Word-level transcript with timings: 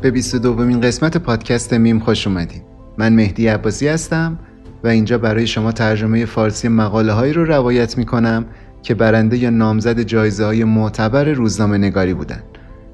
به 0.00 0.10
22 0.10 0.48
دومین 0.48 0.80
قسمت 0.80 1.16
پادکست 1.16 1.72
میم 1.72 1.98
خوش 1.98 2.26
اومدید 2.26 2.62
من 2.98 3.12
مهدی 3.12 3.48
عباسی 3.48 3.88
هستم 3.88 4.38
و 4.84 4.88
اینجا 4.88 5.18
برای 5.18 5.46
شما 5.46 5.72
ترجمه 5.72 6.24
فارسی 6.24 6.68
مقاله 6.68 7.12
هایی 7.12 7.32
رو 7.32 7.44
روایت 7.44 7.98
می 7.98 8.06
کنم 8.06 8.44
که 8.82 8.94
برنده 8.94 9.38
یا 9.38 9.50
نامزد 9.50 10.00
جایزه 10.00 10.44
های 10.44 10.64
معتبر 10.64 11.24
روزنامه 11.24 11.78
نگاری 11.78 12.14
بودن. 12.14 12.42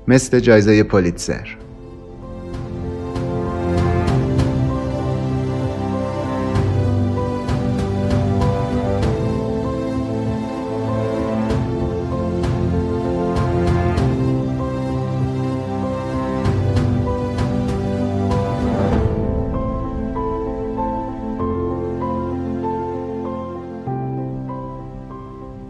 مثل 0.08 0.40
جایزه 0.40 0.82
پولیتزر. 0.82 1.63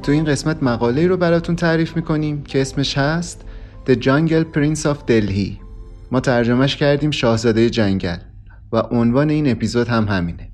تو 0.05 0.13
این 0.13 0.25
قسمت 0.25 0.63
مقاله 0.63 1.07
رو 1.07 1.17
براتون 1.17 1.57
تعریف 1.57 1.97
می‌کنیم 1.97 2.43
که 2.43 2.61
اسمش 2.61 2.99
هست 2.99 3.45
The 3.87 3.93
Jungle 3.93 4.45
Prince 4.57 4.83
of 4.83 4.97
Delhi. 5.09 5.53
ما 6.11 6.21
ترجمهش 6.21 6.77
کردیم 6.77 7.11
شاهزاده 7.11 7.71
جنگل 7.71 8.17
و 8.73 8.77
عنوان 8.77 9.31
این 9.31 9.51
اپیزود 9.51 9.89
هم 9.89 10.05
همینه. 10.05 10.53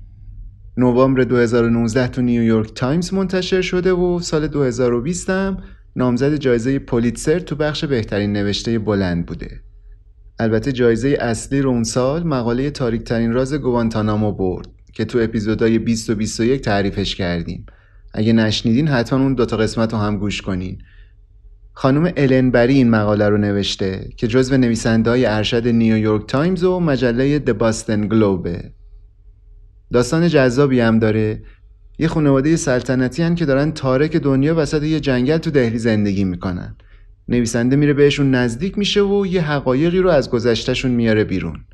نوامبر 0.77 1.23
2019 1.23 2.07
تو 2.07 2.21
نیویورک 2.21 2.73
تایمز 2.73 3.13
منتشر 3.13 3.61
شده 3.61 3.93
و 3.93 4.19
سال 4.19 4.47
2020 4.47 5.29
هم 5.29 5.57
نامزد 5.95 6.35
جایزه 6.35 6.79
پولیتسر 6.79 7.39
تو 7.39 7.55
بخش 7.55 7.85
بهترین 7.85 8.33
نوشته 8.33 8.79
بلند 8.79 9.25
بوده. 9.25 9.59
البته 10.39 10.71
جایزه 10.71 11.17
اصلی 11.21 11.61
رو 11.61 11.69
اون 11.69 11.83
سال 11.83 12.23
مقاله 12.23 12.69
تاریک 12.69 13.03
ترین 13.03 13.33
راز 13.33 13.53
گوانتانامو 13.53 14.31
برد 14.31 14.67
که 14.93 15.05
تو 15.05 15.19
اپیزودهای 15.19 15.79
20 15.79 16.09
و 16.09 16.15
21 16.15 16.61
تعریفش 16.61 17.15
کردیم. 17.15 17.65
اگه 18.13 18.33
نشنیدین 18.33 18.87
حتما 18.87 19.19
اون 19.19 19.33
دوتا 19.33 19.57
قسمت 19.57 19.93
رو 19.93 19.99
هم 19.99 20.17
گوش 20.17 20.41
کنین. 20.41 20.77
خانم 21.73 22.13
الن 22.17 22.51
بری 22.51 22.73
این 22.73 22.89
مقاله 22.89 23.29
رو 23.29 23.37
نوشته 23.37 24.09
که 24.17 24.27
جزو 24.27 24.57
نویسنده 24.57 25.09
های 25.09 25.25
ارشد 25.25 25.67
نیویورک 25.67 26.27
تایمز 26.27 26.63
و 26.63 26.79
مجله 26.79 27.39
The 27.39 27.51
Boston 27.57 28.07
Globe 28.07 28.60
ه 28.60 28.71
داستان 29.91 30.27
جذابی 30.27 30.79
هم 30.79 30.99
داره. 30.99 31.43
یه 31.99 32.07
خانواده 32.07 32.55
سلطنتی 32.55 33.23
هن 33.23 33.35
که 33.35 33.45
دارن 33.45 33.71
تارک 33.71 34.15
دنیا 34.15 34.55
وسط 34.57 34.83
یه 34.83 34.99
جنگل 34.99 35.37
تو 35.37 35.51
دهلی 35.51 35.77
زندگی 35.77 36.23
می‌کنن. 36.23 36.75
نویسنده 37.27 37.75
میره 37.75 37.93
بهشون 37.93 38.35
نزدیک 38.35 38.77
میشه 38.77 39.01
و 39.01 39.25
یه 39.25 39.41
حقایقی 39.41 39.99
رو 39.99 40.09
از 40.09 40.29
گذشتهشون 40.29 40.91
میاره 40.91 41.23
بیرون. 41.23 41.65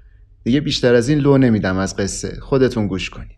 دیگه 0.43 0.61
بیشتر 0.61 0.95
از 0.95 1.09
این 1.09 1.19
لو 1.19 1.37
نمیدم 1.37 1.77
از 1.77 1.95
قصه. 1.95 2.37
خودتون 2.41 2.87
گوش 2.87 3.09
کنید 3.09 3.36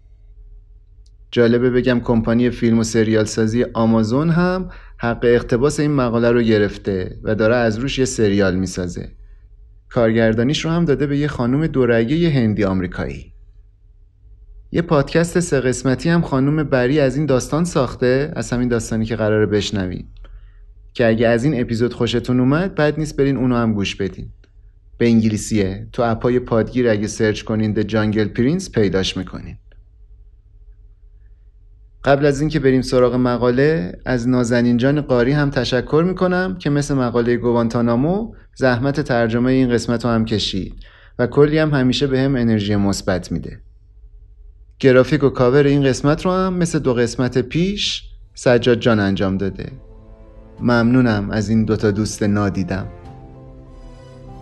جالبه 1.32 1.70
بگم 1.70 2.00
کمپانی 2.00 2.50
فیلم 2.50 2.80
و 2.80 2.84
سریال 2.84 3.26
سازی 3.26 3.64
آمازون 3.74 4.30
هم 4.30 4.70
حق 4.98 5.20
اقتباس 5.24 5.80
این 5.80 5.92
مقاله 5.92 6.32
رو 6.32 6.42
گرفته 6.42 7.20
و 7.24 7.36
داره 7.36 7.56
از 7.56 7.78
روش 7.78 8.00
یه 8.00 8.06
سریال 8.06 8.56
می‌سازه. 8.56 9.12
کارگردانیش 9.90 10.66
رو 10.66 10.72
هم 10.72 10.86
داده 10.86 11.08
به 11.08 11.18
یه 11.18 11.28
خانم 11.28 11.68
دورگه 11.68 12.30
هندی 12.30 12.64
آمریکایی. 12.64 13.34
یه 14.72 14.82
پادکست 14.82 15.40
سه 15.40 15.60
قسمتی 15.60 16.10
هم 16.10 16.22
خانم 16.22 16.64
بری 16.64 17.00
از 17.00 17.18
این 17.18 17.26
داستان 17.26 17.66
ساخته 17.66 18.32
از 18.36 18.52
همین 18.54 18.68
داستانی 18.68 19.06
که 19.06 19.16
قراره 19.16 19.46
بشنوید 19.46 20.08
که 20.94 21.08
اگه 21.08 21.28
از 21.28 21.44
این 21.44 21.62
اپیزود 21.62 21.94
خوشتون 21.94 22.40
اومد 22.40 22.76
بد 22.76 23.00
نیست 23.00 23.18
برین 23.18 23.38
اونو 23.38 23.56
هم 23.56 23.74
گوش 23.74 23.96
بدین. 23.96 24.30
به 24.98 25.08
انگلیسیه. 25.08 25.88
تو 25.94 26.04
اپای 26.04 26.40
پادگیر 26.40 26.90
اگه 26.90 27.08
سرچ 27.08 27.42
کنین 27.42 27.76
The 27.76 27.86
Jungle 27.86 28.38
Prince 28.40 28.72
پیداش 28.72 29.18
می‌کنین. 29.18 29.58
قبل 32.04 32.26
از 32.26 32.42
اینکه 32.42 32.60
بریم 32.60 32.82
سراغ 32.82 33.16
مقاله 33.16 34.00
از 34.06 34.28
نازنین 34.28 34.78
جان 34.78 35.02
قاری 35.02 35.32
هم 35.32 35.50
تشکر 35.50 36.04
می‌کنم 36.08 36.58
که 36.60 36.70
مثل 36.70 36.94
مقاله 36.94 37.38
گوانتانامو 37.38 38.34
زحمت 38.56 39.02
ترجمه 39.02 39.52
این 39.52 39.70
قسمت 39.70 40.06
رو 40.06 40.12
هم 40.12 40.26
کشید 40.26 40.74
و 41.20 41.28
کلی 41.28 41.58
هم 41.58 41.74
همیشه 41.74 42.08
به 42.08 42.20
هم 42.20 42.36
انرژی 42.36 42.76
مثبت 42.76 43.32
میده. 43.32 43.62
گرافیک 44.80 45.24
و 45.24 45.30
کاور 45.30 45.64
این 45.64 45.84
قسمت 45.84 46.26
رو 46.26 46.32
هم 46.32 46.54
مثل 46.54 46.80
دو 46.80 46.94
قسمت 46.94 47.38
پیش 47.38 48.04
سجاد 48.34 48.80
جان 48.80 49.00
انجام 49.00 49.38
داده. 49.38 49.72
ممنونم 50.60 51.30
از 51.32 51.50
این 51.50 51.66
دوتا 51.66 51.92
دوست 51.92 52.24
نادیدم. 52.24 52.88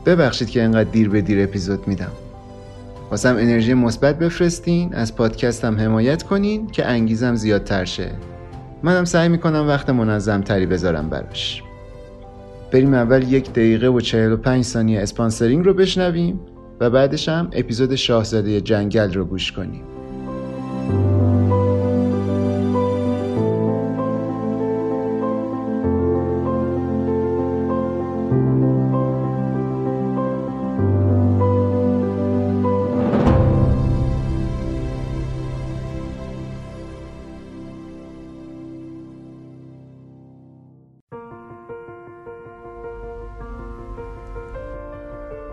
ببخشید 0.06 0.50
که 0.50 0.64
انقدر 0.64 0.92
دیر 0.92 1.10
به 1.10 1.22
دیر 1.22 1.44
اپیزود 1.44 1.88
میدم. 1.88 2.12
واسم 3.12 3.36
انرژی 3.36 3.74
مثبت 3.74 4.20
بفرستین 4.20 4.94
از 4.94 5.16
پادکستم 5.16 5.80
حمایت 5.80 6.24
کنین 6.24 6.68
که 6.68 6.86
انگیزم 6.86 7.36
زیادتر 7.36 7.86
شه. 7.86 8.12
منم 8.84 9.06
سعی 9.06 9.30
می‌کنم 9.30 9.68
وقت 9.68 9.90
منظم 9.90 10.42
تری 10.42 10.66
بذارم 10.66 11.10
براش. 11.10 11.64
بریم 12.72 12.94
اول 12.94 13.24
یک 13.24 13.52
دقیقه 13.52 13.88
و 13.88 14.00
45 14.00 14.66
ثانیه 14.66 15.02
اسپانسرینگ 15.02 15.66
رو 15.66 15.74
بشنویم 15.74 16.40
و 16.80 16.90
بعدش 16.90 17.30
هم 17.30 17.50
اپیزود 17.52 17.96
شاهزاده 17.96 18.62
جنگل 18.62 19.14
رو 19.14 19.26
گوش 19.26 19.52
کنیم. 19.52 19.84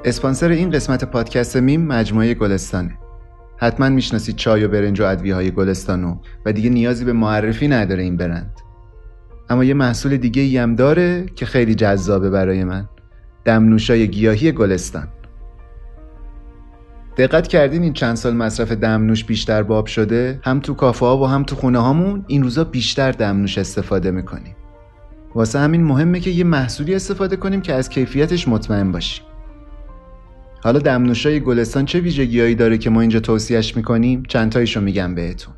اسپانسر 0.07 0.49
این 0.49 0.71
قسمت 0.71 1.05
پادکست 1.05 1.57
میم 1.57 1.87
مجموعه 1.87 2.35
گلستانه. 2.35 2.99
حتما 3.57 3.89
می‌شناسید 3.89 4.37
چای 4.37 4.65
و 4.65 4.69
برنج 4.69 5.01
و 5.01 5.05
ادویه 5.05 5.35
های 5.35 5.51
گلستانو 5.51 6.17
و 6.47 6.53
دیگه 6.53 6.71
نیازی 6.71 7.05
به 7.05 7.13
معرفی 7.13 7.69
نداره 7.69 8.03
این 8.03 8.17
برند. 8.17 8.53
اما 9.51 9.65
یه 9.65 9.75
محصول 9.75 10.17
دیگه 10.17 10.43
ای 10.43 10.59
هم 10.59 10.75
داره 10.75 11.27
که 11.37 11.47
خیلی 11.47 11.75
جذابه 11.75 12.31
برای 12.31 12.65
من. 12.65 12.89
دمنوشای 13.45 14.09
گیاهی 14.09 14.53
گلستان. 14.53 15.09
دقت 17.17 17.49
کردین 17.49 17.83
این 17.83 17.93
چند 17.93 18.17
سال 18.17 18.35
مصرف 18.35 18.73
دمنوش 18.73 19.25
بیشتر 19.25 19.63
باب 19.63 19.87
شده؟ 19.87 20.41
هم 20.45 20.61
تو 20.61 20.75
کافه 20.75 21.07
ها 21.07 21.19
و 21.19 21.27
هم 21.27 21.43
تو 21.43 21.57
خونه 21.57 21.79
هامون 21.79 22.25
این 22.27 22.43
روزا 22.43 22.65
بیشتر 22.65 23.13
دمنوش 23.13 23.59
استفاده 23.59 24.11
می‌کنیم. 24.11 24.57
واسه 25.35 25.59
همین 25.59 25.85
مهمه 25.85 26.21
که 26.21 26.31
یه 26.31 26.45
محصولی 26.45 26.95
استفاده 26.95 27.37
کنیم 27.37 27.61
که 27.61 27.75
از 27.75 27.89
کیفیتش 27.89 28.49
مطمئن 28.49 28.93
باشیم. 28.93 29.25
حالا 30.65 30.79
دمنوشای 30.79 31.41
گلستان 31.41 31.85
چه 31.85 32.01
ویژگیهایی 32.01 32.55
داره 32.55 32.79
که 32.79 32.91
ما 32.91 33.01
اینجا 33.01 33.21
توصیهش 33.21 33.77
می‌کنیم؟ 33.77 34.23
چند 34.29 34.53
تایشو 34.53 34.81
میگم 34.81 35.15
بهتون. 35.15 35.55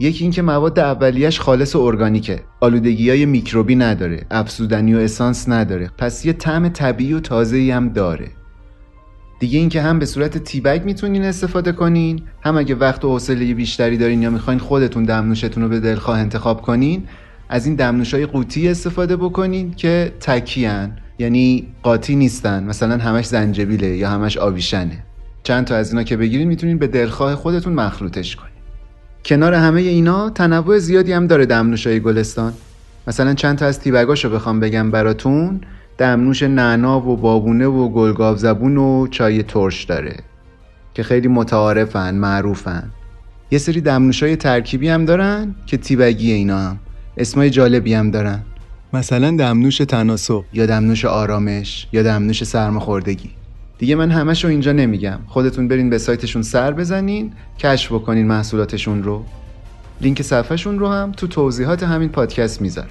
یکی 0.00 0.24
اینکه 0.24 0.42
مواد 0.42 0.78
اولیش 0.78 1.40
خالص 1.40 1.76
و 1.76 1.80
ارگانیکه. 1.80 2.40
آلودگی 2.60 3.10
های 3.10 3.26
میکروبی 3.26 3.76
نداره. 3.76 4.26
افزودنی 4.30 4.94
و 4.94 4.98
اسانس 4.98 5.48
نداره. 5.48 5.90
پس 5.98 6.26
یه 6.26 6.32
طعم 6.32 6.68
طبیعی 6.68 7.12
و 7.12 7.20
تازه 7.20 7.72
هم 7.74 7.88
داره. 7.88 8.28
دیگه 9.40 9.58
اینکه 9.58 9.82
هم 9.82 9.98
به 9.98 10.06
صورت 10.06 10.38
تیبگ 10.38 10.84
می‌تونین 10.84 11.24
استفاده 11.24 11.72
کنین 11.72 12.22
هم 12.42 12.56
اگه 12.56 12.74
وقت 12.74 13.04
و 13.04 13.08
حوصله 13.08 13.54
بیشتری 13.54 13.96
دارین 13.96 14.22
یا 14.22 14.30
می‌خواین 14.30 14.58
خودتون 14.58 15.04
دمنوشتون 15.04 15.62
رو 15.62 15.68
به 15.68 15.80
دلخواه 15.80 16.18
انتخاب 16.18 16.62
کنین 16.62 17.02
از 17.48 17.66
این 17.66 17.74
دمنوشای 17.74 18.26
قوطی 18.26 18.68
استفاده 18.68 19.16
بکنین 19.16 19.74
که 19.74 20.12
تکیان 20.20 20.96
یعنی 21.20 21.66
قاطی 21.82 22.16
نیستن. 22.16 22.64
مثلا 22.64 22.98
همش 22.98 23.26
زنجبیله 23.26 23.96
یا 23.96 24.10
همش 24.10 24.38
آویشنه 24.38 24.98
چند 25.42 25.64
تا 25.64 25.76
از 25.76 25.90
اینا 25.90 26.02
که 26.02 26.16
بگیرین 26.16 26.48
می‌تونین 26.48 26.78
به 26.78 26.86
دلخواه 26.86 27.34
خودتون 27.34 27.72
مخلوطش 27.72 28.36
کنین 28.36 28.50
کنار 29.24 29.54
همه 29.54 29.80
اینا 29.80 30.30
تنوع 30.30 30.78
زیادی 30.78 31.12
هم 31.12 31.26
داره 31.26 31.46
دمنوشای 31.46 32.00
گلستان. 32.00 32.52
مثلا 33.06 33.34
چند 33.34 33.58
تا 33.58 33.66
از 33.66 33.80
تیبگاشو 33.80 34.30
بخوام 34.30 34.60
بگم 34.60 34.90
براتون. 34.90 35.60
دمنوش 35.98 36.42
نعنا 36.42 37.00
و 37.00 37.16
بابونه 37.16 37.66
و 37.66 37.88
گلگاو 37.88 38.36
زبون 38.36 38.76
و 38.76 39.06
چای 39.06 39.42
ترش 39.42 39.84
داره 39.84 40.16
که 40.94 41.02
خیلی 41.02 41.28
متعارفن 41.28 42.14
معروفن. 42.14 42.90
یه 43.50 43.58
سری 43.58 43.80
دمنوشای 43.80 44.36
ترکیبی 44.36 44.88
هم 44.88 45.04
دارن 45.04 45.54
که 45.66 45.76
tea 45.76 46.00
bag 46.00 46.24
ی 46.24 46.32
اینا 46.32 46.58
هم. 46.58 46.78
اسمای 47.16 47.50
جالبی 47.50 47.94
هم 47.94 48.10
دارن. 48.10 48.42
مثلا 48.92 49.30
دمنوش 49.30 49.78
تناسب 49.78 50.44
یا 50.52 50.66
دمنوش 50.66 51.04
آرامش 51.04 51.86
یا 51.92 52.02
دمنوش 52.02 52.44
سرماخوردگی. 52.44 53.30
دیگه 53.78 53.94
من 53.94 54.10
همش 54.10 54.44
رو 54.44 54.50
اینجا 54.50 54.72
نمیگم. 54.72 55.18
خودتون 55.26 55.68
برین 55.68 55.90
به 55.90 55.98
سایتشون 55.98 56.42
سر 56.42 56.72
بزنین 56.72 57.32
کشف 57.58 57.92
بکنین 57.92 58.26
محصولاتشون 58.26 59.02
رو. 59.02 59.24
لینک 60.00 60.22
صفحهشون 60.22 60.78
رو 60.78 60.88
هم 60.88 61.12
تو 61.12 61.26
توضیحات 61.26 61.82
همین 61.82 62.08
پادکست 62.08 62.62
می‌ذارم. 62.62 62.88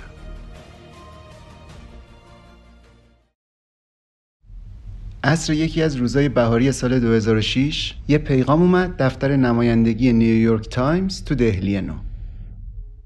عصر 5.24 5.54
یکی 5.54 5.82
از 5.82 5.96
روزای 5.96 6.30
بهاری 6.30 6.72
سال 6.72 7.00
2006 7.00 7.94
یه 8.08 8.18
پیغام 8.18 8.62
اومد 8.62 8.98
دفتر 8.98 9.36
نمایندگی 9.36 10.14
نیویورک 10.14 10.70
تایمز 10.70 11.24
تو 11.24 11.36
دهلی 11.36 11.82
نو. 11.82 11.94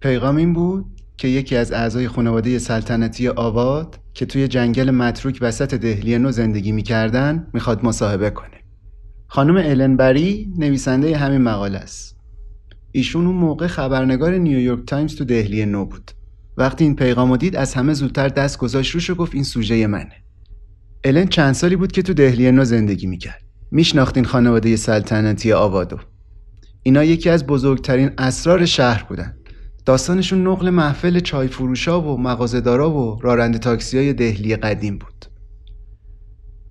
پیغام 0.02 0.36
این 0.36 0.54
بود 0.54 0.86
که 1.18 1.28
یکی 1.28 1.56
از 1.56 1.72
اعضای 1.72 2.08
خانواده 2.08 2.60
سلطنتی 2.60 3.28
اود 3.28 4.00
که 4.14 4.26
توی 4.26 4.48
جنگل 4.48 4.92
متروک 4.92 5.38
وسط 5.42 5.74
دهلی 5.74 6.18
نو 6.18 6.32
زندگی 6.32 6.72
می‌کردن 6.72 7.48
می‌خواد 7.54 7.86
مصاحبه 7.86 8.30
کنه. 8.30 8.50
خانم 9.28 9.56
الن 9.56 9.98
بری 9.98 10.54
نویسنده 10.58 11.18
همین 11.18 11.42
مقاله 11.42 11.78
است. 11.78 12.18
ایشون 12.92 13.28
اون 13.28 13.36
موقع 13.36 13.68
خبرنگار 13.68 14.34
نیویورک 14.34 14.86
تایمز 14.86 15.16
تو 15.16 15.26
دهلی 15.26 15.66
نو 15.66 15.86
بود. 15.86 16.12
وقتی 16.58 16.84
این 16.84 16.96
پیغام 16.96 17.38
دید 17.38 17.56
از 17.56 17.74
همه 17.74 17.94
زودتر 17.94 18.28
دست 18.28 18.58
گذاشت 18.58 18.92
روش 18.92 19.10
و 19.10 19.16
گفت 19.16 19.36
این 19.36 19.44
سوژه 19.44 19.88
منه. 19.88 20.16
الن 21.04 21.26
چند 21.26 21.54
سالی 21.54 21.76
بود 21.76 21.92
که 21.92 22.02
تو 22.02 22.14
دهلی 22.14 22.52
نو 22.52 22.64
زندگی 22.66 23.08
می‌کرد. 23.08 23.42
میشناختین 23.72 24.26
خانواده 24.26 24.76
سلطنتی 24.76 25.52
اودو. 25.52 25.98
اینا 26.84 27.04
یکی 27.04 27.30
از 27.30 27.46
بزرگترین 27.46 28.12
اسرار 28.18 28.66
شهر 28.66 29.04
بودن. 29.10 29.38
داستانشون 29.86 30.48
نقل 30.48 30.70
محفل 30.70 31.20
چای 31.20 31.48
فروشا 31.48 32.02
و 32.02 32.22
مغازه‌دارا 32.22 32.92
و 32.92 33.20
راننده 33.22 33.58
تاکسی 33.58 33.98
های 33.98 34.14
دهلی 34.14 34.56
قدیم 34.56 34.98
بود. 34.98 35.26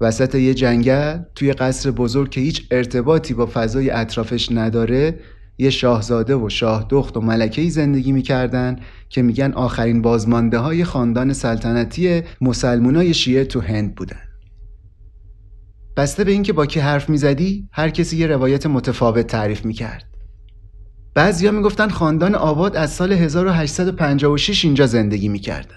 وسط 0.01 0.35
یه 0.35 0.55
جنگل 0.55 1.19
توی 1.35 1.53
قصر 1.53 1.91
بزرگ 1.91 2.31
که 2.31 2.41
هیچ 2.41 2.67
ارتباطی 2.71 3.35
با 3.35 3.49
فضای 3.55 3.91
اطرافش 3.91 4.53
نداره 4.53 5.21
یه 5.59 5.71
شاهزاده 5.71 6.35
و 6.35 6.49
شاه 6.49 6.87
دخت 6.91 7.17
و 7.17 7.21
ملکهی 7.21 7.71
زندگی 7.71 8.13
می‌کردن 8.13 8.77
که 9.09 9.23
میگن 9.23 9.53
آخرین 9.53 10.03
بازمانده 10.03 10.59
های 10.59 10.85
خاندان 10.85 11.33
سلطنتی 11.33 12.23
مسلمونای 12.41 13.15
شیعه 13.15 13.45
تو 13.45 13.61
هند 13.61 13.95
بودن. 13.95 14.21
بسته 15.97 16.25
به 16.25 16.33
اینکه 16.33 16.53
با 16.53 16.67
کی 16.67 16.81
حرف 16.81 17.11
می‌زدی 17.11 17.69
هر 17.73 17.91
کسی 17.91 18.17
یه 18.17 18.27
روایت 18.27 18.67
متفاوت 18.67 19.27
تعریف 19.27 19.65
می‌کرد. 19.65 20.12
بعضیا 21.15 21.51
می‌گفتن 21.51 21.89
خاندان 21.89 22.35
آباد 22.35 22.77
از 22.77 22.93
سال 22.93 23.13
1856 23.13 24.65
اینجا 24.65 24.87
زندگی 24.87 25.29
می‌کردن. 25.29 25.77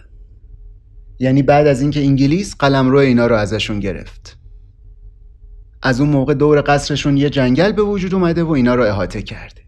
یعنی 1.20 1.44
بعد 1.44 1.68
از 1.68 1.82
اینکه 1.82 2.00
انگلیس 2.00 2.56
قلمرو 2.56 2.98
اینا 2.98 3.28
رو 3.28 3.36
ازشون 3.36 3.80
گرفت. 3.80 4.38
از 5.82 6.02
اون 6.02 6.10
موقع 6.10 6.34
دور 6.34 6.64
قصرشون 6.68 7.18
یه 7.18 7.30
جنگل 7.30 7.72
به 7.72 7.82
وجود 7.82 8.14
اومده 8.14 8.44
و 8.44 8.52
اینا 8.52 8.76
رو 8.76 8.84
احاطه 8.84 9.22
کرده. 9.22 9.62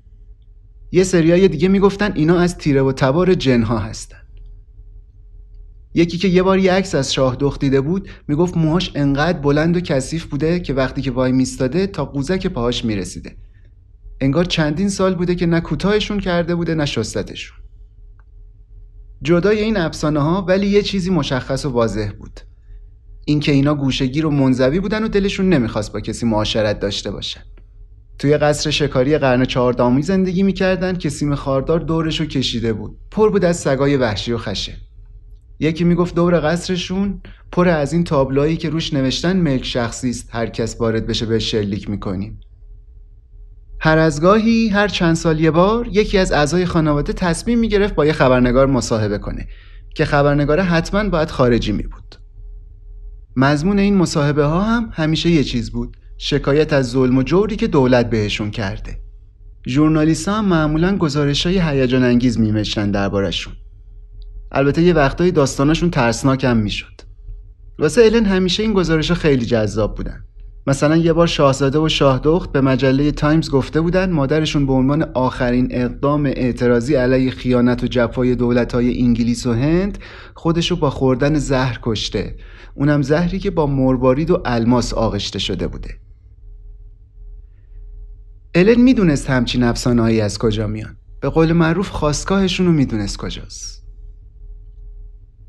یه 0.91 1.03
سریای 1.03 1.47
دیگه 1.47 1.67
می‌گفتن 1.67 2.12
اینا 2.15 2.39
از 2.39 2.57
تیره 2.57 2.81
و 2.81 2.91
تبار 2.91 3.33
جنها 3.33 3.79
هستن. 3.79 4.17
یکی 5.93 6.17
که 6.17 6.27
یه 6.27 6.43
بار 6.43 6.59
یه 6.59 6.74
عکس 6.74 6.95
از 6.95 7.13
شاه 7.13 7.36
دخت 7.36 7.62
دیده 7.62 7.81
بود 7.81 8.09
می‌گفت 8.27 8.57
موهاش 8.57 8.91
انقدر 8.95 9.39
بلند 9.39 9.77
و 9.77 9.79
کثیف 9.79 10.25
بوده 10.25 10.59
که 10.59 10.74
وقتی 10.74 11.01
که 11.01 11.12
وای 11.12 11.31
میستاده 11.31 11.88
تا 11.88 12.05
قوزک 12.05 12.47
پاهاش 12.47 12.86
می‌رسیده. 12.86 13.36
انگار 14.21 14.45
چندین 14.45 14.89
سال 14.89 15.15
بوده 15.15 15.36
که 15.36 15.45
نه 15.45 15.59
کوتاهشون 15.59 16.19
کرده 16.19 16.55
بوده 16.55 16.75
نه 16.75 16.86
شستتشون. 16.86 17.57
جدای 19.21 19.63
این 19.63 19.77
افسانه 19.77 20.19
ها 20.19 20.41
ولی 20.41 20.67
یه 20.67 20.81
چیزی 20.81 21.09
مشخص 21.09 21.65
و 21.65 21.69
واضح 21.69 22.12
بود. 22.19 22.39
اینکه 23.25 23.51
اینا 23.51 23.75
گوشگیر 23.75 24.25
و 24.25 24.31
منزوی 24.31 24.79
بودن 24.79 25.03
و 25.03 25.07
دلشون 25.07 25.50
نمی‌خواست 25.50 25.93
با 25.93 26.00
کسی 26.00 26.25
معاشرت 26.25 26.79
داشته 26.79 27.12
باشن. 27.12 27.41
توی 28.19 28.38
قصر 28.38 28.71
شکاری 28.71 29.17
قرن 29.17 29.45
چهاردهمی 29.45 30.01
زندگی 30.01 30.43
می‌کردن 30.43 30.95
که 30.95 31.09
سیم 31.09 31.36
خاردار 31.36 31.79
دورشو 31.79 32.25
کشیده 32.25 32.74
بود. 32.74 32.97
پر 33.12 33.29
بود 33.29 33.45
از 33.45 33.57
سگای 33.57 33.97
وحشی 33.97 34.31
و 34.31 34.38
خشه. 34.38 34.77
یکی 35.59 35.83
می‌گفت 35.83 36.15
دور 36.15 36.39
قصرشون 36.39 37.21
پر 37.51 37.67
از 37.69 37.93
این 37.93 38.03
تابلوهایی 38.03 38.57
که 38.57 38.69
روش 38.69 38.93
نوشتن 38.93 39.38
ملک 39.38 39.65
شخصی 39.65 40.09
است. 40.09 40.29
هر 40.31 40.47
کس 40.47 40.81
وارد 40.81 41.07
بشه 41.07 41.25
به 41.25 41.39
شلیک 41.39 41.89
می‌کنیم. 41.89 42.39
هر 43.79 43.98
از 43.98 44.22
گاهی 44.22 44.67
هر 44.67 44.88
چند 44.88 45.15
سال 45.15 45.39
یه 45.39 45.51
بار 45.51 45.88
یکی 45.91 46.17
از 46.17 46.31
اعضای 46.31 46.65
خانواده 46.65 47.13
تصمیم 47.13 47.60
می‌گرفت 47.60 47.96
با 47.96 48.05
یه 48.05 48.13
خبرنگار 48.13 48.67
مصاحبه 48.67 49.17
کنه 49.17 49.48
که 49.96 50.05
خبرنگاره 50.05 50.63
حتما 50.63 51.10
باید 51.10 51.31
خارجی 51.31 51.72
می 51.72 51.84
بود. 51.84 52.15
مضمون 53.36 53.79
این 53.79 53.96
مصاحبه 53.98 54.46
ها 54.46 54.62
هم 54.62 54.89
همیشه 54.93 55.29
یه 55.29 55.43
چیز 55.43 55.72
بود 55.72 55.98
شکایت 56.17 56.74
از 56.74 56.89
ظلم 56.89 57.17
و 57.17 57.24
جوری 57.24 57.55
که 57.55 57.67
دولت 57.67 58.10
بهشون 58.10 58.51
کرده. 58.51 59.00
ژورنالیست 59.67 60.29
هم 60.29 60.46
معمولا 60.46 60.98
گزارش 60.98 61.46
های 61.46 61.60
هیجان 61.60 62.03
انگیز 62.03 62.38
دربارشون 62.77 63.53
البته 64.51 64.81
یه 64.81 64.93
وقتایی 64.93 65.31
داستانشون 65.31 65.89
ترسناک 65.89 66.43
هم 66.43 66.57
می‌شد. 66.57 67.01
واسه 67.79 68.01
الن 68.01 68.25
همیشه 68.25 68.63
این 68.63 68.74
گزارش 68.74 69.10
ها 69.10 69.15
خیلی 69.15 69.46
جذاب 69.46 69.96
بودن. 69.96 70.24
مثلا 70.67 70.97
یه 70.97 71.13
بار 71.13 71.27
شاهزاده 71.27 71.79
و 71.79 71.89
شاهدخت 71.89 72.51
به 72.51 72.62
مجله 72.62 73.12
تایمز 73.12 73.50
گفته 73.50 73.81
بودن 73.81 74.12
مادرشون 74.12 74.65
به 74.65 74.74
عنوان 74.74 75.03
آخرین 75.03 75.67
اقدام 75.71 76.25
اعتراضی 76.25 76.95
علیه 76.95 77.31
خیانت 77.31 77.83
و 77.83 77.88
جفای 77.88 78.36
دولتهای 78.36 79.01
انگلیس 79.01 79.45
و 79.45 79.53
هند 79.53 79.97
خودشو 80.33 80.75
با 80.75 80.89
خوردن 80.89 81.36
زهر 81.36 81.79
کشته. 81.83 82.36
اونم 82.75 83.01
زهری 83.01 83.39
که 83.39 83.51
با 83.51 83.67
مروارید 83.67 84.31
و 84.31 84.41
الماس 84.45 84.93
آغشته 84.93 85.39
شده 85.39 85.67
بوده. 85.67 85.89
الن 88.55 88.81
می‌دونست 88.81 89.29
همچین 89.29 89.63
افسانه‌ای 89.63 90.21
از 90.21 90.38
کجا 90.38 90.67
میان. 90.67 90.97
به 91.21 91.29
قول 91.29 91.53
معروف 91.53 91.89
خاستگاهشون 91.89 92.65
رو 92.65 92.71
می‌دونست 92.71 93.17
کجاست. 93.17 93.83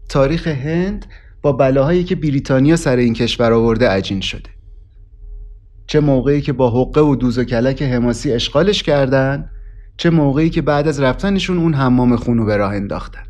تاریخ 0.08 0.46
هند 0.46 1.06
با 1.42 1.52
بلاهایی 1.52 2.04
که 2.04 2.16
بریتانیا 2.16 2.76
سر 2.76 2.96
این 2.96 3.14
کشور 3.14 3.52
آورده 3.52 3.88
عجین 3.88 4.20
شده. 4.20 4.57
چه 5.88 6.00
موقعی 6.00 6.40
که 6.40 6.52
با 6.52 6.71
حقه 6.71 7.00
و 7.00 7.16
دوز 7.16 7.38
و 7.38 7.45
کلک 7.45 7.83
حماسی 7.83 8.33
اشغالش 8.33 8.83
کردن 8.83 9.50
چه 9.97 10.11
موقعی 10.11 10.50
که 10.50 10.62
بعد 10.62 10.88
از 10.88 11.00
رفتنشون 11.00 11.59
اون 11.59 11.75
حمام 11.75 12.16
خونو 12.16 12.45
به 12.45 12.57
راه 12.57 12.75
انداختن. 12.75 13.23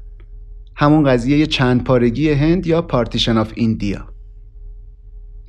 همون 0.76 1.04
قضیه 1.04 1.46
چند 1.46 1.84
پارگی 1.84 2.30
هند 2.30 2.66
یا 2.66 2.82
Partition 2.82 3.38
of 3.38 3.52
India. 3.54 4.08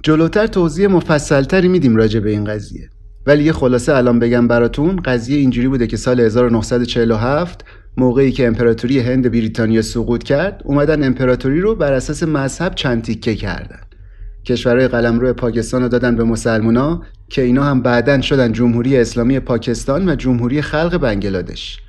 جلوتر 0.04 0.48
توضیح 0.48 0.88
مفصلتری 0.88 1.68
میدیم 1.68 1.96
راجع 1.96 2.20
به 2.20 2.30
این 2.30 2.44
قضیه. 2.44 2.90
ولی 3.26 3.44
یه 3.44 3.54
خلاصه 3.54 3.96
الان 3.96 4.20
بگم 4.20 4.48
براتون 4.48 4.96
قضیه 4.96 5.38
اینجوری 5.38 5.68
بوده 5.68 5.88
که 5.88 5.98
سال 5.98 6.20
1947 6.20 7.66
موقعی 7.98 8.32
که 8.32 8.48
امپراتوری 8.48 9.00
هند 9.00 9.32
بریتانیا 9.32 9.82
سقوط 9.82 10.24
کرد 10.24 10.62
اومدن 10.66 11.04
امپراتوری 11.04 11.62
رو 11.62 11.76
بر 11.76 11.94
اساس 11.94 12.24
مذهب 12.24 12.76
چند 12.76 13.02
تیکه 13.02 13.36
کردن. 13.36 13.89
کشورهای 14.46 14.88
قلمرو 14.88 15.34
پاکستان 15.34 15.82
رو 15.82 15.88
دادن 15.88 16.16
به 16.16 16.24
مسلمونا 16.24 17.02
که 17.30 17.42
اینا 17.42 17.64
هم 17.64 17.82
بعدا 17.82 18.22
شدن 18.22 18.52
جمهوری 18.52 18.98
اسلامی 18.98 19.40
پاکستان 19.40 20.10
و 20.10 20.16
جمهوری 20.16 20.62
خلق 20.62 20.98
بنگلادش. 20.98 21.80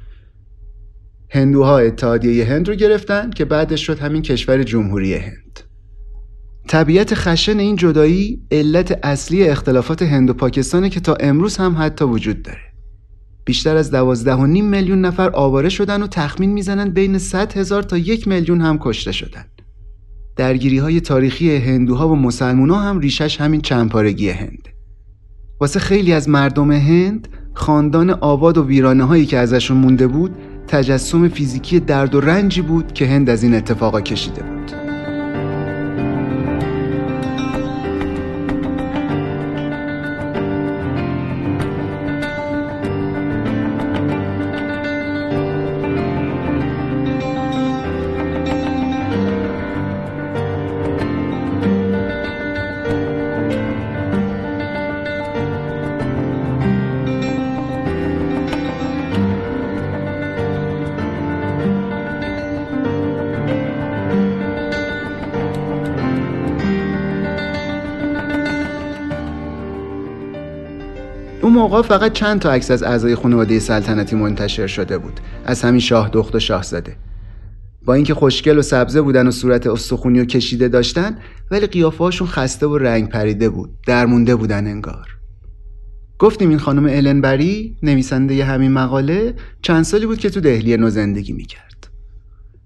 هندوها 1.30 1.78
اتحادیه 1.78 2.44
هند 2.44 2.68
رو 2.68 2.74
گرفتن 2.74 3.30
که 3.30 3.44
بعدش 3.44 3.86
شد 3.86 3.98
همین 3.98 4.22
کشور 4.22 4.62
جمهوری 4.62 5.14
هند. 5.14 5.60
طبیعت 6.68 7.14
خشن 7.14 7.58
این 7.58 7.76
جدایی 7.76 8.42
علت 8.50 8.98
اصلی 9.02 9.48
اختلافات 9.48 10.02
هند 10.02 10.30
و 10.30 10.34
پاکستانه 10.34 10.88
که 10.88 11.00
تا 11.00 11.14
امروز 11.14 11.56
هم 11.56 11.76
حتی 11.78 12.04
وجود 12.04 12.42
داره. 12.42 12.60
بیشتر 13.44 13.76
از 13.76 13.90
دوازده 13.90 14.34
و 14.34 14.46
نیم 14.46 14.64
میلیون 14.64 15.00
نفر 15.00 15.30
آواره 15.34 15.68
شدن 15.68 16.02
و 16.02 16.06
تخمین 16.06 16.52
می‌زنن 16.52 16.90
بین 16.90 17.18
100 17.18 17.56
هزار 17.56 17.82
تا 17.82 17.98
یک 17.98 18.28
میلیون 18.28 18.60
هم 18.60 18.78
کشته 18.80 19.12
شدن. 19.12 19.44
درگیری 20.36 20.78
های 20.78 21.00
تاریخی 21.00 21.56
هندوها 21.56 22.08
و 22.08 22.16
مسلمونا 22.16 22.76
هم 22.76 22.98
ریشش 22.98 23.40
همین 23.40 23.60
چندپارگی 23.60 24.28
هند. 24.28 24.68
واسه 25.60 25.80
خیلی 25.80 26.12
از 26.12 26.28
مردم 26.28 26.72
هند 26.72 27.28
خاندان 27.54 28.10
آباد 28.10 28.58
و 28.58 28.66
ویرانه 28.66 29.04
هایی 29.04 29.26
که 29.26 29.38
ازشون 29.38 29.76
مونده 29.76 30.06
بود 30.06 30.36
تجسم 30.68 31.28
فیزیکی 31.28 31.80
درد 31.80 32.14
و 32.14 32.20
رنجی 32.20 32.62
بود 32.62 32.92
که 32.92 33.06
هند 33.06 33.30
از 33.30 33.42
این 33.42 33.54
اتفاقا 33.54 34.00
کشیده 34.00 34.42
بود. 34.42 34.79
موقع 71.70 71.82
فقط 71.82 72.12
چند 72.12 72.40
تا 72.40 72.52
عکس 72.52 72.70
از 72.70 72.82
اعضای 72.82 73.14
خانواده 73.14 73.58
سلطنتی 73.58 74.16
منتشر 74.16 74.66
شده 74.66 74.98
بود. 74.98 75.20
از 75.44 75.62
همین 75.62 75.80
شاه 75.80 76.10
دخت 76.12 76.34
و 76.34 76.38
شاهزاده. 76.38 76.96
با 77.84 77.94
اینکه 77.94 78.14
خوشگل 78.14 78.58
و 78.58 78.62
سبزه 78.62 79.02
بودن 79.02 79.26
و 79.26 79.30
صورت 79.30 79.66
استخونی 79.66 80.20
و 80.20 80.24
کشیده 80.24 80.68
داشتن 80.68 81.18
ولی 81.50 81.66
قیافه‌هاشون 81.66 82.28
خسته 82.28 82.66
و 82.66 82.78
رنگ 82.78 83.08
پریده 83.08 83.48
بود. 83.48 83.70
درمونده 83.86 84.36
بودن 84.36 84.66
انگار. 84.66 85.06
گفتیم 86.18 86.48
این 86.48 86.58
خانم 86.58 86.84
الن 86.84 87.20
بری 87.20 87.76
نویسنده 87.82 88.44
همین 88.44 88.72
مقاله 88.72 89.34
چند 89.62 89.84
سالی 89.84 90.06
بود 90.06 90.18
که 90.18 90.30
تو 90.30 90.40
دهلی 90.40 90.76
نو 90.76 90.90
زندگی 90.90 91.32
می‌کرد. 91.32 91.88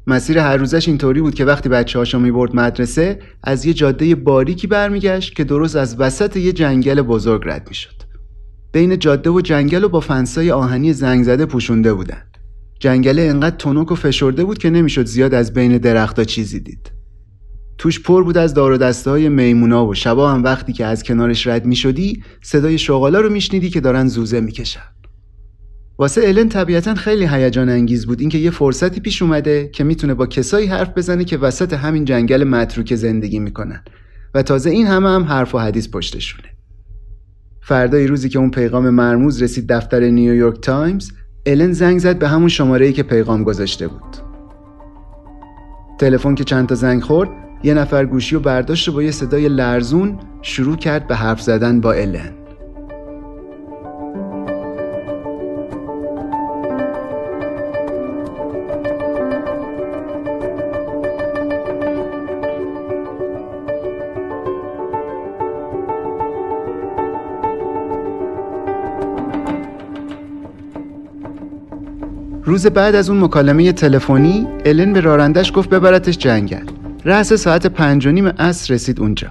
مسیر 0.06 0.38
هر 0.38 0.56
روزش 0.56 0.88
اینطوری 0.88 1.20
بود 1.20 1.34
که 1.34 1.44
وقتی 1.44 1.68
بچه 1.68 1.98
هاشو 1.98 2.18
می‌برد 2.18 2.56
مدرسه 2.56 3.18
از 3.42 3.66
یه 3.66 3.72
جاده 3.72 4.14
باریکی 4.14 4.66
برمیگشت 4.66 5.36
که 5.36 5.44
درست 5.44 5.76
از 5.76 6.00
وسط 6.00 6.36
یه 6.36 6.52
جنگل 6.52 7.02
بزرگ 7.02 7.42
رد 7.44 7.68
می‌شد. 7.68 8.03
بین 8.74 8.98
جاده 8.98 9.30
و 9.30 9.40
جنگل 9.40 9.84
و 9.84 9.88
با 9.88 10.00
فنسای 10.00 10.50
آهنی 10.50 10.92
زنگ 10.92 11.24
زده 11.24 11.46
پوشونده 11.46 11.94
بودن 11.94 12.22
جنگله 12.80 13.22
انقدر 13.22 13.56
تنک 13.56 13.92
و 13.92 13.94
فشرده 13.94 14.44
بود 14.44 14.58
که 14.58 14.70
نمی‌شد 14.70 15.06
زیاد 15.06 15.34
از 15.34 15.54
بین 15.54 15.78
درختها 15.78 16.24
چیزی 16.24 16.60
دید. 16.60 16.92
توش 17.78 18.00
پر 18.00 18.24
بود 18.24 18.38
از 18.38 18.54
دار 18.54 18.72
و 18.72 18.76
دسته 18.76 19.10
های 19.10 19.28
میمونا 19.28 19.86
و 19.86 19.94
شبا 19.94 20.32
هم 20.32 20.44
وقتی 20.44 20.72
که 20.72 20.84
از 20.84 21.02
کنارش 21.02 21.46
رد 21.46 21.66
می 21.66 21.76
شدی 21.76 22.22
صدای 22.42 22.78
شغالا 22.78 23.20
رو 23.20 23.30
میشنیدی 23.30 23.70
که 23.70 23.80
دارن 23.80 24.08
زوزه 24.08 24.40
می‌کشن. 24.40 24.80
واسه 25.98 26.28
الن 26.28 26.48
طبیعتا 26.48 26.94
خیلی 26.94 27.26
هیجان 27.26 27.68
انگیز 27.68 28.06
بود. 28.06 28.20
اینکه 28.20 28.38
یه 28.38 28.50
فرصتی 28.50 29.00
پیش 29.00 29.22
اومده 29.22 29.70
که 29.72 29.84
می‌تونه 29.84 30.14
با 30.14 30.26
کسایی 30.26 30.66
حرف 30.66 30.90
بزنه 30.96 31.24
که 31.24 31.38
وسط 31.38 31.72
همین 31.72 32.04
جنگل 32.04 32.44
متروکه 32.44 32.96
زندگی 32.96 33.38
می‌کنن. 33.38 33.84
و 34.34 34.42
تازه 34.42 34.70
این 34.70 34.86
همه 34.86 35.08
هم 35.08 35.24
حرف 35.24 35.54
و 35.54 35.58
حدیث 35.58 35.88
پشتشونه. 35.88 36.48
فردای 37.66 38.06
روزی 38.06 38.28
که 38.28 38.38
اون 38.38 38.50
پیغام 38.50 38.90
مرموز 38.90 39.42
رسید 39.42 39.72
دفتر 39.72 40.00
نیویورک 40.00 40.60
تایمز 40.60 41.10
الن 41.46 41.72
زنگ 41.72 41.98
زد 41.98 42.18
به 42.18 42.28
همون 42.28 42.48
شماره‌ای 42.48 42.92
که 42.92 43.02
پیغام 43.02 43.44
گذاشته 43.44 43.88
بود. 43.88 44.16
تلفن 45.98 46.34
که 46.34 46.44
چند 46.44 46.68
تا 46.68 46.74
زنگ 46.74 47.02
خورد 47.02 47.28
یه 47.62 47.74
نفر 47.74 48.04
گوشی 48.04 48.36
و 48.36 48.40
برداشت 48.40 48.88
و 48.88 48.92
با 48.92 49.02
یه 49.02 49.10
صدای 49.10 49.48
لرزون 49.48 50.18
شروع 50.42 50.76
کرد 50.76 51.06
به 51.06 51.16
حرف 51.16 51.40
زدن 51.40 51.80
با 51.80 51.92
الن. 51.92 52.43
روز 72.54 72.66
بعد 72.66 72.94
از 72.94 73.10
اون 73.10 73.24
مکالمه 73.24 73.72
تلفنی 73.72 74.46
الن 74.64 74.92
به 74.92 75.00
رارندش 75.00 75.52
گفت 75.54 75.70
ببرتش 75.70 76.18
جنگل. 76.18 76.66
رأس 77.04 77.32
ساعت 77.32 77.66
پنج 77.66 78.06
و 78.06 78.10
نیم 78.10 78.26
عصر 78.26 78.74
رسید 78.74 79.00
اونجا. 79.00 79.30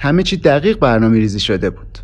همه 0.00 0.22
چی 0.22 0.36
دقیق 0.36 0.78
برنامه 0.78 1.18
ریزی 1.18 1.40
شده 1.40 1.70
بود. 1.70 1.98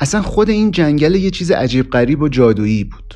اصلا 0.00 0.22
خود 0.22 0.50
این 0.50 0.70
جنگل 0.70 1.14
یه 1.14 1.30
چیز 1.30 1.50
عجیب 1.50 1.90
غریب 1.90 2.22
و 2.22 2.28
جادویی 2.28 2.84
بود. 2.84 3.14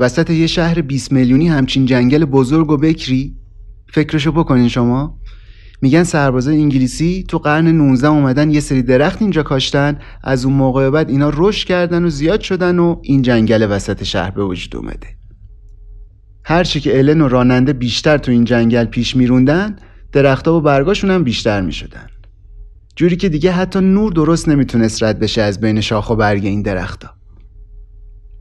وسط 0.00 0.30
یه 0.30 0.46
شهر 0.46 0.80
20 0.80 1.12
میلیونی 1.12 1.48
همچین 1.48 1.86
جنگل 1.86 2.24
بزرگ 2.24 2.70
و 2.70 2.76
بکری؟ 2.76 3.36
فکرشو 3.92 4.32
بکنین 4.32 4.68
شما. 4.68 5.18
میگن 5.82 6.02
سربازای 6.02 6.56
انگلیسی 6.56 7.24
تو 7.28 7.38
قرن 7.38 7.66
19 7.66 8.08
اومدن 8.08 8.50
یه 8.50 8.60
سری 8.60 8.82
درخت 8.82 9.22
اینجا 9.22 9.42
کاشتن 9.42 9.98
از 10.22 10.44
اون 10.44 10.54
موقع 10.54 10.90
بعد 10.90 11.10
اینا 11.10 11.32
رشد 11.34 11.66
کردن 11.66 12.04
و 12.04 12.08
زیاد 12.08 12.40
شدن 12.40 12.78
و 12.78 13.00
این 13.02 13.22
جنگل 13.22 13.66
وسط 13.70 14.02
شهر 14.02 14.30
به 14.30 14.44
وجود 14.44 14.76
اومده. 14.76 15.16
هرچی 16.48 16.80
که 16.80 16.98
الن 16.98 17.20
و 17.20 17.28
راننده 17.28 17.72
بیشتر 17.72 18.18
تو 18.18 18.32
این 18.32 18.44
جنگل 18.44 18.84
پیش 18.84 19.16
میروندن 19.16 19.76
درختها 20.12 20.54
و 20.54 20.60
برگاشون 20.60 21.10
هم 21.10 21.24
بیشتر 21.24 21.60
می‌شدن. 21.60 22.06
جوری 22.96 23.16
که 23.16 23.28
دیگه 23.28 23.52
حتی 23.52 23.80
نور 23.80 24.12
درست 24.12 24.48
نمی‌تونست 24.48 25.02
رد 25.02 25.18
بشه 25.18 25.42
از 25.42 25.60
بین 25.60 25.80
شاخ 25.80 26.10
و 26.10 26.16
برگ 26.16 26.46
این 26.46 26.62
درختها. 26.62 27.10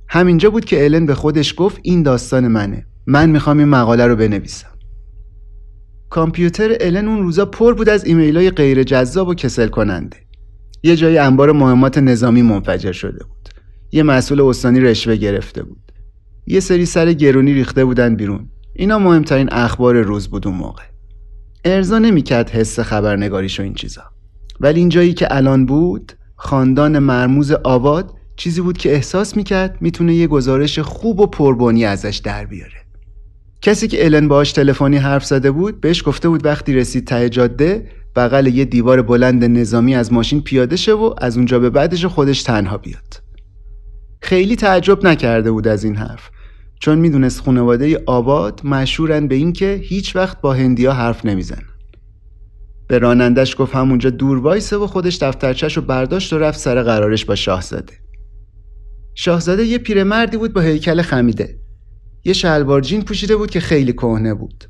همینجا 0.10 0.50
بود 0.50 0.66
که 0.66 0.86
الن 0.86 1.06
به 1.06 1.16
خودش 1.16 1.54
گفت 1.58 1.80
این 1.84 2.04
داستان 2.04 2.48
منه. 2.48 2.86
من 3.08 3.30
می‌خوام 3.30 3.60
این 3.60 3.68
مقاله 3.68 4.08
رو 4.08 4.16
بنویسم. 4.16 4.70
کامپیوتر 6.10 6.78
الن 6.80 7.08
اون 7.08 7.24
روزا 7.24 7.46
پر 7.46 7.74
بود 7.74 7.90
از 7.90 8.06
ایمیل 8.06 8.38
های 8.38 8.52
غیر 8.52 8.84
جذاب 8.84 9.28
و 9.28 9.34
کسل 9.34 9.68
کننده 9.68 10.18
یه 10.84 10.96
جای 10.96 11.18
انبار 11.18 11.52
مهمات 11.52 11.98
نظامی 11.98 12.42
منفجر 12.42 12.92
شده 12.92 13.26
بود. 13.26 13.50
یه 13.92 14.04
مسئول 14.04 14.42
استانی 14.42 14.80
رشوه 14.80 15.16
گرفته 15.16 15.64
بود. 15.64 15.85
یه 16.48 16.60
سری 16.60 16.86
سر 16.86 17.14
گرونی 17.14 17.54
ریخته 17.54 17.86
بودن 17.86 18.16
بیرون. 18.16 18.50
اینا 18.74 19.00
مهمترین 19.00 19.50
اخبار 19.52 20.02
روز 20.02 20.28
بود 20.28 20.48
اون 20.48 20.58
موقع. 20.58 20.84
ارزا 21.66 22.00
نمی‌کرد 22.00 22.50
حس 22.50 22.80
خبرنگاریش 22.80 23.60
و 23.60 23.64
این 23.64 23.74
چیزا. 23.74 24.02
ولی 24.60 24.80
این 24.80 24.90
جایی 24.90 25.14
که 25.14 25.36
الان 25.36 25.66
بود 25.66 26.12
خاندان 26.36 27.00
مرموز 27.00 27.52
آباد 27.52 28.14
چیزی 28.36 28.62
بود 28.62 28.78
که 28.78 28.94
احساس 28.94 29.38
می‌کرد 29.38 29.78
می‌تونه 29.82 30.16
یه 30.16 30.28
گزارش 30.28 30.80
خوب 30.80 31.20
و 31.20 31.28
پربانی 31.28 31.86
ازش 31.86 32.22
در 32.24 32.46
بیاره. 32.46 32.86
کسی 33.62 33.88
که 33.88 34.06
الن 34.06 34.28
باهاش 34.28 34.52
تلفنی 34.52 34.98
حرف 34.98 35.26
زده 35.26 35.52
بود 35.52 35.82
بهش 35.82 36.04
گفته 36.06 36.30
بود 36.30 36.46
وقتی 36.46 36.74
رسید 36.74 37.08
ته 37.08 37.30
جاده 37.30 37.90
بغل 38.16 38.48
یه 38.48 38.66
دیوار 38.66 39.02
بلند 39.02 39.44
نظامی 39.44 39.96
از 39.96 40.14
ماشین 40.14 40.42
پیاده 40.42 40.76
شه 40.76 40.94
و 40.94 41.14
از 41.18 41.38
اونجا 41.38 41.60
به 41.60 41.70
بعدش 41.70 42.06
خودش 42.06 42.44
تنها 42.44 42.78
بیاد. 42.78 43.22
خیلی 44.22 44.56
تعجب 44.56 45.06
نکرده 45.06 45.52
بود 45.52 45.68
از 45.68 45.84
این 45.84 45.96
حرف. 45.96 46.30
چون 46.80 47.00
می‌دونست 47.00 47.42
خانواده 47.42 48.04
آباد 48.06 48.62
مشهورن 48.64 49.28
به 49.28 49.36
اینکه 49.36 49.82
هیچ 49.84 50.16
وقت 50.16 50.42
با 50.42 50.54
هندیا 50.54 50.94
حرف 50.94 51.26
نمی‌زنن 51.26 51.66
به 52.88 52.98
رانندش 52.98 53.56
گفت 53.60 53.76
همونجا 53.76 54.10
دور 54.10 54.38
وایسه 54.38 54.78
و 54.78 54.88
خودش 54.88 55.18
دفترچش 55.22 55.78
رو 55.78 55.84
برداشت 55.84 56.34
و 56.34 56.40
رفت 56.40 56.60
سر 56.60 56.84
قرارش 56.84 57.26
با 57.26 57.36
شاهزاده. 57.36 57.94
شاهزاده 59.16 59.66
یه 59.66 59.78
پیرمردی 59.78 60.38
بود 60.38 60.54
با 60.54 60.62
هیکل 60.62 61.02
خمیده. 61.02 61.60
یه 62.26 62.34
شلوار 62.34 62.82
جین 62.82 63.02
پوشیده 63.02 63.36
بود 63.36 63.52
که 63.52 63.60
خیلی 63.60 63.94
کهنه 63.94 64.34
بود. 64.34 64.64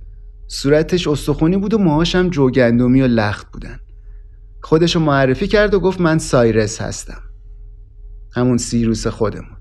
صورتش 0.47 1.07
استخونی 1.07 1.57
بود 1.57 1.73
و 1.73 1.77
موهاش 1.77 2.15
هم 2.15 2.29
جوگندمی 2.29 3.01
و 3.01 3.07
لخت 3.07 3.51
بودن. 3.51 3.79
خودشو 4.63 4.99
معرفی 4.99 5.47
کرد 5.47 5.73
و 5.73 5.79
گفت 5.79 6.01
من 6.01 6.17
سایرس 6.17 6.81
هستم. 6.81 7.21
همون 8.35 8.57
سیروس 8.57 9.07
خودمون. 9.07 9.57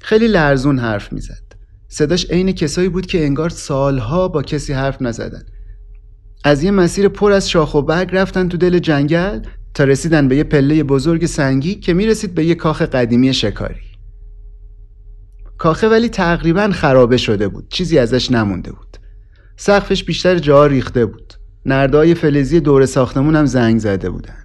خیلی 0.00 0.28
لرزون 0.28 0.78
حرف 0.78 1.12
می‌زد. 1.12 1.45
صداش 1.88 2.30
عین 2.30 2.52
کسایی 2.52 2.88
بود 2.88 3.06
که 3.06 3.24
انگار 3.24 3.50
سالها 3.50 4.28
با 4.28 4.42
کسی 4.42 4.72
حرف 4.72 5.02
نزدن. 5.02 5.42
از 6.44 6.62
یه 6.62 6.70
مسیر 6.70 7.08
پر 7.08 7.32
از 7.32 7.50
شاخ 7.50 7.74
و 7.74 7.82
برگ 7.82 8.08
رفتن 8.12 8.48
تو 8.48 8.56
دل 8.56 8.78
جنگل 8.78 9.40
تا 9.74 9.84
رسیدن 9.84 10.28
به 10.28 10.36
یه 10.36 10.44
پله 10.44 10.82
بزرگ 10.82 11.26
سنگی 11.26 11.74
که 11.74 11.94
می‌رسید 11.94 12.34
به 12.34 12.44
یه 12.44 12.54
کاخ 12.54 12.82
قدیمی 12.82 13.34
شکاری. 13.34 13.80
کاخه 15.58 15.88
ولی 15.88 16.08
تقریبا 16.08 16.70
خرابه 16.72 17.16
شده 17.16 17.48
بود 17.48 17.68
چیزی 17.68 17.98
ازش 17.98 18.30
نمونده 18.30 18.72
بود. 18.72 18.96
سقفش 19.56 20.04
بیشتر 20.04 20.38
جا 20.38 20.66
ریخته 20.66 21.06
بود. 21.06 21.32
نردای 21.66 22.14
فلزی 22.14 22.60
دور 22.60 22.86
ساختمون 22.86 23.36
هم 23.36 23.46
زنگ 23.46 23.78
زده 23.78 24.10
بودن. 24.10 24.36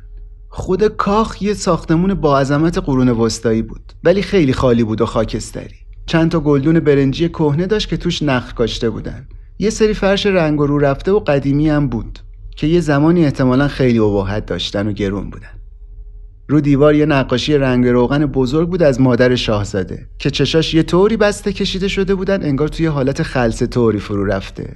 خود 0.50 0.88
کاخ 0.88 1.42
یه 1.42 1.54
ساختمون 1.54 2.14
با 2.14 2.40
عظمت 2.40 2.78
قرون 2.78 3.10
وسطایی 3.10 3.62
بود 3.62 3.94
ولی 4.04 4.22
خیلی 4.22 4.54
خالی 4.54 4.84
بود 4.84 5.02
و 5.02 5.06
خاکستری. 5.06 5.76
چند 6.12 6.32
تا 6.32 6.40
گلدون 6.40 6.80
برنجی 6.80 7.30
کهنه 7.30 7.68
داشت 7.68 7.90
که 7.90 7.98
توش 7.98 8.24
نخ 8.24 8.54
کاشته 8.54 8.90
بودن. 8.90 9.28
یه 9.60 9.70
سری 9.70 9.94
فرش 9.94 10.26
رنگ 10.26 10.62
و 10.62 10.68
رو 10.68 10.78
رفته 10.78 11.12
و 11.12 11.20
قدیمی 11.20 11.70
هم 11.70 11.88
بود 11.88 12.20
که 12.56 12.68
یه 12.68 12.80
زمانی 12.80 13.26
احتمالا 13.26 13.68
خیلی 13.68 14.00
ابهت 14.00 14.46
داشتن 14.46 14.88
و 14.88 14.92
گرون 14.92 15.30
بودن. 15.30 15.60
رو 16.48 16.62
دیوار 16.62 16.96
یه 16.96 17.06
نقاشی 17.06 17.58
رنگ 17.58 17.88
روغن 17.88 18.26
بزرگ 18.26 18.70
بود 18.70 18.84
از 18.84 19.02
مادر 19.02 19.36
شاهزاده 19.36 20.08
که 20.20 20.30
چشاش 20.30 20.74
یه 20.74 20.84
طوری 20.84 21.18
بسته 21.18 21.54
کشیده 21.54 21.88
شده 21.88 22.16
بودن 22.16 22.44
انگار 22.44 22.68
توی 22.68 22.86
حالت 22.86 23.24
خلصه 23.24 23.68
طوری 23.68 24.00
فرو 24.00 24.26
رفته. 24.26 24.76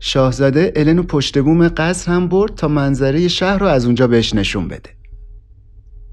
شاهزاده 0.00 0.72
الن 0.76 0.98
و 0.98 1.02
پشت 1.02 1.38
بوم 1.38 1.68
قصر 1.68 2.12
هم 2.12 2.28
برد 2.28 2.54
تا 2.54 2.68
منظره 2.68 3.28
شهر 3.28 3.58
رو 3.58 3.66
از 3.66 3.86
اونجا 3.86 4.06
بهش 4.06 4.34
نشون 4.34 4.68
بده. 4.68 4.90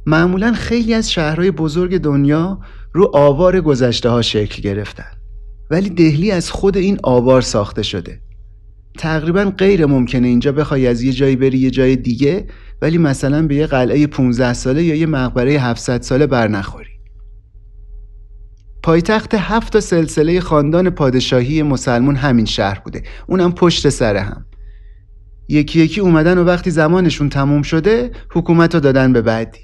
معمولا 0.06 0.54
خیلی 0.54 0.94
از 0.94 1.12
شهرهای 1.12 1.52
بزرگ 1.52 1.98
دنیا 1.98 2.60
رو 2.94 3.12
آوار 3.14 3.62
گذشته 3.62 4.10
ها 4.10 4.22
شکل 4.22 4.62
گرفتن. 4.62 5.12
ولی 5.72 5.90
دهلی 5.90 6.32
از 6.32 6.52
خود 6.52 6.78
این 6.78 6.98
آوار 7.04 7.42
ساخته 7.42 7.84
شده. 7.84 8.22
تقریبا 8.98 9.54
غیر 9.58 9.86
ممکنه 9.86 10.28
اینجا 10.28 10.52
بخوای 10.52 10.88
از 10.88 11.02
یه 11.02 11.12
جایی 11.12 11.36
بری 11.36 11.58
یه 11.58 11.70
جای 11.70 11.96
دیگه 11.96 12.46
ولی 12.82 12.98
مثلا 12.98 13.48
به 13.48 13.56
یه 13.56 13.68
قلعه 13.68 14.08
15 14.08 14.54
ساله 14.54 14.84
یا 14.84 14.96
یه 14.96 15.06
مقبره 15.06 15.52
700 15.52 16.02
ساله 16.02 16.28
برنخوری 16.28 16.92
پایتخت 18.84 19.34
هفت 19.34 19.80
سلسله 19.80 20.40
خاندان 20.40 20.90
پادشاهی 20.90 21.64
مسلمون 21.64 22.16
همین 22.16 22.46
شهر 22.46 22.80
بوده. 22.80 23.04
اونم 23.28 23.52
پشت 23.52 23.90
سر 23.90 24.18
هم. 24.18 24.46
یکی 25.50 25.80
یکی 25.80 26.02
اومدن 26.02 26.38
و 26.38 26.44
وقتی 26.44 26.72
زمانشون 26.72 27.30
تموم 27.30 27.62
شده 27.62 28.12
حکومت 28.32 28.76
رو 28.76 28.82
دادن 28.82 29.14
به 29.14 29.22
بعدی. 29.22 29.60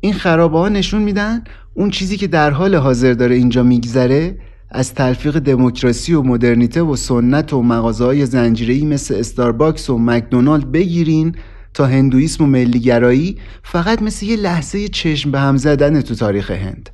این 0.00 0.12
خرابه 0.12 0.58
ها 0.58 0.68
نشون 0.68 1.02
میدن 1.02 1.44
اون 1.74 1.90
چیزی 1.90 2.16
که 2.16 2.26
در 2.26 2.50
حال 2.50 2.74
حاضر 2.74 3.12
داره 3.12 3.34
اینجا 3.34 3.62
میگذره 3.62 4.38
از 4.70 4.94
تلفیق 4.94 5.38
دموکراسی 5.38 6.14
و 6.14 6.22
مدرنیته 6.22 6.82
و 6.82 6.96
سنت 6.96 7.52
و 7.52 7.62
مغازه 7.62 8.04
های 8.04 8.26
زنجیره‌ای 8.26 8.84
مثل 8.84 9.14
استارباکس 9.14 9.90
و 9.90 9.98
مکدونالد 9.98 10.72
بگیرین 10.72 11.34
تا 11.74 11.86
هندویسم 11.86 12.44
و 12.44 12.46
ملیگرایی 12.46 13.38
فقط 13.62 14.02
مثل 14.02 14.26
یه 14.26 14.36
لحظه 14.36 14.88
چشم 14.88 15.30
به 15.30 15.40
هم 15.40 15.56
زدن 15.56 16.00
تو 16.00 16.14
تاریخ 16.14 16.50
هند. 16.50 16.90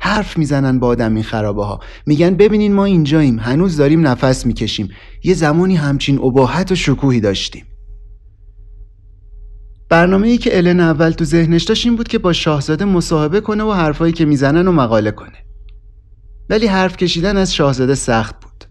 حرف 0.00 0.38
می‌زنن 0.38 0.78
با 0.78 0.86
آدم 0.86 1.14
این 1.14 1.24
خرابه 1.24 1.64
ها 1.64 1.80
میگن 2.06 2.34
ببینین 2.34 2.72
ما 2.72 2.84
اینجاییم 2.84 3.38
هنوز 3.38 3.76
داریم 3.76 4.06
نفس 4.06 4.46
می‌کشیم. 4.46 4.88
یه 5.24 5.34
زمانی 5.34 5.76
همچین 5.76 6.18
اباحت 6.18 6.72
و 6.72 6.74
شکوهی 6.74 7.20
داشتیم. 7.20 7.64
برنامه 9.92 10.28
ای 10.28 10.38
که 10.38 10.56
الن 10.56 10.80
اول 10.80 11.10
تو 11.10 11.24
ذهنش 11.24 11.62
داشت 11.62 11.86
این 11.86 11.96
بود 11.96 12.08
که 12.08 12.18
با 12.18 12.32
شاهزاده 12.32 12.84
مصاحبه 12.84 13.40
کنه 13.40 13.64
و 13.64 13.72
حرفایی 13.72 14.12
که 14.12 14.24
می‌زنن 14.24 14.68
و 14.68 14.72
مقاله 14.72 15.10
کنه. 15.10 15.38
ولی 16.50 16.66
حرف 16.66 16.96
کشیدن 16.96 17.36
از 17.36 17.54
شاهزاده 17.54 17.94
سخت 17.94 18.40
بود. 18.40 18.64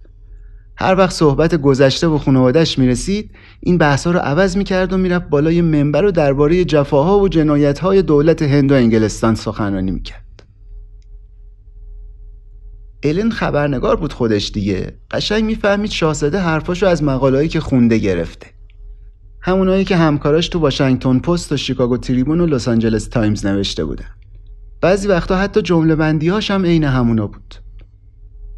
هر 0.77 0.95
وقت 0.95 1.13
صحبت 1.13 1.55
گذشته 1.55 2.07
و 2.07 2.17
خانوادش 2.17 2.79
می‌رسید 2.79 3.31
این 3.59 3.77
بحثا 3.77 4.11
رو 4.11 4.19
عوض 4.19 4.57
می‌کرد 4.57 4.93
و 4.93 4.97
می‌رفت 4.97 5.29
بالای 5.29 5.61
منبر 5.61 6.05
و 6.05 6.11
درباره 6.11 6.65
جفاها 6.65 7.19
و 7.19 7.29
جنایتهای 7.29 8.01
دولت 8.01 8.41
هند 8.41 8.71
و 8.71 8.75
انگلستان 8.75 9.35
سخنرانی 9.35 9.91
می‌کرد. 9.91 10.43
الن 13.03 13.29
خبرنگار 13.29 13.95
بود 13.95 14.13
خودش 14.13 14.51
دیگه. 14.51 14.93
قشنگ 15.11 15.43
می‌فهمید 15.43 15.91
شاهزاده 15.91 16.39
حرفاشو 16.39 16.85
از 16.85 17.03
مقالهایی 17.03 17.47
که 17.47 17.59
خونده 17.59 17.97
گرفته. 17.97 18.47
همونایی 19.41 19.85
که 19.85 19.95
همکاراش 19.95 20.47
تو 20.47 20.59
واشنگتن 20.59 21.19
پست 21.19 21.51
و 21.51 21.57
شیکاگو 21.57 21.97
تریبون 21.97 22.41
و 22.41 22.45
لس 22.45 22.67
آنجلس 22.67 23.07
تایمز 23.07 23.45
نوشته 23.45 23.85
بودن. 23.85 24.09
بعضی 24.81 25.07
وقتا 25.07 25.37
حتی 25.37 25.61
جمله 25.61 25.95
بندیهاش 25.95 26.51
هم 26.51 26.65
عین 26.65 26.83
همونا 26.83 27.27
بود. 27.27 27.55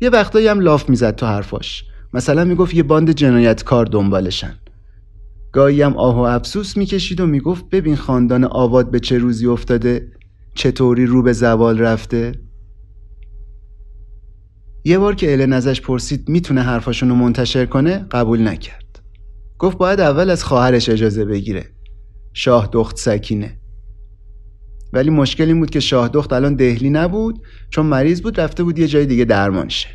یه 0.01 0.09
وقتایی 0.09 0.47
هم 0.47 0.59
لاف 0.59 0.89
می‌زد 0.89 1.15
تو 1.15 1.25
حرفاش. 1.25 1.83
مثلا 2.13 2.43
می‌گفت 2.43 2.73
یه 2.73 2.83
باند 2.83 3.11
جنایتکار 3.11 3.85
دنبالشن. 3.85 4.55
گاهی 5.51 5.81
هم 5.81 5.97
آه 5.97 6.15
و 6.15 6.19
افسوس 6.19 6.77
می‌کشید 6.77 7.21
و 7.21 7.25
می‌گفت 7.25 7.69
ببین 7.69 7.95
خاندان 7.95 8.43
اود 8.43 8.91
به 8.91 8.99
چه 8.99 9.17
روزی 9.17 9.47
افتاده؟ 9.47 10.11
چطوری 10.55 11.05
رو 11.05 11.21
به 11.21 11.33
زوال 11.33 11.79
رفته؟ 11.79 12.31
یه 14.85 14.99
بار 14.99 15.15
که 15.15 15.33
الن 15.33 15.53
ازش 15.53 15.81
پرسید 15.81 16.29
می‌تونه 16.29 16.61
حرفاشون 16.61 17.09
منتشر 17.09 17.65
کنه؟ 17.65 18.05
قبول 18.11 18.47
نکرد. 18.47 18.82
گفت 19.63 19.77
باید 19.77 19.99
اول 19.99 20.29
از 20.29 20.43
خواهرش 20.43 20.89
اجازه 20.89 21.25
بگیره. 21.25 21.65
شاه 22.33 22.69
دخت 22.71 22.97
سکینه. 22.97 23.57
ولی 24.93 25.09
مشکل 25.09 25.43
این 25.43 25.59
بود 25.59 25.69
که 25.69 25.79
شاه 25.79 26.07
دخت 26.07 26.33
الان 26.33 26.55
دهلی 26.55 26.89
نبود 26.89 27.41
چون 27.69 27.85
مریض 27.85 28.21
بود 28.21 28.39
رفته 28.39 28.63
بود 28.63 28.79
یه 28.79 28.87
جای 28.87 29.05
دیگه 29.05 29.25
درمان 29.25 29.69
شه 29.69 29.89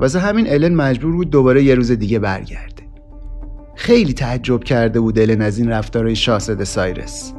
واسه 0.00 0.18
همین 0.18 0.52
الن 0.52 0.74
مجبور 0.74 1.12
بود 1.12 1.30
دوباره 1.30 1.62
یه 1.62 1.74
روز 1.74 1.92
دیگه 1.92 2.18
برگرده. 2.18 2.82
خیلی 3.76 4.12
تعجب 4.12 4.64
کرده 4.64 5.00
بود 5.00 5.18
الن 5.18 5.42
از 5.42 5.58
این 5.58 5.68
رفتارهای 5.68 6.16
شاهزاده 6.16 6.64
سایرس. 6.64 7.32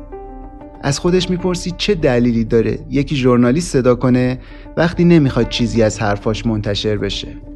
از 0.81 0.99
خودش 0.99 1.29
می‌پرسید 1.29 1.77
چه 1.77 1.95
دلیلی 1.95 2.43
داره؟ 2.43 2.79
یکی 2.89 3.15
ژورنالیست 3.15 3.71
صدا 3.71 3.95
کنه 3.95 4.39
وقتی 4.77 5.03
نمی‌خواد 5.03 5.49
چیزی 5.49 5.83
از 5.83 5.99
حرفاش 5.99 6.45
منتشر 6.45 6.97
بشه. 6.97 7.48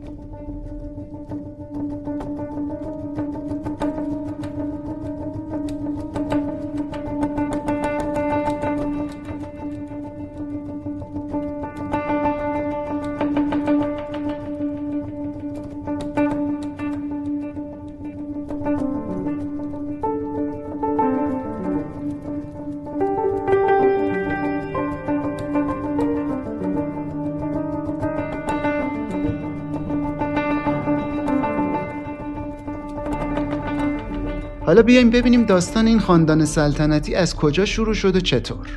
حالا 34.65 34.82
بیایم 34.82 35.10
ببینیم 35.10 35.45
داستان 35.45 35.88
این 35.88 35.99
خاندان 35.99 36.45
سلطنتی 36.45 37.15
از 37.15 37.36
کجا 37.36 37.65
شروع 37.65 37.93
شد 37.93 38.15
و 38.15 38.19
چطور. 38.19 38.67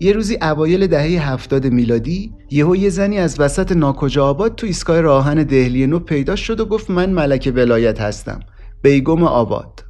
یه 0.00 0.12
روزی 0.12 0.38
اوایل 0.42 0.86
دهه 0.86 1.32
هفتاد 1.32 1.66
میلادی 1.66 2.32
یهو 2.50 2.76
یه 2.76 2.90
زنی 2.90 3.18
از 3.18 3.40
وسط 3.40 3.72
ناکجا 3.72 4.26
آباد 4.26 4.54
تو 4.54 4.66
ایستگاه 4.66 5.00
راهن 5.00 5.42
دهلی 5.42 5.86
نو 5.86 5.98
پیدا 5.98 6.36
شد 6.36 6.60
و 6.60 6.64
گفت 6.64 6.90
من 6.90 7.10
ملک 7.10 7.52
ولایت 7.56 8.00
هستم 8.00 8.40
بیگم 8.82 9.22
آباد. 9.22 9.84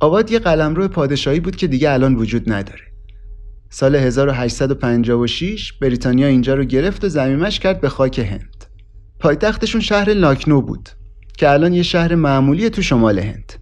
آباد 0.00 0.30
یه 0.30 0.38
قلمرو 0.38 0.88
پادشاهی 0.88 1.40
بود 1.40 1.56
که 1.56 1.66
دیگه 1.66 1.90
الان 1.90 2.14
وجود 2.14 2.52
نداره. 2.52 2.84
سال 3.70 3.96
1856 3.96 5.72
بریتانیا 5.72 6.26
اینجا 6.26 6.54
رو 6.54 6.64
گرفت 6.64 7.04
و 7.04 7.08
زمیمش 7.08 7.60
کرد 7.60 7.80
به 7.80 7.88
خاک 7.88 8.18
هند. 8.18 8.64
پایتختشون 9.20 9.80
شهر 9.80 10.12
لاکنو 10.12 10.62
بود. 10.62 10.88
که 11.38 11.50
الان 11.50 11.74
یه 11.74 11.82
شهر 11.82 12.14
معمولی 12.14 12.70
تو 12.70 12.82
شمال 12.82 13.18
هند. 13.18 13.52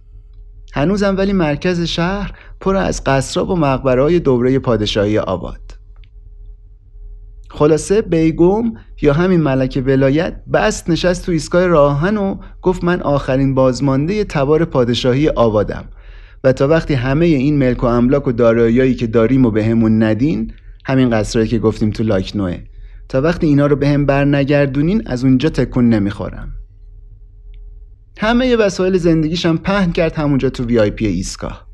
هنوزم 0.73 1.17
ولی 1.17 1.33
مرکز 1.33 1.81
شهر 1.81 2.31
پر 2.59 2.75
از 2.75 3.03
قصرها 3.03 3.45
و 3.45 3.55
مقبرهای 3.55 4.19
دوره 4.19 4.59
پادشاهی 4.59 5.17
آباد. 5.17 5.61
خلاصه 7.49 8.01
بیگم 8.01 8.73
یا 9.01 9.13
همین 9.13 9.41
ملک 9.41 9.83
ولایت 9.85 10.45
بست 10.53 10.89
نشست 10.89 11.25
تو 11.25 11.31
ایستگاه 11.31 11.67
راهن 11.67 12.17
و 12.17 12.35
گفت 12.61 12.83
من 12.83 13.01
آخرین 13.01 13.55
بازمانده 13.55 14.23
تبار 14.23 14.65
پادشاهی 14.65 15.29
آبادم. 15.29 15.85
و 16.43 16.53
تا 16.53 16.67
وقتی 16.67 16.93
همه 16.93 17.25
این 17.25 17.57
ملک 17.57 17.83
و 17.83 17.85
املاک 17.85 18.27
و 18.27 18.31
داراییایی 18.31 18.95
که 18.95 19.07
داریم 19.07 19.45
و 19.45 19.51
بهمون 19.51 20.03
ندین 20.03 20.53
همین 20.85 21.09
قصرهایی 21.09 21.49
که 21.49 21.59
گفتیم 21.59 21.89
تو 21.89 22.03
لاکنو 22.03 22.57
تا 23.09 23.21
وقتی 23.21 23.47
اینا 23.47 23.67
رو 23.67 23.75
به 23.75 23.87
هم 23.87 24.05
بر 24.05 24.25
نگردونین 24.25 25.03
از 25.05 25.23
اونجا 25.23 25.49
تکون 25.49 25.89
نمی‌خورم. 25.89 26.56
همه 28.19 28.55
وسایل 28.55 28.97
زندگیشم 28.97 29.57
پهن 29.57 29.91
کرد 29.91 30.15
همونجا 30.15 30.49
تو 30.49 30.63
VIP 30.63 31.07
ایستگاه. 31.07 31.67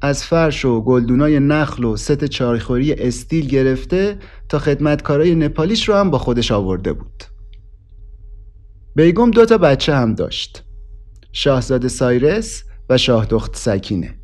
از 0.00 0.24
فرش 0.24 0.64
و 0.64 0.80
گلدونای 0.80 1.40
نخل 1.40 1.84
و 1.84 1.96
ست 1.96 2.24
چای‌خوری 2.24 2.92
استیل 2.92 3.46
گرفته 3.46 4.18
تا 4.48 4.58
خدمتکارای 4.58 5.34
نپالیش 5.34 5.88
رو 5.88 5.94
هم 5.94 6.10
با 6.10 6.18
خودش 6.18 6.52
آورده 6.52 6.92
بود. 6.92 7.24
بیگم 8.96 9.30
دو 9.30 9.46
تا 9.46 9.58
بچه 9.58 9.94
هم 9.94 10.14
داشت. 10.14 10.64
شاهزاده 11.32 11.88
سایرس 11.88 12.64
و 12.90 12.98
شاه 12.98 13.26
دخت 13.26 13.56
سکینه. 13.56 14.14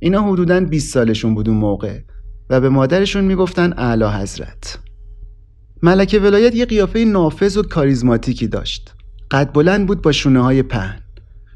اینا 0.00 0.22
حدوداً 0.22 0.60
20 0.60 0.94
سالشون 0.94 1.34
بود 1.34 1.48
اون 1.48 1.58
موقع 1.58 2.00
و 2.50 2.60
به 2.60 2.68
مادرشون 2.68 3.24
می‌گفتن 3.24 3.72
اعلی 3.72 4.04
حضرت 4.04 4.78
ملکه 5.82 6.18
ولایت 6.18 6.54
یه 6.54 6.64
قیافه 6.64 7.04
نافذ 7.04 7.56
و 7.56 7.62
کاریزماتیکی 7.62 8.48
داشت. 8.48 8.95
قد 9.30 9.52
بلند 9.52 9.86
بود 9.86 10.02
با 10.02 10.12
شونه 10.12 10.42
های 10.42 10.62
پهن. 10.62 11.00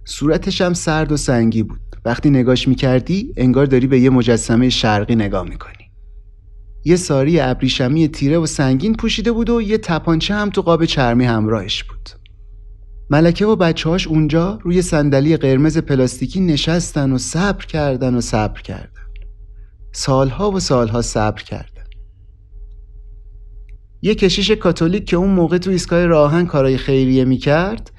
صورتش 0.05 0.61
هم 0.61 0.75
سرد 0.75 1.13
و 1.13 1.17
سنگی 1.17 1.63
بود. 1.63 1.81
وقتی 2.05 2.31
نگاش 2.31 2.69
می‌کردی 2.69 3.35
انگار 3.37 3.67
داری 3.67 3.87
به 3.87 4.01
یه 4.01 4.11
مجسمه 4.11 4.69
شرقی 4.69 5.15
نگاه 5.15 5.49
می‌کنی. 5.49 5.91
یه 6.85 6.97
ساری 6.97 7.41
ابریشمی 7.41 8.09
تیره 8.09 8.39
و 8.39 8.47
سنگین 8.47 8.95
پوشیده 8.95 9.33
بود 9.33 9.51
و 9.51 9.63
یه 9.63 9.79
تپانچه 9.79 10.35
هم 10.35 10.51
تو 10.51 10.63
قاب 10.63 10.85
چرمی 10.85 11.25
همراهش 11.25 11.85
بود. 11.85 12.11
ملکه 13.11 13.47
و 13.47 13.57
بچه‌هاش 13.57 14.07
اونجا 14.07 14.59
روی 14.63 14.83
صندلی 14.83 15.37
قرمز 15.37 15.79
پلاستیکی 15.79 16.41
نشستن 16.41 17.13
و 17.13 17.19
صبر 17.19 17.67
کردن 17.67 18.15
و 18.15 18.21
صبر 18.21 18.61
کردن. 18.61 18.91
سالها 19.93 20.51
و 20.51 20.61
سالها 20.61 21.03
صبر 21.03 21.43
کردن. 21.43 21.80
یه 24.03 24.15
کشیش 24.15 24.51
کاتولیک 24.51 25.05
که 25.05 25.17
اون 25.17 25.31
موقع 25.31 25.59
تو 25.59 25.71
ایستگاه 25.71 26.07
راهن 26.07 26.47
کارای 26.47 26.77
خیریه 26.77 27.25
می‌کرد 27.25 27.91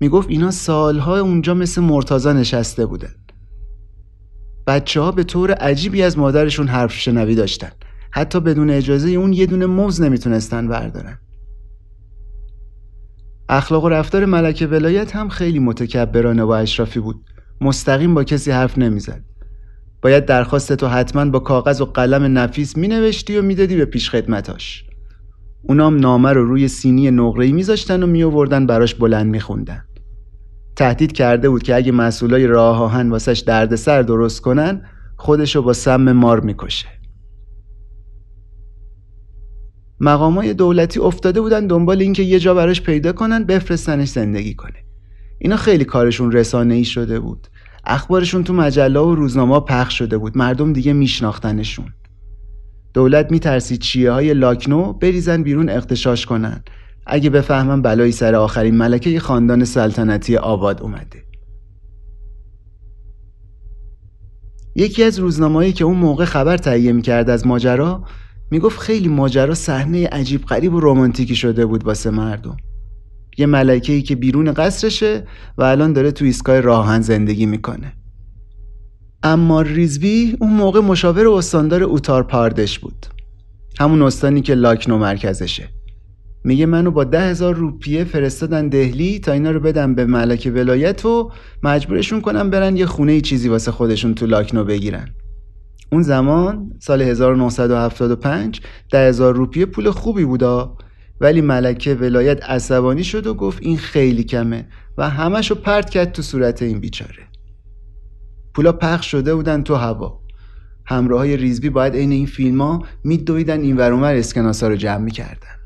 می‌گفت 0.00 0.28
اینا 0.30 0.50
سالها 0.50 1.20
اونجا 1.20 1.54
مثل 1.54 1.80
مرتازا 1.80 2.32
نشسته 2.32 2.86
بودن. 2.86 3.14
بچه 4.66 5.00
ها 5.00 5.12
به 5.12 5.24
طور 5.24 5.52
عجیبی 5.52 6.02
از 6.02 6.18
مادرشون 6.18 6.68
حرف 6.68 6.94
شنوی 6.94 7.34
داشتن. 7.34 7.70
حتی 8.10 8.40
بدون 8.40 8.70
اجازه 8.70 9.10
اون 9.10 9.32
یه 9.32 9.46
دونه 9.46 9.66
موز 9.66 10.02
نمی‌تونستن 10.02 10.68
بردارن. 10.68 11.18
اخلاق 13.48 13.84
و 13.84 13.88
رفتار 13.88 14.24
ملکه 14.24 14.66
ولایت 14.66 15.16
هم 15.16 15.28
خیلی 15.28 15.58
متکبرانه 15.58 16.42
و 16.42 16.50
اشرافی 16.50 17.00
بود. 17.00 17.24
مستقیم 17.60 18.14
با 18.14 18.24
کسی 18.24 18.50
حرف 18.50 18.78
نمی‌زد. 18.78 19.24
باید 20.02 20.26
درخواست 20.26 20.72
تو 20.72 20.86
حتما 20.86 21.24
با 21.24 21.38
کاغذ 21.38 21.80
و 21.80 21.84
قلم 21.84 22.38
نفیس 22.38 22.76
مینوشتی 22.76 23.36
و 23.36 23.42
می‌دادی 23.42 23.76
به 23.76 23.84
پیش 23.84 24.10
خدمتاش. 24.10 24.87
اونام 25.62 25.96
نامه 25.96 26.32
رو 26.32 26.44
روی 26.44 26.68
سینی 26.68 27.10
نقره‌ای 27.10 27.52
میذاشتن 27.52 28.02
و 28.02 28.06
میآوردن 28.06 28.66
براش 28.66 28.94
بلند 28.94 29.26
میخوندن. 29.26 29.84
تهدید 30.76 31.12
کرده 31.12 31.48
بود 31.48 31.62
که 31.62 31.76
اگه 31.76 31.92
مسئولای 31.92 32.46
راه 32.46 32.82
آهن 32.82 33.10
واسش 33.10 33.38
دردسر 33.38 34.02
درست 34.02 34.40
کنن 34.40 34.82
خودشو 35.16 35.62
با 35.62 35.72
سم 35.72 36.12
مار 36.12 36.40
می‌کشه. 36.40 36.86
مقامای 40.00 40.54
دولتی 40.54 41.00
افتاده 41.00 41.40
بودن 41.40 41.66
دنبال 41.66 42.00
اینکه 42.00 42.22
یه 42.22 42.38
جا 42.38 42.54
براش 42.54 42.82
پیدا 42.82 43.12
کنن 43.12 43.44
بفرستنش 43.44 44.08
زندگی 44.08 44.54
کنه. 44.54 44.84
اینا 45.38 45.56
خیلی 45.56 45.84
کارشون 45.84 46.32
رسانه 46.32 46.74
ای 46.74 46.84
شده 46.84 47.20
بود. 47.20 47.48
اخبارشون 47.84 48.44
تو 48.44 48.52
مجله 48.52 49.00
و 49.00 49.14
روزنامه 49.14 49.60
پخش 49.60 49.98
شده 49.98 50.18
بود. 50.18 50.38
مردم 50.38 50.72
دیگه 50.72 50.92
میشناختنشون. 50.92 51.86
دولت 52.94 53.30
میترسید 53.30 53.80
چیه 53.80 54.10
های 54.10 54.34
لاکنو 54.34 54.92
بریزن 54.92 55.42
بیرون 55.42 55.68
اختشاش 55.68 56.26
کنن. 56.26 56.64
اگه 57.06 57.30
بفهمم 57.30 57.82
بلایی 57.82 58.12
سر 58.12 58.34
آخرین 58.34 58.74
ملکه 58.74 59.20
خاندان 59.20 59.64
سلطنتی 59.64 60.36
آباد 60.36 60.82
اومده. 60.82 61.24
یکی 64.76 65.02
از 65.02 65.18
روزنامه‌ای 65.18 65.72
که 65.72 65.84
اون 65.84 65.96
موقع 65.96 66.24
خبر 66.24 66.56
تهیه 66.56 66.92
می‌کرد 66.92 67.30
از 67.30 67.46
ماجرا 67.46 68.04
می‌گفت 68.50 68.80
خیلی 68.80 69.08
ماجرا 69.08 69.54
صحنه 69.54 70.06
عجیب 70.06 70.44
غریب 70.44 70.74
و 70.74 70.80
رمانتیکی 70.80 71.36
شده 71.36 71.66
بود 71.66 71.84
واسه 71.84 72.10
مردم. 72.10 72.56
یه 73.38 73.46
ملکه 73.46 73.92
ای 73.92 74.02
که 74.02 74.16
بیرون 74.16 74.52
قصرشه 74.52 75.26
و 75.58 75.62
الان 75.62 75.92
داره 75.92 76.10
تو 76.10 76.24
ایستگاه 76.24 76.60
راهن 76.60 77.00
زندگی 77.00 77.46
می‌کنه. 77.46 77.92
اما 79.22 79.62
ریزبی 79.62 80.36
اون 80.40 80.52
موقع 80.52 80.80
مشاور 80.80 81.28
استاندار 81.28 81.82
اوتار 81.82 82.22
پاردش 82.22 82.78
بود. 82.78 83.06
همون 83.80 84.02
استانی 84.02 84.40
که 84.40 84.54
لاکنو 84.54 84.98
مرکزشه. 84.98 85.68
میگه 86.44 86.66
منو 86.66 86.90
با 86.90 87.04
ده 87.04 87.20
هزار 87.20 87.54
روپیه 87.54 88.04
فرستادن 88.04 88.68
دهلی 88.68 89.18
تا 89.18 89.32
اینا 89.32 89.50
رو 89.50 89.60
بدم 89.60 89.94
به 89.94 90.04
ملک 90.04 90.52
ولایت 90.54 91.04
و 91.04 91.30
مجبورشون 91.62 92.20
کنم 92.20 92.50
برن 92.50 92.76
یه 92.76 92.86
خونه 92.86 93.12
ای 93.12 93.20
چیزی 93.20 93.48
واسه 93.48 93.70
خودشون 93.70 94.14
تو 94.14 94.26
لاکنو 94.26 94.64
بگیرن. 94.64 95.08
اون 95.92 96.02
زمان 96.02 96.72
سال 96.78 97.02
1975 97.02 98.60
ده 98.90 99.08
هزار 99.08 99.34
روپیه 99.34 99.66
پول 99.66 99.90
خوبی 99.90 100.24
بودا 100.24 100.76
ولی 101.20 101.40
ملکه 101.40 101.94
ولایت 101.94 102.44
عصبانی 102.44 103.04
شد 103.04 103.26
و 103.26 103.34
گفت 103.34 103.62
این 103.62 103.78
خیلی 103.78 104.24
کمه 104.24 104.68
و 104.98 105.08
همشو 105.08 105.54
پرت 105.54 105.90
کرد 105.90 106.12
تو 106.12 106.22
صورت 106.22 106.62
این 106.62 106.80
بیچاره. 106.80 107.27
پولا 108.58 108.72
پخش 108.72 109.10
شده 109.10 109.34
بودن 109.34 109.62
تو 109.62 109.74
هوا. 109.74 110.20
همراه 110.86 111.18
های 111.18 111.36
ریزبی 111.36 111.70
باید 111.70 111.94
عین 111.94 112.12
این 112.12 112.26
فیلم 112.26 112.60
ها 112.60 112.82
میدویدن 113.04 113.60
این 113.60 113.76
ورومر 113.76 114.14
اسکناسا 114.14 114.68
رو 114.68 114.76
جمع 114.76 115.04
می‌کردن. 115.04 115.56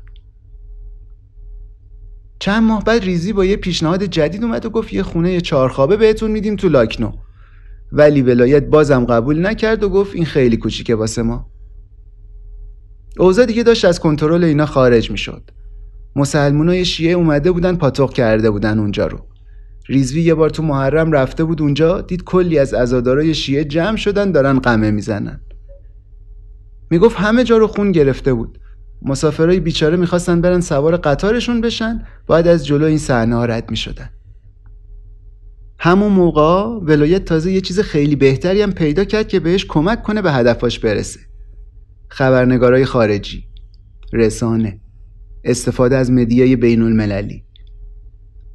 چند 2.39 2.63
ماه 2.63 2.83
بعد 2.83 3.03
ریزی 3.03 3.33
با 3.33 3.45
یه 3.45 3.55
پیشنهاد 3.55 4.03
جدید 4.03 4.43
اومد 4.43 4.65
و 4.65 4.69
گفت 4.69 4.93
یه 4.93 5.03
خونه 5.03 5.41
چهارخوابه 5.41 5.97
بهتون 5.97 6.31
میدیم 6.31 6.55
تو 6.55 6.69
لاکنو. 6.69 7.11
ولی 7.91 8.21
ولایت 8.21 8.65
بازم 8.65 9.05
قبول 9.05 9.45
نکرد 9.45 9.83
و 9.83 9.89
گفت 9.89 10.15
این 10.15 10.25
خیلی 10.25 10.57
کوچیکه 10.57 10.95
واسه 10.95 11.21
ما. 11.21 11.51
اوضاع 13.19 13.45
دیگه 13.45 13.63
داشت 13.63 13.85
از 13.85 13.99
کنترل 13.99 14.43
اینا 14.43 14.65
خارج 14.65 15.11
می‌شد. 15.11 15.51
مسلمونای 16.15 16.85
شیعه 16.85 17.13
اومده 17.13 17.51
بودن 17.51 17.75
پاتوق 17.75 18.13
کرده 18.13 18.51
بودن 18.51 18.79
اونجا 18.79 19.07
رو. 19.07 19.19
ریزوی 19.89 20.21
یه 20.21 20.33
بار 20.33 20.49
تو 20.49 20.63
محرم 20.63 21.11
رفته 21.11 21.43
بود 21.43 21.61
اونجا 21.61 22.01
دید 22.01 22.23
کلی 22.23 22.59
از 22.59 22.73
عزادارای 22.73 23.33
شیعه 23.33 23.63
جمع 23.63 23.97
شدن 23.97 24.31
دارن 24.31 24.59
قمه 24.59 24.91
می‌زنن. 24.91 25.41
می‌گفت 26.91 27.15
همه 27.17 27.43
جا 27.43 27.57
رو 27.57 27.67
خون 27.67 27.91
گرفته 27.91 28.33
بود. 28.33 28.59
مسافرای 29.01 29.59
بیچاره 29.59 29.97
می‌خواستن 29.97 30.41
برن 30.41 30.61
سوار 30.61 30.97
قطارشون 30.97 31.61
بشن 31.61 32.03
باید 32.27 32.47
از 32.47 32.65
جلو 32.65 32.85
این 32.85 32.97
صحنه 32.97 33.35
ها 33.35 33.45
رد 33.45 33.69
می‌شدن. 33.69 34.09
همون 35.79 36.11
موقع 36.11 36.85
ولایت 36.85 37.25
تازه 37.25 37.51
یه 37.51 37.61
چیز 37.61 37.79
خیلی 37.79 38.15
بهتری 38.15 38.61
هم 38.61 38.71
پیدا 38.71 39.03
کرد 39.03 39.27
که 39.27 39.39
بهش 39.39 39.65
کمک 39.65 40.03
کنه 40.03 40.21
به 40.21 40.31
هدفاش 40.31 40.79
برسه. 40.79 41.19
خبرنگارای 42.09 42.85
خارجی. 42.85 43.43
رسانه. 44.13 44.81
استفاده 45.43 45.97
از 45.97 46.11
media 46.11 46.48
ی 46.48 46.55
بین 46.55 46.81
المللی 46.81 47.43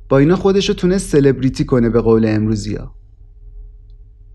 با 0.08 0.18
اینا 0.18 0.36
خودشو 0.36 0.72
تونست 0.72 1.10
سلبریتی 1.10 1.64
کنه 1.64 1.88
به 1.88 2.00
قول 2.00 2.26
امروزی 2.26 2.74
ها. 2.74 2.94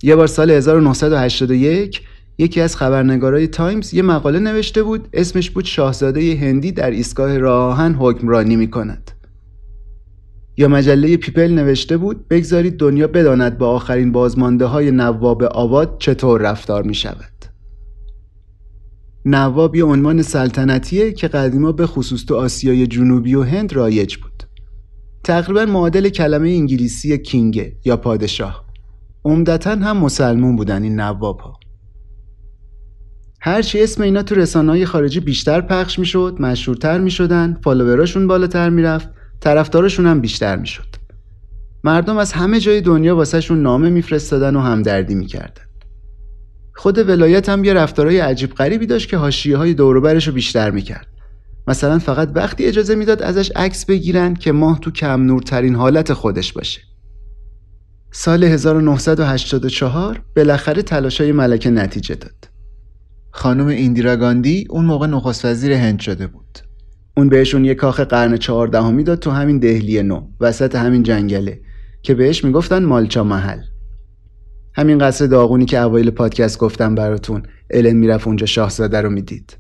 یه 0.04 0.16
بار 0.16 0.28
سال 0.28 0.52
1981 0.52 2.02
یکی 2.38 2.62
از 2.62 2.76
خبرنگارای 2.76 3.48
تایمز 3.48 3.94
یه 3.94 4.02
مقاله 4.02 4.40
نوشته 4.40 4.84
بود 4.84 5.08
اسمش 5.14 5.50
بود 5.50 5.66
شاهزاده 5.66 6.36
هندی 6.36 6.72
در 6.72 6.92
ایستگاه 6.92 7.38
راه‌آهن 7.38 7.94
حکمرانی 7.94 8.56
می 8.56 8.70
کند 8.70 9.12
یا 10.58 10.68
مجله 10.68 11.18
پیپل 11.18 11.52
نوشته 11.52 11.98
بود 11.98 12.28
بگذارید 12.28 12.78
دنیا 12.78 13.08
بداند 13.08 13.58
با 13.58 13.68
آخرین 13.68 14.12
بازمانده 14.12 14.66
های 14.66 14.92
نواب 14.92 15.44
اود 15.44 15.96
چطور 16.00 16.42
رفتار 16.42 16.84
می 16.84 16.96
شود 16.96 17.34
نواب 19.26 19.76
یه 19.76 19.84
عنوان 19.84 20.22
سلطنتیه 20.22 21.12
که 21.12 21.28
قدیما 21.28 21.72
به 21.72 21.88
خصوص 21.88 22.26
تو 22.26 22.36
آسیای 22.36 22.88
جنوبی 22.88 23.36
و 23.36 23.44
هند 23.44 23.74
رایج 23.74 24.18
بود. 24.18 24.33
تقریبا 25.24 25.66
معادل 25.66 26.10
کلمه 26.10 26.50
انگلیسی 26.50 27.18
کینگه 27.18 27.76
یا 27.86 27.98
پادشاه. 27.98 28.66
عمدتا 29.26 29.72
هم 29.72 29.98
مسلمون 29.98 30.56
بودن 30.56 30.84
این 30.84 31.00
نواب 31.00 31.40
ها. 31.40 31.60
هرچی 33.42 33.84
اسم 33.84 34.04
اینا 34.04 34.24
تو 34.24 34.36
رسانه 34.36 34.86
خارجی 34.86 35.20
بیشتر 35.20 35.62
پخش 35.62 36.00
می‌شد 36.00 36.38
مشهورتر 36.40 37.00
می‌شدن 37.00 37.60
فالووراشون 37.64 38.28
بالاتر 38.28 38.70
می‌رفت 38.70 39.10
طرفدارشون 39.40 40.06
هم 40.08 40.22
بیشتر 40.22 40.56
می‌شد. 40.56 40.88
مردم 41.84 42.18
از 42.18 42.34
همه 42.34 42.60
جای 42.60 42.82
دنیا 42.82 43.16
واسهشون 43.16 43.62
نامه 43.62 43.90
میفرستادن 43.90 44.56
و 44.56 44.60
همدردی 44.60 45.16
می‌کردن. 45.16 45.64
خود 46.76 47.10
ولایت 47.10 47.50
هم 47.50 47.64
یه 47.64 47.74
رفتارهای 47.74 48.20
عجیب 48.20 48.54
غریبی 48.54 48.86
داشت 48.86 49.10
که 49.10 49.18
حاشیه 49.18 49.58
های 49.58 49.74
دوروبرش 49.74 50.28
رو 50.28 50.34
بیشتر 50.34 50.72
می‌کرد. 50.72 51.08
مثلا 51.68 52.00
فقط 52.00 52.32
وقتی 52.36 52.66
اجازه 52.66 52.96
می‌داد 52.96 53.22
ازش 53.22 53.52
عکس 53.56 53.86
بگیرن 53.86 54.34
که 54.34 54.52
ماه 54.52 54.80
تو 54.80 54.92
کم 54.92 55.22
نورترین 55.22 55.76
حالت 55.76 56.14
خودش 56.14 56.54
باشه. 56.54 56.82
سال 58.12 58.44
1984 58.44 60.24
بالاخره 60.36 60.82
تلاشای 60.82 61.32
ملکه 61.32 61.70
نتیجه 61.70 62.16
داد. 62.16 62.50
خانم 63.32 63.68
ایندیرا 63.68 64.16
گاندی 64.16 64.68
اون 64.70 64.86
موقع 64.86 65.08
نخست 65.08 65.46
وزیر 65.46 65.74
هند 65.74 66.00
شده 66.00 66.28
بود. 66.28 66.60
اون 67.18 67.30
بهشون 67.30 67.66
یه 67.66 67.76
کاخ 67.76 68.00
قرن 68.00 68.38
چهاردهمی 68.38 69.04
داد 69.04 69.20
تو 69.20 69.32
همین 69.32 69.60
دهلی 69.60 70.04
نو 70.04 70.28
وسط 70.40 70.76
همین 70.76 71.04
جنگله 71.04 71.62
که 72.02 72.14
بهش 72.14 72.44
می‌گفتن 72.44 72.84
مالچا 72.84 73.24
محل. 73.24 73.60
همین 74.76 74.98
قصر 74.98 75.26
داغونی 75.26 75.66
که 75.66 75.80
اوایل 75.80 76.10
پادکست 76.10 76.58
گفتم 76.58 76.96
براتون 76.96 77.44
الن 77.70 77.96
می‌رفت 77.96 78.28
اونجا 78.28 78.46
شاهزاده 78.46 79.02
رو 79.02 79.10
می‌دید. 79.10 79.58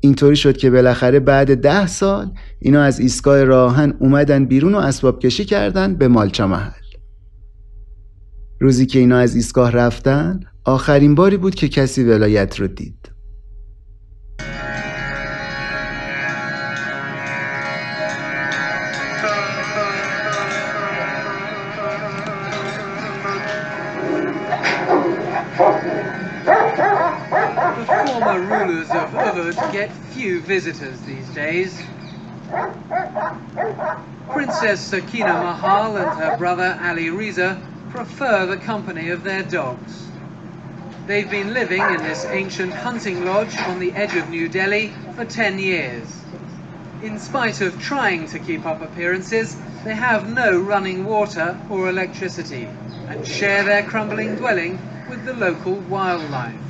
اینطوری 0.00 0.36
شد 0.36 0.56
که 0.56 0.70
بالاخره 0.70 1.20
بعد 1.20 1.60
ده 1.60 1.86
سال 1.86 2.30
اینا 2.58 2.82
از 2.82 3.00
ایستگاه 3.00 3.44
راهن 3.44 3.94
اومدن 3.98 4.44
بیرون 4.44 4.74
و 4.74 4.78
اسباب 4.78 5.18
کشی 5.18 5.44
کردن 5.44 5.94
به 5.94 6.08
مالچا 6.08 6.46
محل. 6.46 6.80
روزی 8.60 8.86
که 8.86 8.98
اینا 8.98 9.18
از 9.18 9.34
ایستگاه 9.34 9.70
رفتن 9.70 10.40
آخرین 10.64 11.14
باری 11.14 11.36
بود 11.36 11.54
که 11.54 11.68
کسی 11.68 12.04
ولایت 12.04 12.60
رو 12.60 12.66
دید. 12.66 13.10
Get 29.72 29.90
few 30.12 30.40
visitors 30.42 31.00
these 31.02 31.28
days. 31.30 31.82
Princess 34.30 34.80
Sakina 34.80 35.32
Mahal 35.32 35.96
and 35.96 36.10
her 36.18 36.36
brother 36.36 36.78
Ali 36.82 37.08
Riza 37.08 37.58
prefer 37.88 38.44
the 38.44 38.58
company 38.58 39.08
of 39.08 39.24
their 39.24 39.42
dogs. 39.42 40.08
They've 41.06 41.30
been 41.30 41.54
living 41.54 41.80
in 41.80 42.02
this 42.02 42.26
ancient 42.26 42.72
hunting 42.72 43.24
lodge 43.24 43.56
on 43.56 43.80
the 43.80 43.92
edge 43.92 44.14
of 44.14 44.28
New 44.28 44.48
Delhi 44.48 44.92
for 45.16 45.24
10 45.24 45.58
years. 45.58 46.22
In 47.02 47.18
spite 47.18 47.62
of 47.62 47.80
trying 47.80 48.28
to 48.28 48.38
keep 48.38 48.66
up 48.66 48.82
appearances, 48.82 49.56
they 49.84 49.94
have 49.94 50.28
no 50.28 50.60
running 50.60 51.06
water 51.06 51.58
or 51.70 51.88
electricity 51.88 52.68
and 53.08 53.26
share 53.26 53.64
their 53.64 53.82
crumbling 53.82 54.36
dwelling 54.36 54.78
with 55.08 55.24
the 55.24 55.32
local 55.32 55.74
wildlife. 55.74 56.69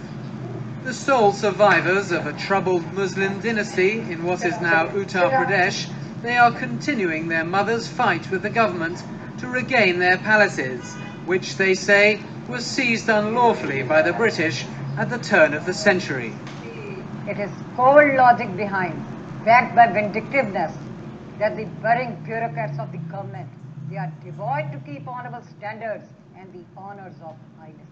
The 0.83 0.95
sole 0.95 1.33
survivors 1.33 2.11
of 2.11 2.27
a 2.27 2.33
troubled 2.33 2.95
Muslim 2.95 3.39
dynasty 3.41 4.01
in 4.01 4.25
what 4.25 4.47
is 4.47 4.59
now 4.63 4.87
Uttar 4.89 5.31
Pradesh, 5.31 5.91
they 6.23 6.39
are 6.39 6.51
continuing 6.51 7.29
their 7.29 7.45
mother's 7.45 7.87
fight 7.87 8.31
with 8.31 8.41
the 8.41 8.49
government 8.49 9.05
to 9.39 9.47
regain 9.47 9.99
their 9.99 10.17
palaces, 10.17 10.81
which 11.27 11.57
they 11.59 11.75
say 11.75 12.23
was 12.49 12.65
seized 12.65 13.11
unlawfully 13.11 13.83
by 13.83 14.01
the 14.01 14.15
British 14.15 14.65
at 14.97 15.11
the 15.11 15.19
turn 15.19 15.53
of 15.53 15.67
the 15.67 15.75
century. 15.75 16.35
It 17.29 17.39
is 17.39 17.51
cold 17.77 18.15
logic 18.17 18.57
behind, 18.57 18.97
backed 19.45 19.77
by 19.77 19.87
vindictiveness, 19.87 20.73
that 21.39 21.57
the 21.57 21.67
budding 21.83 22.15
bureaucrats 22.25 22.79
of 22.79 22.91
the 22.91 22.99
government, 23.13 23.49
they 23.91 23.99
are 23.99 24.11
devoid 24.25 24.73
to 24.73 24.79
keep 24.91 25.07
honorable 25.07 25.43
standards 25.59 26.07
and 26.39 26.51
the 26.55 26.65
honors 26.75 27.21
of 27.23 27.37
highness. 27.59 27.90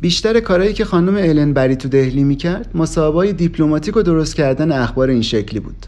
بیشتر 0.00 0.40
کارهایی 0.40 0.72
که 0.72 0.84
خانم 0.84 1.16
الن 1.16 1.52
بری 1.52 1.76
تو 1.76 1.88
دهلی 1.88 2.24
می‌کرد 2.24 2.70
مصاحبه 2.74 3.32
دیپلماتیک 3.32 3.96
و 3.96 4.02
درست 4.02 4.36
کردن 4.36 4.72
اخبار 4.72 5.08
این 5.08 5.22
شکلی 5.22 5.60
بود. 5.60 5.86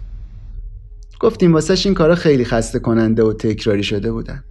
گفتیم 1.21 1.55
واسهش 1.55 1.87
این 1.87 1.95
کارا 1.95 2.15
خیلی 2.15 2.45
خسته 2.45 2.79
کننده 2.79 3.23
و 3.23 3.33
تکراری 3.33 3.83
شده 3.83 4.13
بودن. 4.13 4.45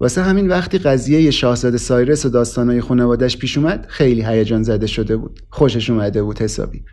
واسه 0.00 0.22
همین 0.22 0.48
وقتی 0.48 0.78
قضیه 0.78 1.30
شاهزاده 1.30 1.78
سایرس 1.78 2.26
و 2.26 2.28
داستانهای 2.28 2.80
خانوادش 2.80 3.36
پیش 3.36 3.58
اومد 3.58 3.86
خیلی 3.88 4.24
هیجان 4.24 4.62
زده 4.62 4.86
شده 4.86 5.16
بود. 5.16 5.40
خوشش 5.50 5.90
اومده 5.90 6.22
بود 6.22 6.42
حسابی. 6.42 6.84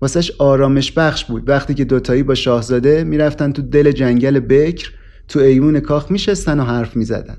واسهش 0.00 0.32
آرامش 0.38 0.92
بخش 0.92 1.24
بود. 1.24 1.48
وقتی 1.48 1.74
که 1.74 1.84
دوتایی 1.84 2.22
با 2.22 2.34
شاهزاده 2.34 3.04
می‌رفتن 3.04 3.52
تو 3.52 3.62
دل 3.62 3.92
جنگل 3.92 4.40
بکر 4.40 4.92
تو 5.28 5.38
ایمون 5.40 5.80
کاخ 5.80 6.10
میشستن 6.10 6.60
و 6.60 6.64
حرف 6.64 6.96
می‌زدن. 6.96 7.36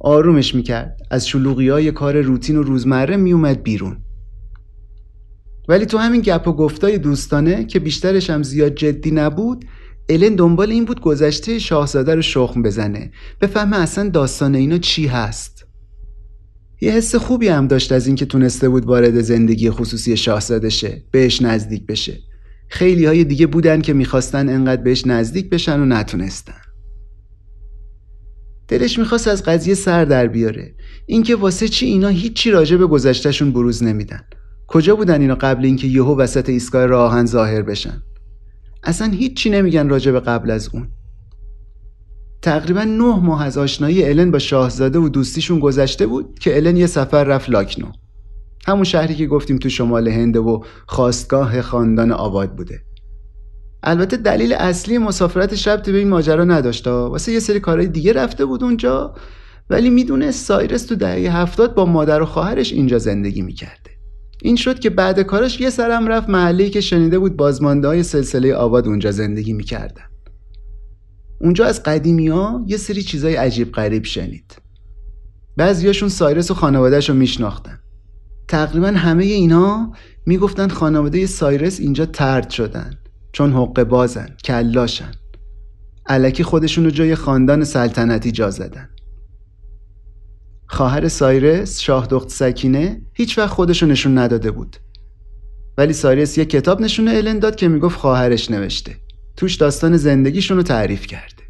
آرومش 0.00 0.54
می‌کرد. 0.54 0.96
از 1.10 1.28
شلوغی 1.28 1.68
های 1.68 1.92
کار 1.92 2.20
روتین 2.20 2.56
و 2.56 2.62
روزمره 2.62 3.16
میومد 3.16 3.62
بیرون. 3.62 3.98
ولی 5.68 5.86
تو 5.86 5.98
همین 5.98 6.20
گپ 6.20 6.48
و 6.48 6.52
گفتای 6.52 6.98
دوستانه 6.98 7.64
که 7.64 7.78
بیشترش 7.78 8.30
هم 8.30 8.42
زیاد 8.42 8.74
جدی 8.74 9.10
نبود 9.10 9.64
الن 10.08 10.34
دنبال 10.34 10.70
این 10.70 10.84
بود 10.84 11.00
گذشته 11.00 11.58
شاهزاده 11.58 12.14
رو 12.14 12.22
شخم 12.22 12.62
بزنه. 12.62 13.10
بفهمه 13.40 13.76
اصلا 13.76 14.08
داستان 14.08 14.54
اینا 14.54 14.78
چی 14.78 15.06
هست. 15.06 15.66
یه 16.80 16.92
حس 16.92 17.14
خوبی 17.14 17.48
هم 17.48 17.66
داشت 17.66 17.92
از 17.92 18.06
اینکه 18.06 18.26
تونسته 18.26 18.68
بود 18.68 18.84
وارد 18.84 19.20
زندگی 19.20 19.70
خصوصی 19.70 20.16
شاهزاده 20.16 20.68
شه 20.68 21.02
بهش 21.10 21.42
نزدیک 21.42 21.86
بشه. 21.86 22.18
خیلی 22.68 23.06
های 23.06 23.24
دیگه 23.24 23.46
بودن 23.46 23.80
که 23.80 23.92
می‌خواستن 23.92 24.48
انقدر 24.48 24.82
بهش 24.82 25.06
نزدیک 25.06 25.50
بشن 25.50 25.80
و 25.80 25.84
نتونستن. 25.84 26.69
دلش 28.70 28.98
می‌خواست 28.98 29.28
از 29.28 29.42
قضیه 29.42 29.74
سر 29.74 30.04
در 30.04 30.26
بیاره. 30.26 30.74
اینکه 31.06 31.36
واسه 31.36 31.68
چی 31.68 31.86
اینا 31.86 32.08
هیچی 32.08 32.50
راجع 32.50 32.76
به 32.76 32.86
گذشتهشون 32.86 33.52
بروز 33.52 33.82
نمیدن. 33.82 34.20
کجا 34.66 34.96
بودن 34.96 35.20
اینا 35.20 35.34
قبل 35.34 35.64
اینکه 35.64 35.86
یهو 35.86 36.16
وسط 36.16 36.48
ایستگاه 36.48 36.86
راهن 36.86 37.26
ظاهر 37.26 37.62
بشن؟ 37.62 38.02
اصلا 38.84 39.08
هیچی 39.08 39.50
نمیگن 39.50 39.88
راجع 39.88 40.12
به 40.12 40.20
قبل 40.20 40.50
از 40.50 40.70
اون. 40.72 40.88
تقریبا 42.42 42.84
نه 42.84 43.18
ماه 43.18 43.44
از 43.44 43.58
آشنایی 43.58 44.04
الن 44.04 44.30
با 44.30 44.38
شاهزاده 44.38 44.98
و 44.98 45.08
دوستیشون 45.08 45.58
گذشته 45.58 46.06
بود 46.06 46.38
که 46.38 46.56
الن 46.56 46.76
یه 46.76 46.86
سفر 46.86 47.24
رفت 47.24 47.50
لاکنو. 47.50 47.86
همون 48.66 48.84
شهری 48.84 49.14
که 49.14 49.26
گفتیم 49.26 49.56
تو 49.58 49.68
شمال 49.68 50.08
هند 50.08 50.36
و 50.36 50.64
خواستگاه 50.86 51.62
خاندان 51.62 52.12
آباد 52.12 52.56
بوده. 52.56 52.82
البته 53.82 54.16
دلیل 54.16 54.52
اصلی 54.52 54.98
مسافرت 54.98 55.54
شب 55.54 55.82
به 55.82 55.98
این 55.98 56.08
ماجرا 56.08 56.44
نداشته 56.44 56.90
واسه 56.90 57.32
یه 57.32 57.40
سری 57.40 57.60
کارهای 57.60 57.88
دیگه 57.88 58.12
رفته 58.12 58.44
بود 58.44 58.64
اونجا 58.64 59.14
ولی 59.70 59.90
می‌دونه 59.90 60.30
سایرس 60.30 60.86
تو 60.86 60.94
دهه 60.94 61.36
هفتاد 61.36 61.74
با 61.74 61.86
مادر 61.86 62.22
و 62.22 62.26
خواهرش 62.26 62.72
اینجا 62.72 62.98
زندگی 62.98 63.42
می‌کرده. 63.42 63.90
این 64.42 64.56
شد 64.56 64.78
که 64.78 64.90
بعد 64.90 65.20
کارش 65.20 65.60
یه 65.60 65.70
سرم 65.70 66.06
رفت 66.06 66.28
محلی 66.28 66.70
که 66.70 66.80
شنیده 66.80 67.18
بود 67.18 67.36
بازمانده 67.36 67.88
های 67.88 68.02
سلسله 68.02 68.54
آباد 68.54 68.86
اونجا 68.86 69.10
زندگی 69.10 69.52
می‌کردن. 69.52 70.04
اونجا 71.40 71.66
از 71.66 71.82
قدیمی 71.82 72.28
ها 72.28 72.64
یه 72.66 72.76
سری 72.76 73.02
چیزای 73.02 73.34
عجیب 73.34 73.72
غریب 73.72 74.04
شنید. 74.04 74.56
بعضیاشون 75.56 76.08
سایرس 76.08 76.50
و 76.50 76.54
خانوادهش 76.54 77.08
رو 77.08 77.14
میشناختن. 77.14 77.78
تقریبا 78.48 78.88
همه 78.88 79.24
اینا 79.24 79.92
می‌گفتن 80.26 80.68
خانواده 80.68 81.26
سایرس 81.26 81.80
اینجا 81.80 82.06
ترد 82.06 82.50
شدن. 82.50 82.90
چون 83.32 83.52
حق 83.52 83.82
بازن 83.82 84.28
کلاشن. 84.44 85.12
علکی 86.06 86.42
رو 86.76 86.90
جای 86.90 87.14
خاندان 87.14 87.64
سلطنتی 87.64 88.32
جا 88.32 88.50
زدن. 88.50 88.88
خواهر 90.66 91.08
سایرس 91.08 91.80
شاه 91.80 92.06
دخت 92.06 92.28
سکینه 92.28 93.02
هیچ 93.12 93.38
وقت 93.38 93.50
خودشو 93.50 93.86
نشون 93.86 94.18
نداده 94.18 94.50
بود. 94.50 94.76
ولی 95.78 95.92
سایرس 95.92 96.38
یه 96.38 96.44
کتاب 96.44 96.80
نشونه 96.80 97.10
الن 97.10 97.38
داد 97.38 97.56
که 97.56 97.68
می‌گفت 97.68 97.98
خواهرش 97.98 98.50
نوشته. 98.50 98.96
توش 99.36 99.54
داستان 99.54 99.96
زندگیشون 99.96 100.56
رو 100.56 100.62
تعریف 100.62 101.06
کرده. 101.06 101.42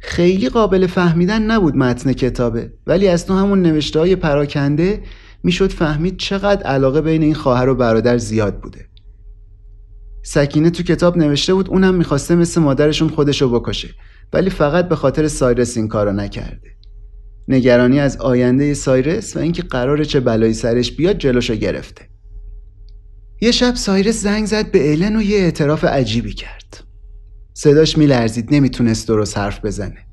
خیلی 0.00 0.48
قابل 0.48 0.86
فهمیدن 0.86 1.42
نبود 1.42 1.76
متن 1.76 2.12
کتابه 2.12 2.72
ولی 2.86 3.08
از 3.08 3.26
تو 3.26 3.34
همون 3.34 3.62
نوشته 3.62 3.98
های 3.98 4.16
پراکنده 4.16 5.02
می‌شد 5.42 5.70
فهمید 5.70 6.16
چقدر 6.16 6.62
علاقه 6.62 7.00
بین 7.00 7.22
این 7.22 7.34
خواهر 7.34 7.68
و 7.68 7.74
برادر 7.74 8.18
زیاد 8.18 8.60
بوده. 8.60 8.88
سکینه 10.28 10.70
تو 10.70 10.82
کتاب 10.82 11.16
نوشته 11.16 11.54
بود 11.54 11.68
اونم 11.68 11.94
می‌خواسته 11.94 12.34
مثل 12.34 12.60
مادرشون 12.60 13.08
خودشو 13.08 13.60
بکشه 13.60 13.88
ولی 14.32 14.50
فقط 14.50 14.88
به 14.88 14.96
خاطر 14.96 15.28
سایرس 15.28 15.76
این 15.76 15.88
کارو 15.88 16.12
نکرده. 16.12 16.76
نگرانی 17.48 18.00
از 18.00 18.16
آینده 18.16 18.74
سایرس 18.74 19.36
و 19.36 19.40
اینکه 19.40 19.62
قراره 19.62 20.04
چه 20.04 20.20
بلایی 20.20 20.54
سرش 20.54 20.92
بیاد 20.92 21.18
جلوشو 21.18 21.54
گرفته. 21.54 22.08
یه 23.40 23.50
شب 23.50 23.74
سایرس 23.74 24.22
زنگ 24.22 24.46
زد 24.46 24.70
به 24.70 24.88
ایلن 24.88 25.16
و 25.16 25.22
یه 25.22 25.38
اعتراف 25.38 25.84
عجیبی 25.84 26.34
کرد. 26.34 26.84
صداش 27.54 27.98
میلرزید 27.98 28.54
نمی‌تونست 28.54 29.08
درست 29.08 29.38
حرف 29.38 29.64
بزنه. 29.64 30.06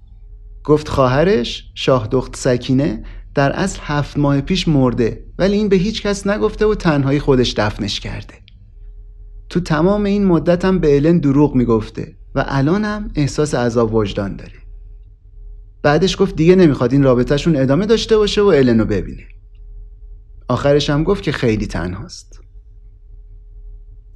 گفت 0.64 0.88
خواهرش 0.88 1.64
شاه 1.76 2.08
دخت 2.12 2.36
سکینه 2.36 3.04
در 3.36 3.52
اصل 3.52 3.80
هفت 3.82 4.18
ماه 4.18 4.42
پیش 4.42 4.68
مرده 4.68 5.26
ولی 5.40 5.58
این 5.58 5.70
به 5.70 5.76
هیچ 5.76 6.02
کس 6.02 6.28
نگفته 6.28 6.66
و 6.66 6.76
تنهایی 6.76 7.20
خودش 7.20 7.54
دفنش 7.54 8.00
کرده. 8.00 8.43
تو 9.50 9.60
تمام 9.60 10.04
این 10.04 10.26
مدت 10.26 10.66
هم 10.66 10.80
به 10.80 10.96
الن 10.96 11.18
دروغ 11.18 11.56
می‌گفته 11.56 12.16
و 12.36 12.46
الانم 12.48 13.12
احساس 13.16 13.56
عذاب 13.56 13.96
وجدان 13.96 14.36
داره. 14.36 14.54
بعدش 15.84 16.22
گفت 16.22 16.36
دیگه 16.36 16.56
نمی‌خواد 16.56 16.94
این 16.94 17.04
رابطهشون 17.04 17.56
ادامه 17.56 17.86
داشته 17.86 18.18
باشه 18.18 18.42
و 18.42 18.46
النو 18.46 18.86
ببینه. 18.86 19.24
آخرش 20.48 20.90
هم 20.90 21.04
گفت 21.04 21.24
که 21.24 21.32
خیلی 21.32 21.68
تنهاست. 21.68 22.40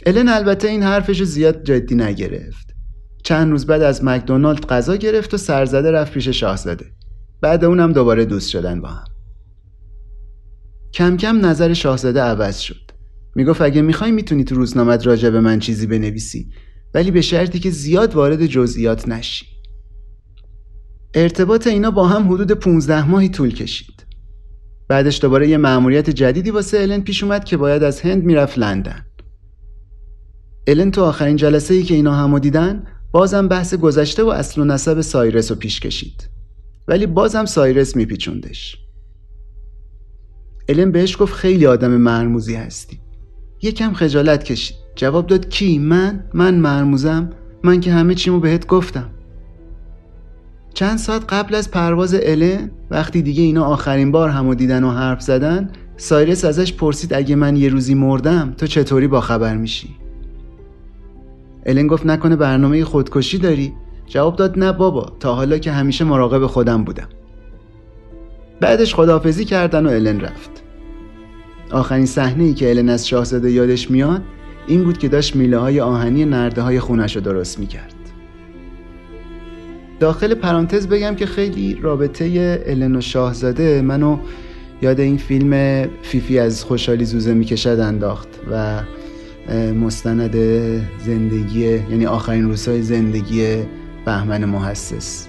الن 0.05 0.29
البته 0.29 0.67
این 0.67 0.83
حرفش 0.83 1.23
زیاد 1.23 1.63
جدی 1.63 1.95
نگرفت. 1.95 2.67
چند 3.23 3.51
روز 3.51 3.65
بعد 3.65 3.81
از 3.81 4.03
مکدونالد 4.03 4.65
غذا 4.65 4.95
گرفت 4.95 5.33
و 5.33 5.37
سرزده 5.37 5.91
رفت 5.91 6.13
پیش 6.13 6.27
شاهزاده. 6.27 6.85
بعد 7.41 7.65
اونم 7.65 7.93
دوباره 7.93 8.25
دوست 8.25 8.49
شدن 8.49 8.81
با 8.81 8.87
هم. 8.87 9.07
کم 10.93 11.17
کم 11.17 11.45
نظر 11.45 11.73
شاهزاده 11.73 12.21
عوض 12.21 12.59
شد. 12.59 12.86
می‌گفت 13.35 13.61
اگه 13.61 13.81
می‌خوای 13.81 14.11
می‌تونی 14.11 14.43
تو 14.43 14.55
روزنامت 14.55 15.07
راجع 15.07 15.29
به 15.29 15.39
من 15.39 15.59
چیزی 15.59 15.87
بنویسی 15.87 16.51
ولی 16.93 17.11
به 17.11 17.21
شرطی 17.21 17.59
که 17.59 17.69
زیاد 17.69 18.15
وارد 18.15 18.45
جزئیات 18.45 19.07
نشی. 19.07 19.45
ارتباط 21.13 21.67
اینا 21.67 21.91
با 21.91 22.07
هم 22.07 22.33
حدود 22.33 22.51
15 22.51 23.09
ماهی 23.09 23.29
طول 23.29 23.53
کشید. 23.53 24.05
بعدش 24.87 25.21
دوباره 25.21 25.49
یه 25.49 25.57
مأموریت 25.57 26.09
جدیدی 26.09 26.51
واسه 26.51 26.79
الن 26.79 27.01
پیش 27.01 27.23
اومد 27.23 27.43
که 27.43 27.57
باید 27.57 27.83
از 27.83 28.01
هند 28.01 28.23
می‌رفت 28.23 28.59
لندن. 28.59 29.05
الن 30.67 30.91
تو 30.91 31.03
آخرین 31.03 31.35
جلسه 31.35 31.73
ای 31.73 31.83
که 31.83 31.93
اینا 31.93 32.13
همو 32.13 32.39
دیدن 32.39 32.83
بازم 33.11 33.47
بحث 33.47 33.73
گذشته 33.73 34.23
و 34.23 34.27
اصل 34.27 34.61
و 34.61 34.65
نسب 34.65 35.01
سایرس 35.01 35.51
رو 35.51 35.57
پیش 35.57 35.79
کشید. 35.79 36.29
ولی 36.87 37.05
بازم 37.05 37.45
سایرس 37.45 37.95
میپیچوندش. 37.95 38.77
الن 40.69 40.91
بهش 40.91 41.17
گفت 41.19 41.33
خیلی 41.33 41.65
آدم 41.65 41.91
مرموزی 41.91 42.55
هستی. 42.55 42.99
یکم 43.61 43.93
خجالت 43.93 44.43
کشید 44.43 44.77
جواب 44.95 45.27
داد 45.27 45.49
کی؟ 45.49 45.79
من؟ 45.79 46.23
من 46.33 46.55
مرموزم. 46.55 47.29
من 47.63 47.79
که 47.79 47.91
همه 47.91 48.15
چیمو 48.15 48.39
بهت 48.39 48.67
گفتم. 48.67 49.09
چند 50.73 50.97
ساعت 50.97 51.33
قبل 51.33 51.55
از 51.55 51.71
پرواز 51.71 52.15
الن 52.23 52.71
وقتی 52.91 53.21
دیگه 53.21 53.43
اینا 53.43 53.65
آخرین 53.65 54.11
بار 54.11 54.29
همو 54.29 54.55
دیدن 54.55 54.83
و 54.83 54.91
حرف 54.91 55.21
زدن 55.21 55.69
سایرس 55.97 56.45
ازش 56.45 56.73
پرسید 56.73 57.13
اگه 57.13 57.35
من 57.35 57.55
یه 57.55 57.69
روزی 57.69 57.93
مردم 57.93 58.53
تو 58.57 58.67
چطوری 58.67 59.07
با 59.07 59.21
خبر 59.21 59.57
میشی؟ 59.57 59.95
الن 61.65 61.87
گفت 61.87 62.05
نکنه 62.05 62.35
برنامه 62.35 62.83
خودکشی 62.83 63.37
داری؟ 63.37 63.73
جواب 64.07 64.35
داد 64.35 64.59
نه 64.59 64.71
بابا 64.71 65.11
تا 65.19 65.35
حالا 65.35 65.57
که 65.57 65.71
همیشه 65.71 66.05
مراقب 66.05 66.45
خودم 66.45 66.83
بودم. 66.83 67.07
بعدش 68.59 68.95
خداحافظی 68.95 69.45
کردن 69.45 69.85
و 69.85 69.89
الن 69.89 70.19
رفت. 70.19 70.63
آخرین 71.71 72.05
صحنه 72.05 72.43
ای 72.43 72.53
که 72.53 72.69
الن 72.69 72.89
از 72.89 73.07
شاهزاده 73.07 73.51
یادش 73.51 73.91
میاد 73.91 74.21
این 74.67 74.83
بود 74.83 74.97
که 74.97 75.07
داشت 75.07 75.35
میله 75.35 75.57
های 75.57 75.79
آهنی 75.79 76.25
نرده 76.25 76.61
های 76.61 76.79
خونش 76.79 77.15
رو 77.15 77.21
درست 77.21 77.59
می‌کرد. 77.59 77.93
داخل 79.99 80.33
پرانتز 80.33 80.87
بگم 80.87 81.15
که 81.15 81.25
خیلی 81.25 81.77
رابطه 81.81 82.63
الن 82.65 82.95
و 82.95 83.01
شاهزاده 83.01 83.81
منو 83.81 84.17
یاد 84.81 84.99
این 84.99 85.17
فیلم 85.17 85.83
فیفی 86.01 86.39
از 86.39 86.63
خوشحالی 86.63 87.05
زوزه 87.05 87.33
می‌کشد 87.33 87.79
انداخت 87.79 88.27
و 88.51 88.81
مستند 89.73 90.35
زندگی 91.05 91.59
یعنی 91.59 92.05
آخرین 92.05 92.43
روزهای 92.43 92.81
زندگی 92.81 93.55
بهمن 94.05 94.45
محسس 94.45 95.27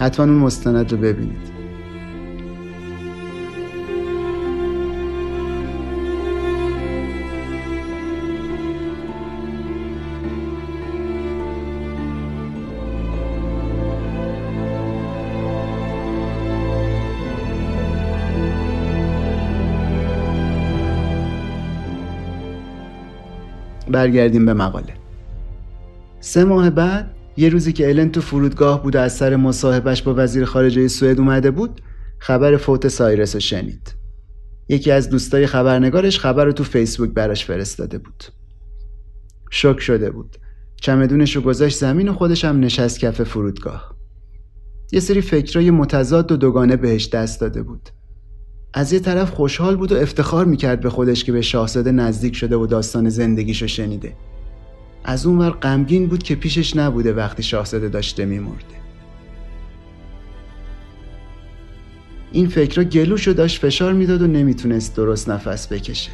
حتما 0.00 0.26
اون 0.26 0.34
مستند 0.34 0.92
رو 0.92 0.98
ببینید. 0.98 1.57
برگردیم 23.98 24.46
به 24.46 24.54
مقاله. 24.54 24.94
سه 26.20 26.44
ماه 26.44 26.70
بعد 26.70 27.14
یه 27.36 27.48
روزی 27.48 27.72
که 27.72 27.88
الن 27.88 28.10
تو 28.10 28.20
فرودگاه 28.20 28.82
بود 28.82 28.96
و 28.96 28.98
از 28.98 29.12
سر 29.12 29.36
مصاحبهش 29.36 30.02
با 30.02 30.14
وزیر 30.16 30.44
خارجه 30.44 30.88
سوئد 30.88 31.18
اومده 31.18 31.50
بود 31.50 31.80
خبر 32.18 32.56
فوت 32.56 32.88
سایرس 32.88 33.34
رو 33.34 33.40
شنید. 33.40 33.94
یکی 34.68 34.90
از 34.90 35.10
دوستای 35.10 35.46
خبرنگارش 35.46 36.18
خبر 36.18 36.44
رو 36.44 36.52
تو 36.52 36.64
فیسبوک 36.64 37.10
براش 37.10 37.44
فرستاده 37.44 37.98
بود. 37.98 38.24
شک 39.50 39.80
شده 39.80 40.10
بود. 40.10 40.36
چمدونش 40.80 41.36
رو 41.36 41.42
گذاشت 41.42 41.78
زمین 41.78 42.08
و 42.08 42.12
خودش 42.12 42.44
هم 42.44 42.60
نشست 42.60 43.00
کف 43.00 43.22
فرودگاه. 43.22 43.96
یه 44.92 45.00
سری 45.00 45.20
فکرای 45.20 45.70
متضاد 45.70 46.32
و 46.32 46.36
دوگانه 46.36 46.76
بهش 46.76 47.08
دست 47.08 47.40
داده 47.40 47.62
بود. 47.62 47.88
از 48.74 48.92
یه 48.92 48.98
طرف 48.98 49.30
خوشحال 49.30 49.76
بود 49.76 49.92
و 49.92 49.96
افتخار 49.96 50.44
می‌کرد 50.44 50.80
به 50.80 50.90
خودش 50.90 51.24
که 51.24 51.32
به 51.32 51.40
شاهزاده 51.40 51.92
نزدیک 51.92 52.36
شده 52.36 52.56
و 52.56 52.66
داستان 52.66 53.08
زندگیشو 53.08 53.66
شنیده. 53.66 54.14
از 55.04 55.26
اون 55.26 55.38
ور 55.38 55.50
غمگین 55.50 56.06
بود 56.06 56.22
که 56.22 56.34
پیشش 56.34 56.76
نبوده 56.76 57.12
وقتی 57.12 57.42
شاهزاده 57.42 57.88
داشته 57.88 58.24
میمرده. 58.24 58.64
این 62.32 62.48
فکرها 62.48 62.84
گلوشو 62.84 63.32
داشت 63.32 63.60
فشار 63.60 63.92
می‌داد 63.92 64.22
و 64.22 64.26
نمی‌تونست 64.26 64.96
درست 64.96 65.30
نفس 65.30 65.72
بکشه. 65.72 66.10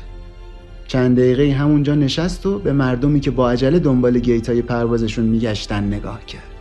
چند 0.87 1.17
دقیقه 1.17 1.53
همونجا 1.53 1.95
نشست 1.95 2.47
و 2.47 2.59
به 2.59 2.73
مردمی 2.73 3.21
که 3.21 3.31
با 3.31 3.51
عجله 3.51 3.79
دنبال 3.79 4.19
گیتای 4.19 4.63
پروازشون 4.63 5.25
میگشتن 5.25 5.85
نگاه 5.85 6.27
کرد. 6.27 6.54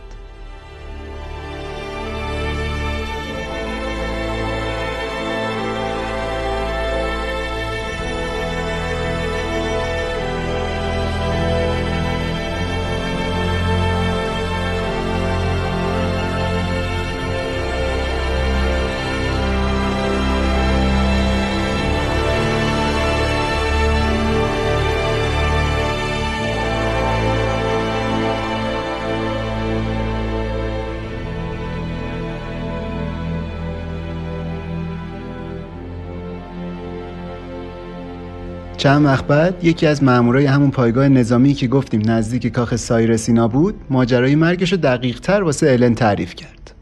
چند 38.84 39.04
وقت 39.04 39.26
بعد 39.26 39.64
یکی 39.64 39.86
از 39.86 40.02
مامورای 40.02 40.46
همون 40.46 40.70
پایگاه 40.70 41.08
نظامی 41.08 41.54
که 41.54 41.68
گفتیم 41.68 42.10
نزدیک 42.10 42.46
کاخ 42.46 42.76
سایرسینا 42.76 43.48
بود 43.48 43.74
ماجرای 43.90 44.34
مرگش 44.34 44.72
رو 44.72 44.78
دقیق 44.78 45.20
تر 45.20 45.42
واسه 45.42 45.72
الن 45.72 45.94
تعریف 45.94 46.34
کرد. 46.34 46.74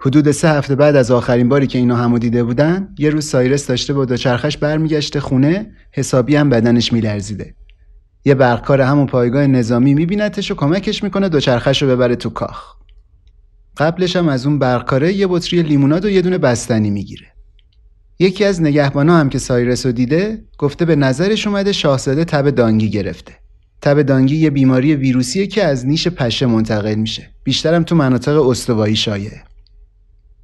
حدود 0.00 0.30
سه 0.30 0.48
هفته 0.48 0.74
بعد 0.74 0.96
از 0.96 1.10
آخرین 1.10 1.48
باری 1.48 1.66
که 1.66 1.78
اینا 1.78 1.96
همو 1.96 2.18
دیده 2.18 2.44
بودن 2.44 2.88
یه 2.98 3.10
روز 3.10 3.24
سایرس 3.24 3.66
داشته 3.66 3.92
با 3.92 4.04
دوچرخش 4.04 4.56
برمیگشته 4.56 5.20
خونه 5.20 5.70
حسابی 5.92 6.36
هم 6.36 6.50
بدنش 6.50 6.92
میلرزیده. 6.92 7.54
یه 8.24 8.34
برقکار 8.34 8.80
همون 8.80 9.06
پایگاه 9.06 9.46
نظامی 9.46 9.94
میبینتش 9.94 10.50
و 10.50 10.54
کمکش 10.54 11.02
می‌کنه 11.02 11.28
دوچرخش 11.28 11.82
رو 11.82 11.88
ببره 11.88 12.16
تو 12.16 12.30
کاخ. 12.30 12.74
قبلش 13.76 14.16
هم 14.16 14.28
از 14.28 14.46
اون 14.46 14.58
برقکاره 14.58 15.12
یه 15.12 15.26
بطری 15.26 15.62
لیموناد 15.62 16.04
و 16.04 16.08
یه 16.08 16.22
دونه 16.22 16.38
بستنی 16.38 16.90
می‌گیره. 16.90 17.35
یکی 18.18 18.44
از 18.44 18.62
نگهبانا 18.62 19.16
هم 19.16 19.28
که 19.28 19.38
سایرس 19.38 19.86
رو 19.86 19.92
دیده 19.92 20.44
گفته 20.58 20.84
به 20.84 20.96
نظرش 20.96 21.46
اومده 21.46 21.72
شاهزاده 21.72 22.24
تب 22.24 22.50
دانگی 22.50 22.90
گرفته. 22.90 23.32
تب 23.82 24.02
دانگی 24.02 24.36
یه 24.36 24.50
بیماری 24.50 24.94
ویروسیه 24.94 25.46
که 25.46 25.64
از 25.64 25.86
نیش 25.86 26.08
پشه 26.08 26.46
منتقل 26.46 26.94
میشه. 26.94 27.30
بیشترم 27.44 27.82
تو 27.82 27.94
مناطق 27.94 28.48
استوایی 28.48 28.96
شایعه. 28.96 29.42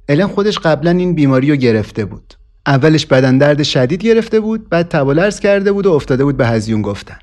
الن 0.09 0.27
خودش 0.27 0.59
قبلا 0.59 0.91
این 0.91 1.15
بیماری 1.15 1.49
رو 1.49 1.55
گرفته 1.55 2.05
بود. 2.05 2.33
اولش 2.65 3.05
بدن 3.05 3.37
درد 3.37 3.63
شدید 3.63 4.03
گرفته 4.03 4.39
بود 4.39 4.69
بعد 4.69 4.87
تب 4.87 5.07
و 5.07 5.29
کرده 5.29 5.71
بود 5.71 5.85
و 5.85 5.91
افتاده 5.91 6.23
بود 6.23 6.37
به 6.37 6.47
هزیون 6.47 6.81
گفتن. 6.81 7.17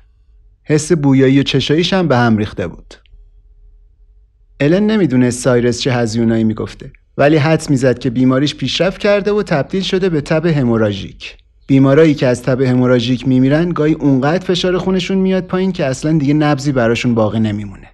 حس 0.63 0.91
بویایی 0.91 1.39
و 1.39 1.43
چشاییش 1.43 1.93
هم 1.93 2.07
به 2.07 2.17
هم 2.17 2.37
ریخته 2.37 2.67
بود. 2.67 2.93
الن 4.59 4.91
نمی‌دونه 4.91 5.29
سایرس 5.29 5.79
چه 5.79 5.93
هزیونایی 5.93 6.43
می‌گفته. 6.43 6.91
ولی 7.21 7.37
حدس 7.37 7.69
می‌زد 7.69 7.99
که 7.99 8.09
بیماریش 8.09 8.55
پیشرفت 8.55 8.97
کرده 9.01 9.31
و 9.31 9.43
تبدیل 9.43 9.81
شده 9.81 10.09
به 10.09 10.21
تب 10.21 10.45
هموراژیک. 10.45 11.37
بیمارایی 11.67 12.13
که 12.13 12.27
از 12.27 12.43
تب 12.43 12.61
هموراژیک 12.61 13.27
میمیرن 13.27 13.69
گاهی 13.69 13.93
اونقدر 13.93 14.45
فشار 14.45 14.77
خونشون 14.77 15.17
میاد 15.17 15.43
پایین 15.43 15.71
که 15.71 15.85
اصلا 15.85 16.17
دیگه 16.17 16.33
نبزی 16.33 16.71
براشون 16.71 17.15
باقی 17.15 17.39
نمیمونه. 17.39 17.87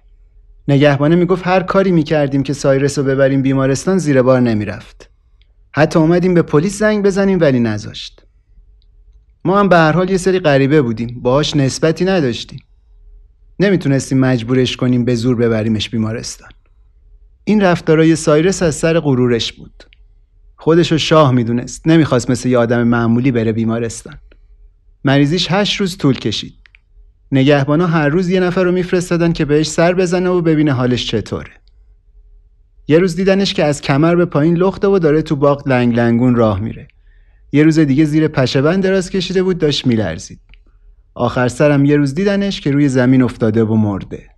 نگهبانه 0.68 1.16
می‌گفت 1.16 1.46
هر 1.46 1.60
کاری 1.60 1.92
می‌کردیم 1.92 2.42
که 2.42 2.52
سایرس 2.52 2.98
رو 2.98 3.04
ببریم 3.04 3.42
بیمارستان 3.42 3.98
زیر 3.98 4.22
بار 4.22 4.40
نمی‌رفت. 4.40 5.10
حتی 5.72 5.98
اومدیم 5.98 6.34
به 6.34 6.42
پلیس 6.42 6.78
زنگ 6.78 7.04
بزنیم 7.04 7.40
ولی 7.40 7.60
نذاشت. 7.60 8.22
ما 9.44 9.60
هم 9.60 9.68
به 9.68 9.76
هر 9.76 9.92
حال 9.92 10.10
یه 10.10 10.16
سری 10.16 10.38
غریبه 10.38 10.82
بودیم. 10.82 11.20
باهاش 11.22 11.56
نسبتی 11.56 12.04
نداشتیم. 12.04 12.60
نمی‌تونستیم 13.60 14.18
مجبورش 14.18 14.76
کنیم 14.76 15.04
به 15.04 15.14
زور 15.14 15.36
ببریمش 15.36 15.90
بیمارستان. 15.90 16.48
این 17.48 17.60
رفتارای 17.60 18.16
سایرس 18.16 18.62
از 18.62 18.74
سر 18.74 19.00
غرورش 19.00 19.52
بود. 19.52 19.84
خودشو 20.56 20.98
شاه 20.98 21.32
می‌دونست. 21.32 21.88
نمی‌خواست 21.88 22.30
مثل 22.30 22.48
یه 22.48 22.58
آدم 22.58 22.82
معمولی 22.82 23.30
بره 23.30 23.52
بیمارستان. 23.52 24.18
مریضیش 25.04 25.46
هشت 25.50 25.80
روز 25.80 25.98
طول 25.98 26.14
کشید. 26.14 26.54
نگهبانا 27.32 27.86
هر 27.86 28.08
روز 28.08 28.28
یه 28.28 28.40
نفر 28.40 28.64
رو 28.64 28.72
میفرستادن 28.72 29.32
که 29.32 29.44
بهش 29.44 29.66
سر 29.66 29.94
بزنه 29.94 30.28
و 30.28 30.40
ببینه 30.40 30.72
حالش 30.72 31.06
چطوره. 31.06 31.50
یه 32.88 32.98
روز 32.98 33.16
دیدنش 33.16 33.54
که 33.54 33.64
از 33.64 33.80
کمر 33.80 34.14
به 34.14 34.24
پایین 34.24 34.56
لخته 34.56 34.88
و 34.88 34.98
داره 34.98 35.22
تو 35.22 35.36
باغ 35.36 35.68
لنگ 35.68 35.96
لنگون 35.96 36.34
راه 36.34 36.60
میره. 36.60 36.88
یه 37.52 37.62
روز 37.62 37.78
دیگه 37.78 38.04
زیر 38.04 38.28
پشهبند 38.28 38.82
دراز 38.82 39.10
کشیده 39.10 39.42
بود 39.42 39.58
داشت 39.58 39.86
میلرزید. 39.86 40.40
آخر 41.14 41.48
سرم 41.48 41.84
یه 41.84 41.96
روز 41.96 42.14
دیدنش 42.14 42.60
که 42.60 42.70
روی 42.70 42.88
زمین 42.88 43.22
افتاده 43.22 43.64
و 43.64 43.74
مرده. 43.74 44.37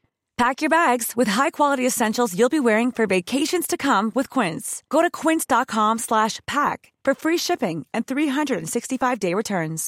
Pack 0.47 0.57
your 0.63 0.73
bags 0.81 1.07
with 1.19 1.29
high-quality 1.39 1.85
essentials 1.91 2.29
you'll 2.37 2.57
be 2.59 2.65
wearing 2.69 2.89
for 2.97 3.05
vacations 3.17 3.65
to 3.71 3.77
come 3.87 4.05
with 4.17 4.27
Quince. 4.35 4.67
Go 4.93 4.99
to 5.05 5.09
quince.com/pack 5.21 6.79
for 7.05 7.13
free 7.23 7.39
shipping 7.47 7.77
and 7.93 8.01
365-day 8.11 9.33
returns. 9.41 9.81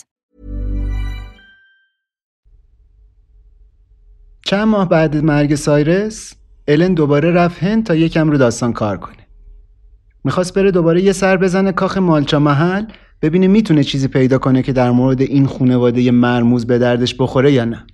چند 4.45 4.67
ماه 4.67 4.89
بعد 4.89 5.17
مرگ 5.17 5.55
سایرس 5.55 6.33
الن 6.67 6.93
دوباره 6.93 7.31
رفت 7.31 7.63
هند 7.63 7.85
تا 7.85 7.95
یکم 7.95 8.31
رو 8.31 8.37
داستان 8.37 8.73
کار 8.73 8.97
کنه 8.97 9.27
می‌خواست 10.23 10.53
بره 10.53 10.71
دوباره 10.71 11.01
یه 11.01 11.11
سر 11.11 11.37
بزنه 11.37 11.71
کاخ 11.71 11.97
مالچا 11.97 12.39
محل 12.39 12.85
ببینه 13.21 13.47
می‌تونه 13.47 13.83
چیزی 13.83 14.07
پیدا 14.07 14.37
کنه 14.37 14.63
که 14.63 14.73
در 14.73 14.91
مورد 14.91 15.21
این 15.21 15.45
خونواده 15.45 16.11
مرموز 16.11 16.67
به 16.67 16.77
دردش 16.77 17.15
بخوره 17.19 17.51
یا 17.51 17.65
نه 17.65 17.85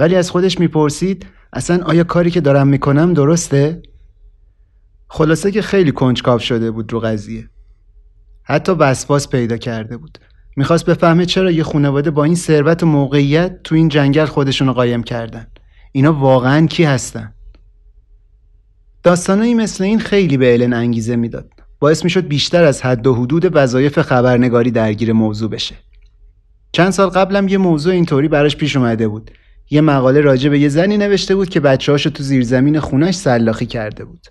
ولی 0.00 0.16
از 0.16 0.30
خودش 0.30 0.60
می‌پرسید 0.60 1.26
اصلا 1.52 1.84
آیا 1.84 2.04
کاری 2.04 2.30
که 2.30 2.40
دارم 2.40 2.68
می‌کنم 2.68 3.12
درسته؟ 3.14 3.82
خلاصه 5.08 5.52
که 5.52 5.62
خیلی 5.62 5.92
کنجکاو 5.92 6.38
شده 6.38 6.70
بود 6.70 6.92
رو 6.92 7.00
قضیه. 7.00 7.50
حتی 8.42 8.72
وسواس 8.72 9.28
پیدا 9.28 9.56
کرده 9.56 9.96
بود. 9.96 10.18
می‌خواست 10.56 10.86
بفهمه 10.86 11.26
چرا 11.26 11.50
یه 11.50 11.62
خونواده 11.62 12.10
با 12.10 12.24
این 12.24 12.34
ثروت 12.34 12.82
و 12.82 12.86
موقعیت 12.86 13.62
تو 13.62 13.74
این 13.74 13.88
جنگل 13.88 14.24
خودشون 14.24 14.68
رو 14.68 14.74
قایم 14.74 15.02
کردن. 15.02 15.46
اینا 15.92 16.12
واقعا 16.12 16.66
کی 16.66 16.84
هستن؟ 16.84 17.34
داستانایی 19.02 19.54
مثل 19.54 19.84
این 19.84 19.98
خیلی 19.98 20.36
به 20.36 20.52
الن 20.52 20.72
انگیزه 20.72 21.16
می‌داد. 21.16 21.52
باعث 21.80 22.04
می‌شد 22.04 22.28
بیشتر 22.28 22.64
از 22.64 22.82
حد 22.82 23.06
و 23.06 23.14
حدود 23.14 23.56
وظایف 23.56 24.02
خبرنگاری 24.02 24.70
درگیر 24.70 25.12
موضوع 25.12 25.50
بشه. 25.50 25.74
چند 26.72 26.90
سال 26.90 27.08
قبلم 27.08 27.48
یه 27.48 27.58
موضوع 27.58 27.92
اینطوری 27.92 28.28
براش 28.28 28.56
پیش 28.56 28.76
اومده 28.76 29.08
بود. 29.08 29.30
یه 29.70 29.80
مقاله 29.80 30.20
راجع 30.20 30.50
به 30.50 30.58
یه 30.58 30.68
زنی 30.68 30.96
نوشته 30.96 31.34
بود 31.36 31.48
که 31.48 31.60
بچه‌هاشو 31.60 32.10
تو 32.10 32.22
زیرزمین 32.22 32.80
خونش 32.80 33.14
سلاخی 33.14 33.66
کرده 33.66 34.04
بود. 34.04 34.26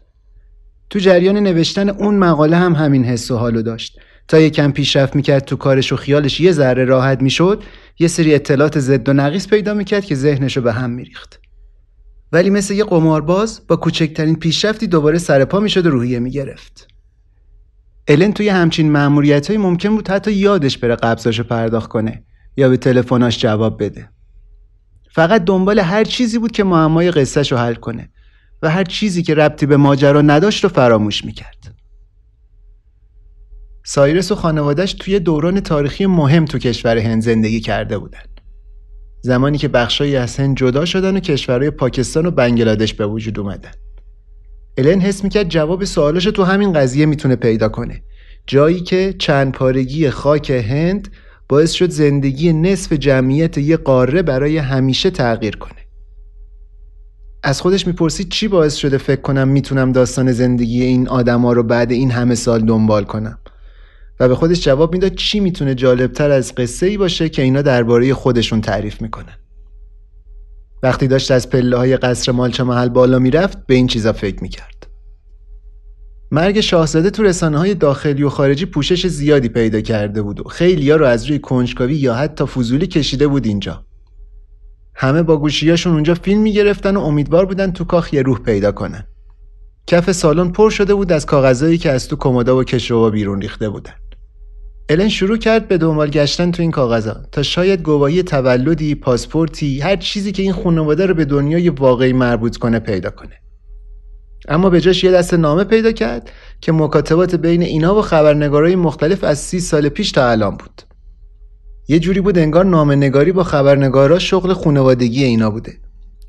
تو 0.89 0.99
جریان 0.99 1.37
نوشتن 1.37 1.89
اون 1.89 2.15
مقاله 2.15 2.57
هم 2.57 2.73
همین 2.73 3.05
حس 3.05 3.31
و 3.31 3.37
حالو 3.37 3.61
داشت. 3.61 3.99
تا 4.27 4.39
یکم 4.39 4.71
پیشرفت 4.71 5.15
می‌کرد 5.15 5.45
تو 5.45 5.55
کارش 5.55 5.93
و 5.93 5.95
خیالش 5.95 6.39
یه 6.39 6.51
ذره 6.51 6.85
راحت 6.85 7.21
می‌شد 7.21 7.63
یه 7.99 8.07
سری 8.07 8.35
اطلاعات 8.35 8.79
ضد 8.79 9.09
و 9.09 9.13
نقیص 9.13 9.47
پیدا 9.47 9.73
می‌کرد 9.73 10.05
که 10.05 10.15
ذهنشو 10.15 10.61
به 10.61 10.73
هم 10.73 10.89
میریخت. 10.89 11.39
ولی 12.31 12.49
مثل 12.49 12.73
یه 12.73 12.83
قمارباز 12.83 13.61
با 13.67 13.75
کوچکترین 13.75 14.35
پیشرفتی 14.35 14.87
دوباره 14.87 15.17
سر 15.17 15.45
پا 15.45 15.59
می‌شد 15.59 15.85
و 15.85 15.89
روحیه 15.89 16.19
می‌گرفت. 16.19 16.87
الن 18.07 18.33
توی 18.33 18.49
همچین 18.49 18.91
معمولیت 18.91 19.47
های 19.47 19.57
ممکن 19.57 19.89
بود 19.95 20.07
حتی 20.07 20.31
یادش 20.31 20.77
بره 20.77 20.95
قبضاشو 20.95 21.43
پرداخت 21.43 21.89
کنه 21.89 22.23
یا 22.57 22.69
به 22.69 22.77
تلفناش 22.77 23.39
جواب 23.39 23.83
بده. 23.83 24.09
فقط 25.15 25.45
دنبال 25.45 25.79
هر 25.79 26.03
چیزی 26.03 26.39
بود 26.39 26.51
که 26.51 26.63
معمای 26.63 27.11
قصهش 27.11 27.51
رو 27.51 27.57
حل 27.57 27.73
کنه 27.73 28.09
و 28.61 28.69
هر 28.69 28.83
چیزی 28.83 29.23
که 29.23 29.35
ربطی 29.35 29.65
به 29.65 29.77
ماجرا 29.77 30.21
نداشت 30.21 30.63
رو 30.63 30.69
فراموش 30.69 31.25
می‌کرد. 31.25 31.75
سایرس 33.85 34.31
و 34.31 34.35
خانوادش 34.35 34.93
توی 34.93 35.19
دوران 35.19 35.59
تاریخی 35.59 36.05
مهم 36.05 36.45
تو 36.45 36.59
کشور 36.59 36.97
هند 36.97 37.21
زندگی 37.21 37.59
کرده 37.59 37.97
بودن. 37.97 38.19
زمانی 39.21 39.57
که 39.57 39.67
بخشایی 39.67 40.15
از 40.15 40.37
هند 40.37 40.57
جدا 40.57 40.85
شدن 40.85 41.17
و 41.17 41.19
کشورهای 41.19 41.71
پاکستان 41.71 42.25
و 42.25 42.31
بنگلادش 42.31 42.93
به 42.93 43.05
وجود 43.05 43.39
اومدن. 43.39 43.71
الن 44.77 45.01
حس 45.01 45.23
می‌کرد 45.23 45.49
جواب 45.49 45.83
سوالش 45.83 46.23
تو 46.23 46.43
همین 46.43 46.73
قضیه 46.73 47.05
می‌تونه 47.05 47.35
پیدا 47.35 47.69
کنه. 47.69 48.03
جایی 48.47 48.79
که 48.79 49.15
چند 49.19 49.51
پارگی 49.51 50.09
خاک 50.09 50.49
هند 50.49 51.07
باعث 51.49 51.71
شد 51.71 51.89
زندگی 51.89 52.53
نصف 52.53 52.93
جمعیت 52.93 53.57
یه 53.57 53.77
قاره 53.77 54.21
برای 54.21 54.57
همیشه 54.57 55.09
تغییر 55.09 55.55
کنه. 55.55 55.79
از 57.43 57.61
خودش 57.61 57.87
می‌پرسید 57.87 58.29
چی 58.29 58.47
باعث 58.47 58.75
شده 58.75 58.97
فکر 58.97 59.21
کنم 59.21 59.47
می‌تونم 59.47 59.91
داستان 59.91 60.31
زندگی 60.31 60.83
این 60.83 61.07
آدما 61.07 61.53
رو 61.53 61.63
بعد 61.63 61.91
این 61.91 62.11
همه 62.11 62.35
سال 62.35 62.61
دنبال 62.65 63.03
کنم. 63.03 63.39
و 64.19 64.27
به 64.27 64.35
خودش 64.35 64.63
جواب 64.63 64.93
می‌داد 64.93 65.15
چی 65.15 65.39
می‌تونه 65.39 65.75
جالبتر 65.75 66.31
از 66.31 66.55
قصه 66.55 66.85
ای 66.85 66.97
باشه 66.97 67.29
که 67.29 67.41
اینا 67.41 67.61
درباره 67.61 68.13
خودشون 68.13 68.61
تعریف 68.61 69.01
می‌کنن. 69.01 69.37
وقتی 70.83 71.07
داشت 71.07 71.31
از 71.31 71.49
پله 71.49 71.77
های 71.77 71.97
قصر 71.97 72.31
مالچه 72.31 72.63
محل 72.63 72.89
بالا 72.89 73.19
می‌رفت 73.19 73.67
به 73.67 73.75
این 73.75 73.87
چیزا 73.87 74.13
فکر 74.13 74.43
می‌کرد. 74.43 74.88
مرگ 76.31 76.59
شاهزاده 76.59 77.09
تو 77.09 77.23
رسانه 77.23 77.57
های 77.57 77.73
داخلی 77.73 78.23
و 78.23 78.29
خارجی 78.29 78.65
پوشش 78.65 79.07
زیادی 79.07 79.49
پیدا 79.49 79.81
کرده 79.81 80.21
بود 80.21 80.39
و 80.39 80.43
خیلی 80.43 80.91
ها 80.91 80.97
رو 80.97 81.05
از 81.05 81.25
روی 81.25 81.39
کنجکاوی 81.39 81.95
یا 81.95 82.15
حتی 82.15 82.45
فضولی 82.45 82.87
کشیده 82.87 83.27
بود 83.27 83.45
اینجا. 83.45 83.85
همه 84.95 85.23
با 85.23 85.37
گوشیاشون 85.37 85.93
اونجا 85.93 86.13
فیلم 86.13 86.41
می‌گرفتن 86.41 86.97
و 86.97 86.99
امیدوار 86.99 87.45
بودن 87.45 87.71
تو 87.71 87.83
کاخ 87.83 88.13
یه 88.13 88.21
روح 88.21 88.39
پیدا 88.39 88.71
کنن. 88.71 89.03
کف 89.87 90.11
سالن 90.11 90.51
پر 90.51 90.69
شده 90.69 90.93
بود 90.93 91.11
از 91.11 91.25
کاغذایی 91.25 91.77
که 91.77 91.91
از 91.91 92.07
تو 92.07 92.15
کمودا 92.15 92.57
و 92.57 92.63
کشوها 92.63 93.09
بیرون 93.09 93.41
ریخته 93.41 93.69
بودن. 93.69 93.93
الن 94.89 95.09
شروع 95.09 95.37
کرد 95.37 95.67
به 95.67 95.77
دنبال 95.77 96.09
گشتن 96.09 96.51
تو 96.51 96.61
این 96.61 96.71
کاغذها 96.71 97.17
تا 97.31 97.43
شاید 97.43 97.81
گواهی 97.81 98.23
تولدی، 98.23 98.95
پاسپورتی، 98.95 99.79
هر 99.79 99.95
چیزی 99.95 100.31
که 100.31 100.43
این 100.43 100.53
خانواده 100.53 101.05
رو 101.05 101.13
به 101.13 101.25
دنیای 101.25 101.69
واقعی 101.69 102.13
مربوط 102.13 102.57
کنه 102.57 102.79
پیدا 102.79 103.09
کنه. 103.09 103.48
اما 104.49 104.69
به 104.69 104.81
جاش 104.81 105.03
یه 105.03 105.11
دست 105.11 105.33
نامه 105.33 105.63
پیدا 105.63 105.91
کرد 105.91 106.31
که 106.61 106.71
مکاتبات 106.71 107.35
بین 107.35 107.61
اینا 107.61 107.95
و 107.95 108.01
خبرنگارای 108.01 108.75
مختلف 108.75 109.23
از 109.23 109.39
سی 109.39 109.59
سال 109.59 109.89
پیش 109.89 110.11
تا 110.11 110.29
الان 110.29 110.55
بود. 110.55 110.81
یه 111.87 111.99
جوری 111.99 112.21
بود 112.21 112.37
انگار 112.37 112.65
نامه 112.65 112.95
نگاری 112.95 113.31
با 113.31 113.43
خبرنگارا 113.43 114.19
شغل 114.19 114.53
خانوادگی 114.53 115.23
اینا 115.23 115.49
بوده. 115.49 115.73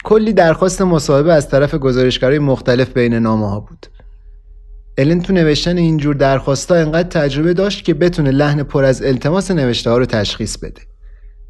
کلی 0.04 0.32
درخواست 0.32 0.82
مصاحبه 0.82 1.32
از 1.32 1.48
طرف 1.48 1.74
گزارشگرای 1.74 2.38
مختلف 2.38 2.92
بین 2.92 3.14
نامه 3.14 3.50
ها 3.50 3.60
بود. 3.60 3.86
الن 4.98 5.20
تو 5.20 5.32
نوشتن 5.32 5.78
اینجور 5.78 6.14
درخواستا 6.14 6.74
انقدر 6.74 7.08
تجربه 7.08 7.54
داشت 7.54 7.84
که 7.84 7.94
بتونه 7.94 8.30
لحن 8.30 8.62
پر 8.62 8.84
از 8.84 9.02
التماس 9.02 9.50
نوشته 9.50 9.90
ها 9.90 9.98
رو 9.98 10.06
تشخیص 10.06 10.58
بده. 10.58 10.89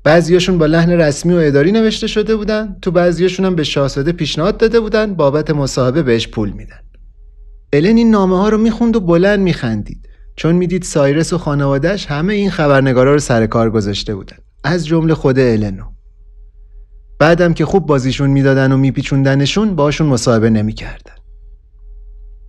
بعضیاشون 0.04 0.58
با 0.58 0.66
لحن 0.66 0.90
رسمی 0.90 1.34
و 1.34 1.36
اداری 1.36 1.72
نوشته 1.72 2.06
شده 2.06 2.36
بودن، 2.36 2.76
تو 2.82 2.90
بعضیاشون 2.90 3.46
هم 3.46 3.54
به 3.54 3.64
شاهزاده 3.64 4.12
پیشنهاد 4.12 4.56
داده 4.56 4.80
بودن. 4.80 5.14
بابت 5.14 5.50
مصاحبه 5.50 6.02
بهش 6.02 6.28
پول 6.28 6.50
میدن. 6.50 6.80
الن 7.72 7.96
این 7.96 8.10
نامه 8.10 8.38
ها 8.38 8.48
رو 8.48 8.58
می‌خوند 8.58 8.96
و 8.96 9.00
بلند 9.00 9.40
میخندید. 9.40 10.08
چون 10.36 10.54
می‌دید 10.54 10.82
سایرس 10.82 11.32
و 11.32 11.38
خانوادهش 11.38 12.06
همه 12.06 12.34
این 12.34 12.50
خبرنگارا 12.50 13.12
رو 13.12 13.18
سر 13.18 13.46
کار 13.46 13.70
گذاشته 13.70 14.14
بودن. 14.14 14.36
از 14.64 14.86
جمله 14.86 15.14
خود 15.14 15.38
النو 15.38 15.84
بعدم 17.18 17.54
که 17.54 17.64
خوب 17.64 17.86
بازیشون 17.86 18.30
می‌دادن 18.30 18.72
و 18.72 18.76
میپیچوندنشون 18.76 19.76
باشون 19.76 20.06
مصاحبه 20.06 20.50
نمی‌کردن. 20.50 21.14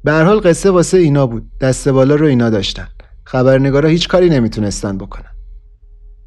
به 0.04 0.12
هر 0.12 0.24
حال 0.24 0.40
قصه 0.40 0.70
واسه 0.70 0.98
اینا 0.98 1.28
بود. 1.28 1.52
دست 1.62 1.90
بالا 1.90 2.16
رو 2.16 2.26
اینا 2.26 2.50
داشتن. 2.50 2.88
خبرنگارا 3.24 3.90
هیچ 3.90 4.08
کاری 4.08 4.30
نمی‌تونستن 4.30 4.98
بکنن. 4.98 5.32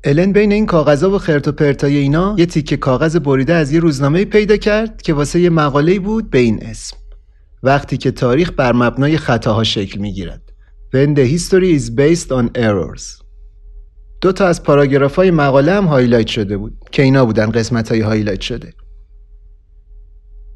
الن 0.06 0.32
بین 0.32 0.52
این 0.52 0.66
کاغذا 0.66 1.10
و 1.10 1.18
خرت 1.18 1.48
و 1.48 1.52
پرتای 1.52 1.96
اینا 1.96 2.34
یه 2.38 2.46
تیکه 2.46 2.76
کاغذ 2.76 3.16
بریده 3.16 3.54
از 3.54 3.72
یه 3.72 3.80
روزنامه 3.80 4.24
پیدا 4.24 4.56
کرد 4.56 5.02
که 5.02 5.14
واسه 5.14 5.40
یه 5.40 5.50
مقاله 5.50 5.98
بود 5.98 6.30
به 6.30 6.38
این 6.38 6.62
اسم. 6.62 6.96
وقتی 7.62 7.96
که 7.96 8.10
تاریخ 8.10 8.52
بر 8.56 8.72
مبنای 8.72 9.16
خطاها 9.16 9.64
شکل 9.64 10.00
می‌گیرد. 10.00 10.42
When 10.94 11.16
the 11.16 11.38
history 11.38 11.80
is 11.80 11.90
based 11.90 12.28
on 12.28 12.58
errors. 12.58 13.22
دو 14.20 14.32
تا 14.32 14.46
از 14.46 14.62
پاراگراف 14.62 15.16
های 15.16 15.30
مقاله 15.30 15.72
هم 15.72 15.84
highlight 15.84 16.26
شده 16.26 16.56
بود 16.56 16.72
که 16.92 17.02
اینا 17.02 17.26
بودن 17.26 17.50
قسمت 17.50 17.88
های 17.88 18.00
highlight 18.00 18.40
شده. 18.40 18.72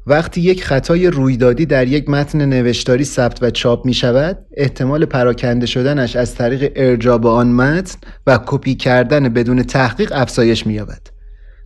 وقتی 0.07 0.41
یک 0.41 0.63
خطای 0.63 1.07
رویدادی 1.07 1.65
در 1.65 1.87
یک 1.87 2.09
متن 2.09 2.45
نوشتاری 2.45 3.03
ثبت 3.03 3.43
و 3.43 3.49
چاپ 3.49 3.85
می 3.85 3.93
شود 3.93 4.37
احتمال 4.57 5.05
پراکنده 5.05 5.65
شدنش 5.65 6.15
از 6.15 6.35
طریق 6.35 6.71
ارجاع 6.75 7.27
آن 7.27 7.51
متن 7.51 7.97
و 8.27 8.39
کپی 8.45 8.75
کردن 8.75 9.29
بدون 9.29 9.63
تحقیق 9.63 10.11
افزایش 10.15 10.67
می 10.67 10.73
یابد 10.73 11.01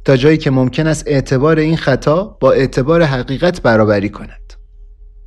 تا 0.05 0.17
جایی 0.17 0.37
که 0.37 0.51
ممکن 0.51 0.87
است 0.87 1.03
اعتبار 1.07 1.59
این 1.59 1.77
خطا 1.77 2.37
با 2.39 2.51
اعتبار 2.51 3.03
حقیقت 3.03 3.61
برابری 3.61 4.09
کند. 4.09 4.53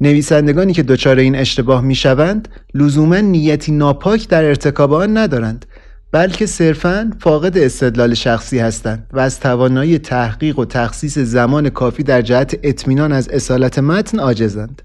نویسندگانی 0.01 0.73
که 0.73 0.83
دچار 0.83 1.19
این 1.19 1.37
اشتباه 1.37 1.81
می 1.81 1.95
شوند 1.95 2.49
لزوما 2.75 3.17
نیتی 3.17 3.73
ناپاک 3.73 4.29
در 4.29 4.45
ارتکاب 4.45 4.93
آن 4.93 5.17
ندارند 5.17 5.67
بلکه 6.13 6.47
صرفا 6.47 7.11
فاقد 7.21 7.59
استدلال 7.59 8.15
شخصی 8.15 8.59
هستند 8.59 9.07
و 9.13 9.19
از 9.19 9.41
توانایی 9.41 9.99
تحقیق 9.99 10.59
و 10.59 10.65
تخصیص 10.65 11.19
زمان 11.19 11.71
کافی 11.71 12.03
در 12.03 12.23
جهت 12.23 12.59
اطمینان 12.63 13.13
از 13.13 13.29
اصالت 13.29 13.79
متن 13.79 14.19
عاجزند. 14.19 14.83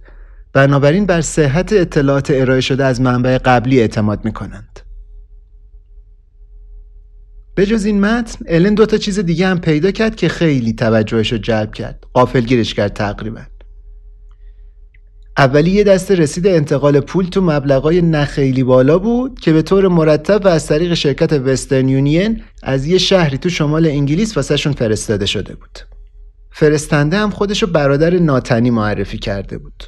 بنابراین 0.53 1.05
بر 1.05 1.21
صحت 1.21 1.73
اطلاعات 1.73 2.31
ارائه 2.31 2.61
شده 2.61 2.85
از 2.85 3.01
منبع 3.01 3.37
قبلی 3.37 3.79
اعتماد 3.79 4.25
می 4.25 4.31
کنند. 4.31 4.79
به 7.55 7.65
جز 7.65 7.85
این 7.85 7.99
متن 7.99 8.45
الن 8.47 8.73
دو 8.73 8.85
تا 8.85 8.97
چیز 8.97 9.19
دیگه 9.19 9.47
هم 9.47 9.59
پیدا 9.59 9.91
کرد 9.91 10.15
که 10.15 10.29
خیلی 10.29 10.73
توجهش 10.73 11.31
رو 11.31 11.37
جلب 11.37 11.73
کرد. 11.73 12.03
قافلگیرش 12.13 12.73
کرد 12.73 12.93
تقریبا. 12.93 13.41
اولی 15.37 15.71
یه 15.71 15.83
دسته 15.83 16.15
رسید 16.15 16.47
انتقال 16.47 16.99
پول 16.99 17.25
تو 17.25 17.41
مبلغای 17.41 18.01
نخیلی 18.01 18.63
بالا 18.63 18.99
بود 18.99 19.39
که 19.39 19.53
به 19.53 19.61
طور 19.61 19.87
مرتب 19.87 20.45
و 20.45 20.47
از 20.47 20.67
طریق 20.67 20.93
شرکت 20.93 21.33
وسترن 21.33 21.89
یونین 21.89 22.43
از 22.63 22.87
یه 22.87 22.97
شهری 22.97 23.37
تو 23.37 23.49
شمال 23.49 23.85
انگلیس 23.85 24.37
واسهشون 24.37 24.73
فرستاده 24.73 25.25
شده 25.25 25.55
بود. 25.55 25.79
فرستنده 26.51 27.17
هم 27.17 27.29
خودشو 27.29 27.67
برادر 27.67 28.19
ناتنی 28.19 28.69
معرفی 28.69 29.17
کرده 29.17 29.57
بود. 29.57 29.83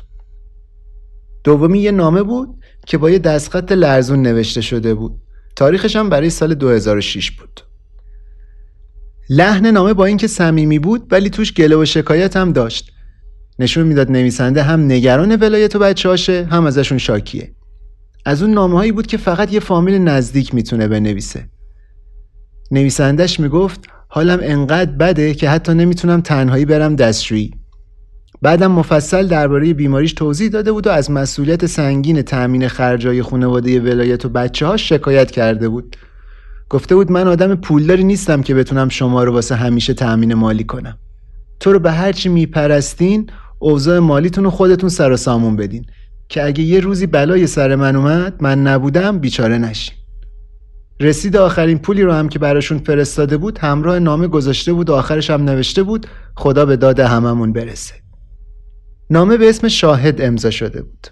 دومی 1.44 1.80
یه 1.80 1.92
نامه 1.92 2.24
بود 2.24 2.50
که 2.88 2.98
با 2.98 3.10
یه 3.10 3.20
دستخط 3.20 3.72
لرزون 3.72 4.22
نوشته 4.22 4.62
شده 4.62 4.94
بود. 4.94 5.22
تاریخش 5.56 5.96
هم 5.96 6.10
برای 6.10 6.30
سال 6.30 6.54
2006 6.54 7.32
بود. 7.32 7.60
لحن 9.30 9.66
نامه 9.66 9.94
با 9.94 10.06
اینکه 10.06 10.28
صمیمی 10.28 10.80
بود 10.80 11.08
ولی 11.12 11.30
توش 11.30 11.54
گله 11.54 11.76
و 11.76 11.86
شکایت 11.86 12.38
هم 12.38 12.54
داشت 12.54 12.93
نشون 13.60 13.88
می‌داد 13.88 14.12
نویسنده 14.12 14.64
هم 14.64 14.86
نگران 14.86 15.36
ولایت 15.36 15.76
و 15.76 15.80
بچه 15.80 16.48
هم 16.52 16.66
ازشون 16.66 16.98
شاکیه. 16.98 17.52
از 18.26 18.44
اون 18.44 18.54
نامه 18.54 18.76
هایی 18.76 18.92
بود 18.92 19.08
که 19.08 19.18
فقط 19.18 19.54
یه 19.54 19.60
فامیل 19.60 20.02
نزدیک 20.02 20.56
می‌تونه 20.56 20.88
بنویسه. 20.88 21.50
نویسندش 22.72 23.40
می‌گفت 23.40 23.80
حالم 24.08 24.40
انقدر 24.42 24.92
بده 24.92 25.34
که 25.34 25.50
حتی 25.50 25.74
نمی‌تونم 25.74 26.22
تنهایی 26.22 26.66
برم 26.66 26.96
دستشویی. 26.96 27.52
بعدم 28.42 28.72
مفصل 28.72 29.28
درباره 29.28 29.74
بیماریش 29.74 30.14
توضیح 30.14 30.50
داده 30.50 30.72
بود 30.72 30.88
و 30.88 30.90
از 30.90 31.12
مسئولیت 31.12 31.66
سنگین 31.66 32.22
تأمین 32.22 32.68
خرجای 32.68 33.22
خانواده 33.22 33.80
ولایت 33.80 34.26
و 34.26 34.30
بچه 34.30 34.66
ها 34.66 34.78
شکایت 34.78 35.32
کرده 35.32 35.70
بود. 35.70 35.96
گفته 36.70 36.96
بود 36.96 37.12
من 37.12 37.28
آدم 37.28 37.56
پولداری 37.56 38.04
نیستم 38.04 38.42
که 38.42 38.54
بتونم 38.56 38.90
شما 38.90 39.24
رو 39.24 39.34
واسه 39.34 39.56
همیشه 39.56 39.94
تأمین 39.94 40.34
مالی 40.34 40.64
کنم. 40.64 40.98
تو 41.60 41.74
رو 41.74 41.80
به 41.80 41.92
هرچی 41.92 42.30
میپرستین 42.30 43.30
اوضاع 43.64 44.00
مالیتون 44.00 44.44
رو 44.44 44.50
خودتون 44.50 44.90
سر 44.90 45.12
و 45.12 45.18
سامون 45.18 45.56
بدین. 45.56 45.86
که 46.30 46.46
اگه 46.46 46.64
یه 46.64 46.80
روزی 46.80 47.08
بلای 47.08 47.48
سر 47.48 47.76
من 47.76 47.96
اومد 47.96 48.36
من 48.40 48.68
نبودم 48.68 49.20
بیچاره 49.20 49.58
نشین. 49.58 49.96
رسید 51.00 51.38
آخرین 51.38 51.80
پولی 51.80 52.02
رو 52.02 52.14
هم 52.14 52.30
که 52.30 52.40
براشون 52.40 52.78
فرستاده 52.78 53.38
بود 53.38 53.58
همراه 53.58 54.00
نامه 54.00 54.28
گذاشته 54.28 54.74
بود 54.74 54.90
و 54.90 54.94
آخرش 54.94 55.30
هم 55.30 55.44
نوشته 55.44 55.84
بود 55.84 56.08
خدا 56.36 56.66
به 56.66 56.76
داد 56.76 57.00
هممون 57.00 57.54
برسه. 57.54 57.94
نامه 59.10 59.38
به 59.38 59.50
اسم 59.50 59.68
شاهد 59.68 60.22
امضا 60.22 60.50
شده 60.50 60.82
بود. 60.82 61.08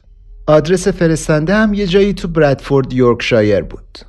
آدرس 0.47 0.87
فرستنده 0.87 1.55
هم 1.55 1.73
یه 1.73 1.87
جایی 1.87 2.13
تو 2.13 2.27
برادفورد 2.27 2.93
یورکشایر 2.93 3.61
بود. 3.61 3.99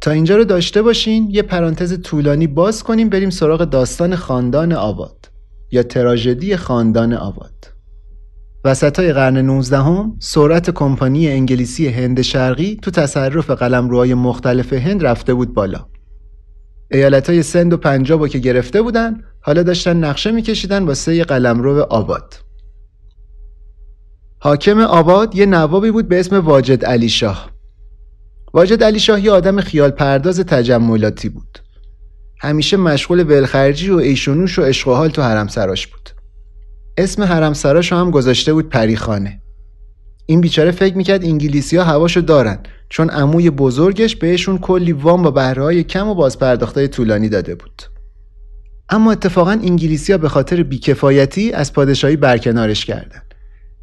تا 0.00 0.10
اینجا 0.10 0.36
رو 0.36 0.44
داشته 0.44 0.82
باشین 0.82 1.30
یه 1.30 1.42
پرانتز 1.42 2.00
طولانی 2.02 2.46
باز 2.46 2.82
کنیم 2.82 3.08
بریم 3.08 3.30
سراغ 3.30 3.64
داستان 3.64 4.16
خاندان 4.16 4.72
آباد 4.72 5.31
یا 5.72 5.82
تراژدی 5.82 6.56
خاندان 6.56 7.12
آباد. 7.12 7.72
وسط 8.64 8.98
های 8.98 9.12
قرن 9.12 9.36
19 9.36 9.76
هم 9.76 10.16
سرعت 10.18 10.70
کمپانی 10.70 11.28
انگلیسی 11.28 11.88
هند 11.88 12.22
شرقی 12.22 12.78
تو 12.82 12.90
تصرف 12.90 13.50
قلمروهای 13.50 14.14
مختلف 14.14 14.72
هند 14.72 15.06
رفته 15.06 15.34
بود 15.34 15.54
بالا. 15.54 15.86
ایالت 16.90 17.30
های 17.30 17.42
سند 17.42 17.72
و 17.72 17.76
پنجاب 17.76 18.28
که 18.28 18.38
گرفته 18.38 18.82
بودن 18.82 19.20
حالا 19.40 19.62
داشتن 19.62 19.96
نقشه 19.96 20.32
میکشیدن 20.32 20.84
واسه 20.84 21.14
یه 21.14 21.24
قلمرو 21.24 21.86
آباد. 21.90 22.34
حاکم 24.38 24.78
آباد 24.78 25.36
یه 25.36 25.46
نوابی 25.46 25.90
بود 25.90 26.08
به 26.08 26.20
اسم 26.20 26.36
واجد 26.36 26.84
علی 26.84 27.08
شاه. 27.08 27.50
واجد 28.54 28.84
علی 28.84 28.98
شاه 28.98 29.24
یه 29.24 29.32
آدم 29.32 29.60
خیال 29.60 29.90
پرداز 29.90 30.40
تجملاتی 30.40 31.28
بود. 31.28 31.61
همیشه 32.42 32.76
مشغول 32.76 33.22
ولخرجی 33.22 33.90
و 33.90 33.96
ایشونوش 33.96 34.58
و 34.58 34.62
عشق 34.62 34.88
و 34.88 34.94
حال 34.94 35.10
تو 35.10 35.22
حرم 35.22 35.48
سراش 35.48 35.86
بود. 35.86 36.10
اسم 36.96 37.22
حرم 37.22 37.52
سراش 37.52 37.92
هم 37.92 38.10
گذاشته 38.10 38.52
بود 38.52 38.68
پریخانه. 38.68 39.40
این 40.26 40.40
بیچاره 40.40 40.70
فکر 40.70 40.96
می‌کرد 40.96 41.24
انگلیسی 41.24 41.76
ها 41.76 41.84
هواشو 41.84 42.20
دارن 42.20 42.58
چون 42.88 43.10
عموی 43.10 43.50
بزرگش 43.50 44.16
بهشون 44.16 44.58
کلی 44.58 44.92
وام 44.92 45.22
با 45.22 45.30
بهره 45.30 45.82
کم 45.82 46.08
و 46.08 46.14
بازپرداختای 46.14 46.88
طولانی 46.88 47.28
داده 47.28 47.54
بود. 47.54 47.82
اما 48.88 49.12
اتفاقا 49.12 49.50
انگلیسی 49.50 50.12
ها 50.12 50.18
به 50.18 50.28
خاطر 50.28 50.62
بیکفایتی 50.62 51.52
از 51.52 51.72
پادشاهی 51.72 52.16
برکنارش 52.16 52.84
کردن. 52.84 53.22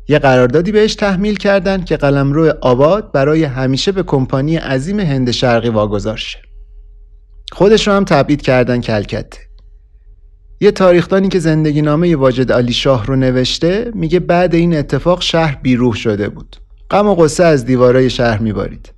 یه 0.08 0.20
قراردادی 0.20 0.72
بهش 0.72 0.96
تحمیل 0.96 1.36
کردند 1.36 1.86
که 1.86 1.98
قلمرو 1.98 2.54
آباد 2.62 3.12
برای 3.12 3.44
همیشه 3.44 3.92
به 3.92 4.04
کمپانی 4.04 4.56
عظیم 4.56 5.00
هند 5.00 5.32
شرقی 5.32 5.70
واگذار 5.70 6.18
شه. 6.18 6.49
خودش 7.52 7.88
رو 7.88 7.94
هم 7.94 8.06
تبعید 8.06 8.42
کردن 8.42 8.82
کلکته. 8.82 9.40
یه 10.62 10.72
تاریخدانی 10.72 11.30
که 11.30 11.40
زندگی 11.40 11.82
نامه 11.82 12.16
واجد 12.16 12.52
علی 12.52 12.74
شاه 12.74 13.06
رو 13.06 13.16
نوشته 13.16 13.92
میگه 13.96 14.20
بعد 14.20 14.56
این 14.56 14.78
اتفاق 14.78 15.22
شهر 15.22 15.60
بیروح 15.62 15.96
شده 15.96 16.30
بود. 16.30 16.56
غم 16.92 17.08
و 17.08 17.16
قصه 17.16 17.44
از 17.44 17.66
دیوارای 17.66 18.10
شهر 18.10 18.40
میبارید. 18.40 18.94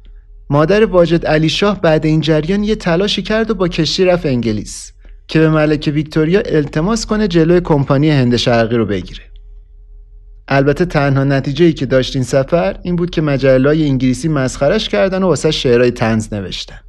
مادر 0.49 0.85
واجد 0.85 1.25
علی 1.25 1.49
شاه 1.49 1.81
بعد 1.81 2.05
این 2.05 2.21
جریان 2.21 2.63
یه 2.63 2.75
تلاشی 2.75 3.21
کرد 3.21 3.51
و 3.51 3.53
با 3.53 3.67
کشتی 3.67 4.05
رفت 4.05 4.25
انگلیس 4.25 4.91
که 5.27 5.39
به 5.39 5.49
ملکه 5.49 5.91
ویکتوریا 5.91 6.41
التماس 6.45 7.05
کنه 7.05 7.27
جلوی 7.27 7.61
کمپانی 7.61 8.09
هند 8.09 8.35
شرقی 8.35 8.75
رو 8.75 8.85
بگیره. 8.85 9.23
البته 10.47 10.85
تنها 10.85 11.23
نتیجه 11.23 11.65
ای 11.65 11.73
که 11.73 11.85
داشت 11.85 12.15
این 12.15 12.25
سفر 12.25 12.79
این 12.83 12.95
بود 12.95 13.09
که 13.09 13.21
مجلای 13.21 13.85
انگلیسی 13.85 14.27
مسخرش 14.27 14.89
کردن 14.89 15.23
و 15.23 15.27
واسه 15.27 15.51
شعرهای 15.51 15.91
تنز 15.91 16.33
نوشتن 16.33 16.79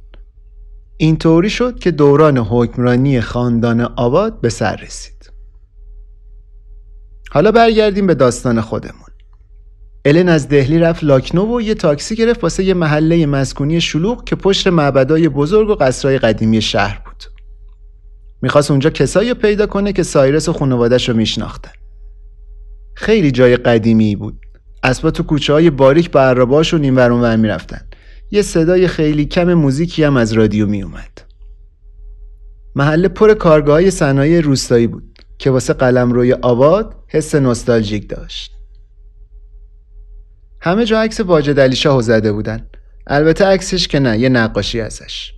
این 1.03 1.17
طوری 1.17 1.49
شد 1.49 1.79
که 1.79 1.91
دوران 1.91 2.37
حکمرانی 2.37 3.21
خاندان 3.21 3.81
آباد 3.81 4.41
به 4.41 4.49
سر 4.49 4.75
رسید. 4.75 5.31
حالا 7.31 7.51
برگردیم 7.51 8.07
به 8.07 8.15
داستان 8.15 8.61
خودمون. 8.61 9.09
الن 10.05 10.29
از 10.29 10.49
دهلی 10.49 10.79
رفت 10.79 11.03
لاکنو 11.03 11.57
و 11.57 11.61
یه 11.61 11.75
تاکسی 11.75 12.15
گرفت 12.15 12.43
واسه 12.43 12.63
یه 12.63 12.73
محله 12.73 13.25
مسکونی 13.25 13.81
شلوغ 13.81 14.23
که 14.23 14.35
پشت 14.35 14.67
معبدای 14.67 15.29
بزرگ 15.29 15.69
و 15.69 15.75
قصرهای 15.75 16.17
قدیمی 16.17 16.61
شهر 16.61 17.01
بود. 17.05 17.23
می‌خواست 18.41 18.71
اونجا 18.71 18.89
کسایی 18.89 19.33
پیدا 19.33 19.67
کنه 19.67 19.93
که 19.93 20.03
سایرس 20.03 20.49
و 20.49 20.53
خانوادش 20.53 21.09
رو 21.09 21.15
میشناختن. 21.15 21.71
خیلی 22.95 23.31
جای 23.31 23.57
قدیمی 23.57 24.15
بود. 24.15 24.39
اسبا 24.83 25.11
تو 25.11 25.23
کوچه 25.23 25.53
های 25.53 25.69
باریک 25.69 26.11
با 26.11 26.21
عرباشون 26.21 26.83
این 26.83 26.95
ورون 26.95 27.21
ور 27.21 27.35
می‌رفتن. 27.35 27.81
یه 28.33 28.41
صدای 28.41 28.87
خیلی 28.87 29.25
کم 29.25 29.53
موزیکی 29.53 30.03
هم 30.03 30.17
از 30.17 30.33
رادیو 30.33 30.67
می 30.67 30.83
اومد. 30.83 31.21
محله 32.75 33.07
پر 33.07 33.33
کارگاه 33.33 33.73
های 33.73 33.91
صنایع 33.91 34.41
روستایی 34.41 34.87
بود 34.87 35.19
که 35.37 35.51
واسه 35.51 35.73
قلم 35.73 36.11
روی 36.11 36.33
آباد 36.33 36.95
حس 37.07 37.35
نوستالژیک 37.35 38.09
داشت. 38.09 38.51
همه 40.61 40.85
جا 40.85 41.01
عکس 41.01 41.19
واجد 41.19 41.59
علی 41.59 41.75
شاه 41.75 42.01
زده 42.01 42.31
بودن. 42.31 42.67
البته 43.07 43.45
عکسش 43.45 43.87
که 43.87 43.99
نه 43.99 44.19
یه 44.19 44.29
نقاشی 44.29 44.81
ازش. 44.81 45.33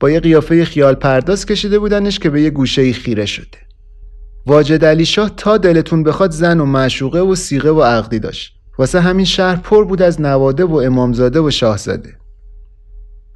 با 0.00 0.10
یه 0.10 0.20
قیافه 0.20 0.64
خیال 0.64 0.94
پرداز 0.94 1.46
کشیده 1.46 1.78
بودنش 1.78 2.18
که 2.18 2.30
به 2.30 2.42
یه 2.42 2.50
گوشه 2.50 2.92
خیره 2.92 3.26
شده. 3.26 3.58
واجد 4.46 4.84
علی 4.84 5.06
شاه 5.06 5.30
تا 5.36 5.58
دلتون 5.58 6.02
بخواد 6.02 6.30
زن 6.30 6.60
و 6.60 6.64
معشوقه 6.64 7.20
و 7.20 7.34
سیغه 7.34 7.70
و 7.70 7.82
عقدی 7.82 8.18
داشت. 8.18 8.55
واسه 8.78 9.00
همین 9.00 9.24
شهر 9.24 9.56
پر 9.56 9.84
بود 9.84 10.02
از 10.02 10.20
نواده 10.20 10.64
و 10.64 10.74
امامزاده 10.74 11.40
و 11.40 11.50
شاهزاده. 11.50 12.16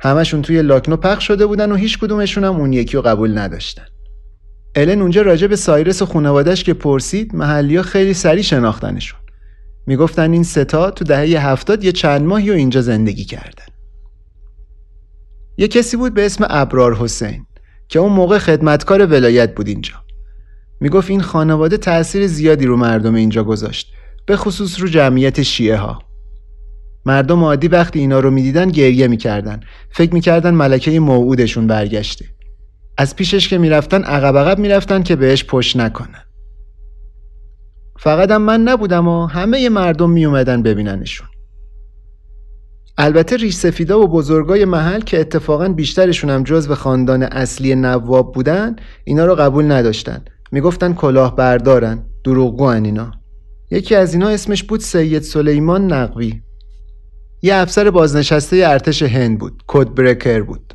همشون 0.00 0.42
توی 0.42 0.62
لاکنو 0.62 0.96
پخش 0.96 1.26
شده 1.26 1.46
بودن 1.46 1.72
و 1.72 1.74
هیچ 1.74 1.98
کدومشون 1.98 2.44
هم 2.44 2.56
اون 2.56 2.72
یکی 2.72 2.96
رو 2.96 3.02
قبول 3.02 3.38
نداشتن. 3.38 3.84
الن 4.74 5.00
اونجا 5.00 5.22
راجع 5.22 5.46
به 5.46 5.56
سایرس 5.56 6.02
و 6.02 6.06
خانوادش 6.06 6.64
که 6.64 6.74
پرسید 6.74 7.34
محلیا 7.34 7.82
خیلی 7.82 8.14
سریع 8.14 8.42
شناختنشون. 8.42 9.20
می‌گفتن 9.86 10.32
این 10.32 10.42
ستا 10.42 10.90
تو 10.90 11.04
دهه 11.04 11.46
هفتاد 11.46 11.84
یه 11.84 11.92
چند 11.92 12.22
ماهی 12.22 12.50
و 12.50 12.54
اینجا 12.54 12.80
زندگی 12.80 13.24
کردن. 13.24 13.64
یه 15.58 15.68
کسی 15.68 15.96
بود 15.96 16.14
به 16.14 16.26
اسم 16.26 16.46
ابرار 16.48 16.94
حسین 16.94 17.46
که 17.88 17.98
اون 17.98 18.12
موقع 18.12 18.38
خدمتکار 18.38 19.06
ولایت 19.06 19.54
بود 19.54 19.68
اینجا. 19.68 19.94
می‌گفت 20.80 21.10
این 21.10 21.20
خانواده 21.20 21.76
تأثیر 21.76 22.26
زیادی 22.26 22.66
رو 22.66 22.76
مردم 22.76 23.14
اینجا 23.14 23.44
گذاشت. 23.44 23.92
به 24.26 24.36
خصوص 24.36 24.80
رو 24.80 24.88
جمعیت 24.88 25.42
شیعه 25.42 25.76
ها 25.76 26.02
مردم 27.06 27.44
عادی 27.44 27.68
وقتی 27.68 27.98
اینا 27.98 28.20
رو 28.20 28.30
می‌دیدن 28.30 28.68
گریه 28.68 29.08
می‌کردن. 29.08 29.60
فکر 29.90 30.14
می‌کردن 30.14 30.54
ملکه 30.54 31.00
موعودشون 31.00 31.66
برگشته. 31.66 32.24
از 32.98 33.16
پیشش 33.16 33.48
که 33.48 33.58
می‌رفتن 33.58 34.02
عقب 34.02 34.38
عقب 34.38 34.58
می‌رفتن 34.58 35.02
که 35.02 35.16
بهش 35.16 35.44
پشت 35.44 35.76
نکنن. 35.76 36.24
فقط 37.98 38.30
هم 38.30 38.42
من 38.42 38.60
نبودم 38.60 39.08
و 39.08 39.26
همه 39.26 39.68
مردم 39.68 40.10
میومدن 40.10 40.62
ببیننشون. 40.62 41.28
البته 42.98 43.36
ریش 43.36 43.54
سفیدا 43.54 44.00
و 44.00 44.08
بزرگای 44.08 44.64
محل 44.64 45.00
که 45.00 45.20
اتفاقا 45.20 45.68
بیشترشون 45.68 46.30
هم 46.30 46.44
جز 46.44 46.68
به 46.68 46.74
خاندان 46.74 47.22
اصلی 47.22 47.74
نواب 47.74 48.34
بودن 48.34 48.76
اینا 49.04 49.24
رو 49.24 49.34
قبول 49.34 49.72
نداشتن. 49.72 50.24
می‌گفتن 50.52 50.92
کلاه 50.92 51.36
بردارن 51.36 52.04
دروغگو 52.24 52.64
اینا. 52.64 53.19
یکی 53.70 53.94
از 53.94 54.14
اینا 54.14 54.28
اسمش 54.28 54.62
بود 54.62 54.80
سید 54.80 55.22
سلیمان 55.22 55.92
نقوی. 55.92 56.42
یه 57.42 57.54
افسر 57.54 57.90
بازنشسته 57.90 58.56
ارتش 58.66 59.02
هند 59.02 59.38
بود 59.38 59.62
کد 59.66 59.94
برکر 59.94 60.42
بود. 60.42 60.74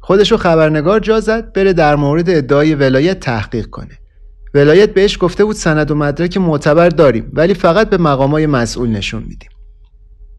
خودشو 0.00 0.36
خبرنگار 0.36 1.00
جا 1.00 1.20
زد 1.20 1.52
بره 1.52 1.72
در 1.72 1.96
مورد 1.96 2.30
ادعای 2.30 2.74
ولایت 2.74 3.20
تحقیق 3.20 3.66
کنه. 3.66 3.98
ولایت 4.54 4.94
بهش 4.94 5.18
گفته 5.20 5.44
بود 5.44 5.56
سند 5.56 5.90
و 5.90 5.94
مدرک 5.94 6.36
معتبر 6.36 6.88
داریم 6.88 7.30
ولی 7.32 7.54
فقط 7.54 7.90
به 7.90 7.96
مقامای 7.96 8.46
مسئول 8.46 8.88
نشون 8.88 9.22
میدیم. 9.22 9.50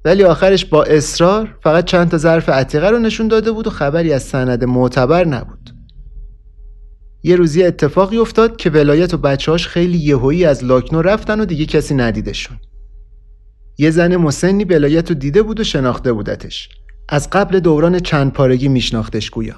ولی 0.05 0.23
آخرش 0.23 0.65
با 0.65 0.83
اصرار 0.83 1.55
فقط 1.63 1.85
چند 1.85 2.09
تا 2.09 2.17
ظرف 2.17 2.49
عتیقه 2.49 2.89
رو 2.89 2.99
نشون 2.99 3.27
داده 3.27 3.51
بود 3.51 3.67
و 3.67 3.69
خبری 3.69 4.13
از 4.13 4.23
سند 4.23 4.63
معتبر 4.63 5.25
نبود. 5.25 5.62
یه 7.23 7.35
روزی 7.35 7.63
اتفاقی 7.63 8.17
افتاد 8.17 8.55
که 8.55 8.69
ولایت 8.69 9.13
و 9.13 9.17
بچه‌هاش 9.17 9.67
خیلی 9.67 9.97
یهویی 9.97 10.45
از 10.45 10.63
لاکنو 10.63 11.01
رفتن 11.01 11.39
و 11.39 11.45
دیگه 11.45 11.65
کسی 11.65 11.95
ندیدشون. 11.95 12.57
یه 13.77 13.91
زن 13.91 14.15
مسنی 14.15 14.63
ولایت 14.63 15.09
رو 15.09 15.15
دیده 15.15 15.41
بود 15.41 15.59
و 15.59 15.63
شناخته 15.63 16.13
بودتش. 16.13 16.69
از 17.09 17.29
قبل 17.29 17.59
دوران 17.59 17.99
چند 17.99 18.33
پارگی 18.33 18.67
میشناختش 18.67 19.29
گویا. 19.29 19.55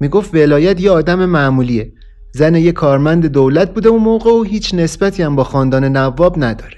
می‌گفت 0.00 0.34
ولایت 0.34 0.80
یه 0.80 0.90
آدم 0.90 1.24
معمولیه. 1.24 1.92
زن 2.32 2.54
یه 2.54 2.72
کارمند 2.72 3.26
دولت 3.26 3.74
بوده 3.74 3.88
اون 3.88 4.02
موقع 4.02 4.30
و 4.30 4.42
هیچ 4.42 4.74
نسبتی 4.74 5.22
هم 5.22 5.36
با 5.36 5.44
خاندان 5.44 5.84
نواب 5.84 6.44
نداره. 6.44 6.76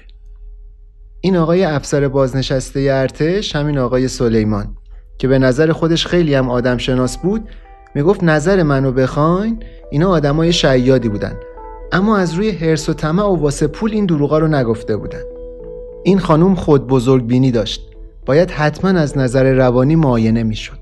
این 1.21 1.37
آقای 1.37 1.63
افسر 1.63 2.07
بازنشسته 2.07 2.79
ارتش 2.79 3.55
همین 3.55 3.77
آقای 3.77 4.07
سلیمان 4.07 4.75
که 5.17 5.27
به 5.27 5.39
نظر 5.39 5.71
خودش 5.71 6.07
خیلی 6.07 6.33
هم 6.33 6.49
آدم 6.49 6.77
شناس 6.77 7.17
بود 7.17 7.49
می‌گفت 7.95 8.23
نظر 8.23 8.63
منو 8.63 8.91
بخواین 8.91 9.63
اینا 9.91 10.09
آدمای 10.09 10.53
شیادی 10.53 11.09
بودن. 11.09 11.33
اما 11.91 12.17
از 12.17 12.33
روی 12.33 12.51
حرس 12.51 12.89
و 12.89 12.93
طمع 12.93 13.23
و 13.23 13.35
واسه 13.35 13.67
پول 13.67 13.91
این 13.91 14.05
دروغا 14.05 14.37
رو 14.37 14.47
نگفته 14.47 14.97
بودن. 14.97 15.23
این 16.03 16.19
خانوم 16.19 16.55
خود 16.55 16.87
بزرگ 16.87 17.27
بینی 17.27 17.51
داشت. 17.51 17.89
باید 18.25 18.51
حتما 18.51 18.99
از 18.99 19.17
نظر 19.17 19.53
روانی 19.53 19.95
معاینه 19.95 20.43
می‌شد. 20.43 20.79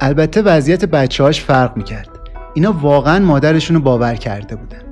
البته 0.00 0.42
وضعیت 0.42 0.84
بچه‌هاش 0.84 1.40
فرق 1.40 1.76
می‌کرد. 1.76 2.08
اینا 2.54 2.74
واقعا 2.82 3.24
مادرشون 3.24 3.76
رو 3.76 3.82
باور 3.82 4.14
کرده 4.14 4.56
بودن. 4.56 4.83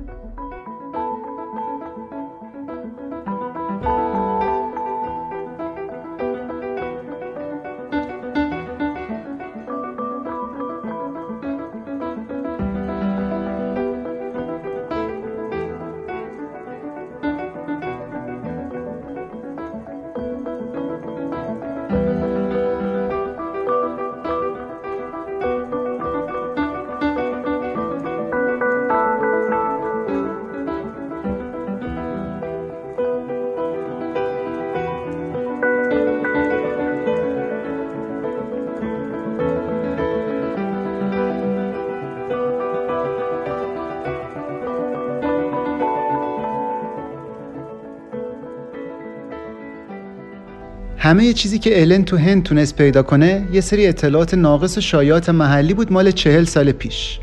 همه 51.13 51.33
چیزی 51.33 51.59
که 51.59 51.81
الن 51.81 52.03
تو 52.03 52.17
هند 52.17 52.43
تونست 52.43 52.75
پیدا 52.75 53.03
کنه 53.03 53.47
یه 53.51 53.61
سری 53.61 53.87
اطلاعات 53.87 54.33
ناقص 54.33 54.77
و 54.77 54.81
شایعات 54.81 55.29
محلی 55.29 55.73
بود 55.73 55.91
مال 55.91 56.11
چهل 56.11 56.43
سال 56.43 56.71
پیش. 56.71 57.19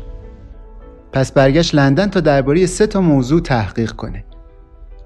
پس 1.11 1.31
برگشت 1.31 1.75
لندن 1.75 2.07
تا 2.07 2.19
درباره 2.19 2.65
سه 2.65 2.87
تا 2.87 3.01
موضوع 3.01 3.41
تحقیق 3.41 3.91
کنه. 3.91 4.23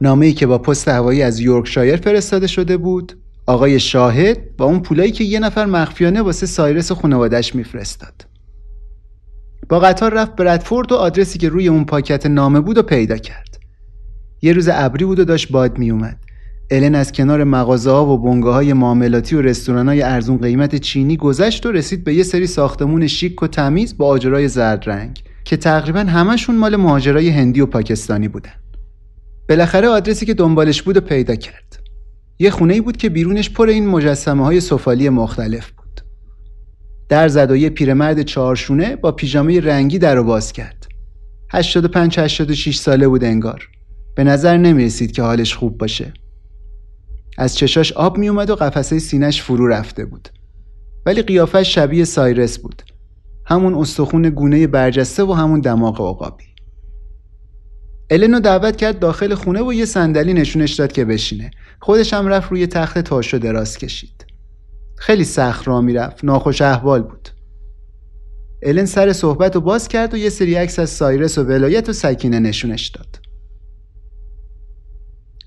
نامه 0.01 0.25
ای 0.25 0.33
که 0.33 0.47
با 0.47 0.57
پست 0.57 0.87
هوایی 0.87 1.21
از 1.21 1.39
یورکشایر 1.39 1.95
فرستاده 1.95 2.47
شده 2.47 2.77
بود 2.77 3.17
آقای 3.45 3.79
شاهد 3.79 4.37
و 4.59 4.63
اون 4.63 4.79
پولایی 4.79 5.11
که 5.11 5.23
یه 5.23 5.39
نفر 5.39 5.65
مخفیانه 5.65 6.21
واسه 6.21 6.45
سایرس 6.45 6.91
و 6.91 6.95
خانوادش 6.95 7.55
میفرستاد. 7.55 8.25
با 9.69 9.79
قطار 9.79 10.13
رفت 10.13 10.35
برادفورد 10.35 10.91
و 10.91 10.95
آدرسی 10.95 11.39
که 11.39 11.49
روی 11.49 11.67
اون 11.67 11.85
پاکت 11.85 12.25
نامه 12.25 12.59
بود 12.59 12.77
و 12.77 12.81
پیدا 12.81 13.17
کرد. 13.17 13.57
یه 14.41 14.53
روز 14.53 14.69
ابری 14.71 15.05
بود 15.05 15.19
و 15.19 15.25
داشت 15.25 15.51
باد 15.51 15.77
میومد 15.77 16.19
الن 16.71 16.95
از 16.95 17.11
کنار 17.11 17.43
مغازه 17.43 17.91
ها 17.91 18.05
و 18.05 18.17
بنگاه 18.17 18.53
های 18.53 18.73
معاملاتی 18.73 19.35
و 19.35 19.41
رستوران 19.41 19.87
های 19.87 20.01
ارزون 20.01 20.37
قیمت 20.37 20.75
چینی 20.75 21.17
گذشت 21.17 21.65
و 21.65 21.71
رسید 21.71 22.03
به 22.03 22.13
یه 22.13 22.23
سری 22.23 22.47
ساختمون 22.47 23.07
شیک 23.07 23.43
و 23.43 23.47
تمیز 23.47 23.97
با 23.97 24.07
آجرای 24.07 24.47
زرد 24.47 24.89
رنگ 24.89 25.23
که 25.43 25.57
تقریبا 25.57 25.99
همشون 25.99 26.55
مال 26.55 26.75
مهاجرای 26.75 27.29
هندی 27.29 27.61
و 27.61 27.65
پاکستانی 27.65 28.27
بودن. 28.27 28.51
بالاخره 29.49 29.87
آدرسی 29.87 30.25
که 30.25 30.33
دنبالش 30.33 30.81
بود 30.81 30.97
و 30.97 31.01
پیدا 31.01 31.35
کرد. 31.35 31.79
یه 32.39 32.49
خونه 32.49 32.73
ای 32.73 32.81
بود 32.81 32.97
که 32.97 33.09
بیرونش 33.09 33.49
پر 33.49 33.69
این 33.69 33.87
مجسمه 33.87 34.43
های 34.43 34.61
سفالی 34.61 35.09
مختلف 35.09 35.71
بود. 35.71 36.01
در 37.09 37.27
زد 37.27 37.51
و 37.51 37.55
یه 37.55 37.69
پیرمرد 37.69 38.21
چهارشونه 38.21 38.95
با 38.95 39.11
پیژامه 39.11 39.59
رنگی 39.59 39.99
در 39.99 40.15
رو 40.15 40.23
باز 40.23 40.53
کرد. 40.53 40.87
85 41.51 42.19
86 42.19 42.77
ساله 42.77 43.07
بود 43.07 43.23
انگار. 43.23 43.69
به 44.15 44.23
نظر 44.23 44.57
نمی 44.57 44.85
رسید 44.85 45.11
که 45.11 45.21
حالش 45.21 45.55
خوب 45.55 45.77
باشه. 45.77 46.13
از 47.37 47.55
چشاش 47.55 47.93
آب 47.93 48.17
می 48.17 48.29
اومد 48.29 48.49
و 48.49 48.55
قفسه 48.55 48.99
سینش 48.99 49.41
فرو 49.41 49.67
رفته 49.67 50.05
بود. 50.05 50.29
ولی 51.05 51.21
قیافش 51.21 51.75
شبیه 51.75 52.05
سایرس 52.05 52.57
بود. 52.57 52.81
همون 53.45 53.73
استخون 53.73 54.29
گونه 54.29 54.67
برجسته 54.67 55.23
و 55.23 55.33
همون 55.33 55.59
دماغ 55.59 56.01
عقابی. 56.01 56.43
النو 58.09 58.39
دعوت 58.39 58.75
کرد 58.75 58.99
داخل 58.99 59.35
خونه 59.35 59.61
و 59.61 59.73
یه 59.73 59.85
صندلی 59.85 60.33
نشونش 60.33 60.73
داد 60.73 60.91
که 60.91 61.05
بشینه. 61.05 61.51
خودش 61.79 62.13
هم 62.13 62.27
رفت 62.27 62.51
روی 62.51 62.67
تخت 62.67 62.99
تاشو 62.99 63.37
دراز 63.37 63.77
کشید. 63.77 64.25
خیلی 64.97 65.23
سخت 65.23 65.67
را 65.67 65.81
می‌رفت. 65.81 66.25
ناخوش 66.25 66.61
احوال 66.61 67.01
بود. 67.01 67.29
الن 68.63 68.85
سر 68.85 69.13
صحبت 69.13 69.55
رو 69.55 69.61
باز 69.61 69.87
کرد 69.87 70.13
و 70.13 70.17
یه 70.17 70.29
سری 70.29 70.55
عکس 70.55 70.79
از 70.79 70.89
سایرس 70.89 71.37
و 71.37 71.43
ولایت 71.43 71.89
و 71.89 71.93
سکینه 71.93 72.39
نشونش 72.39 72.87
داد. 72.87 73.24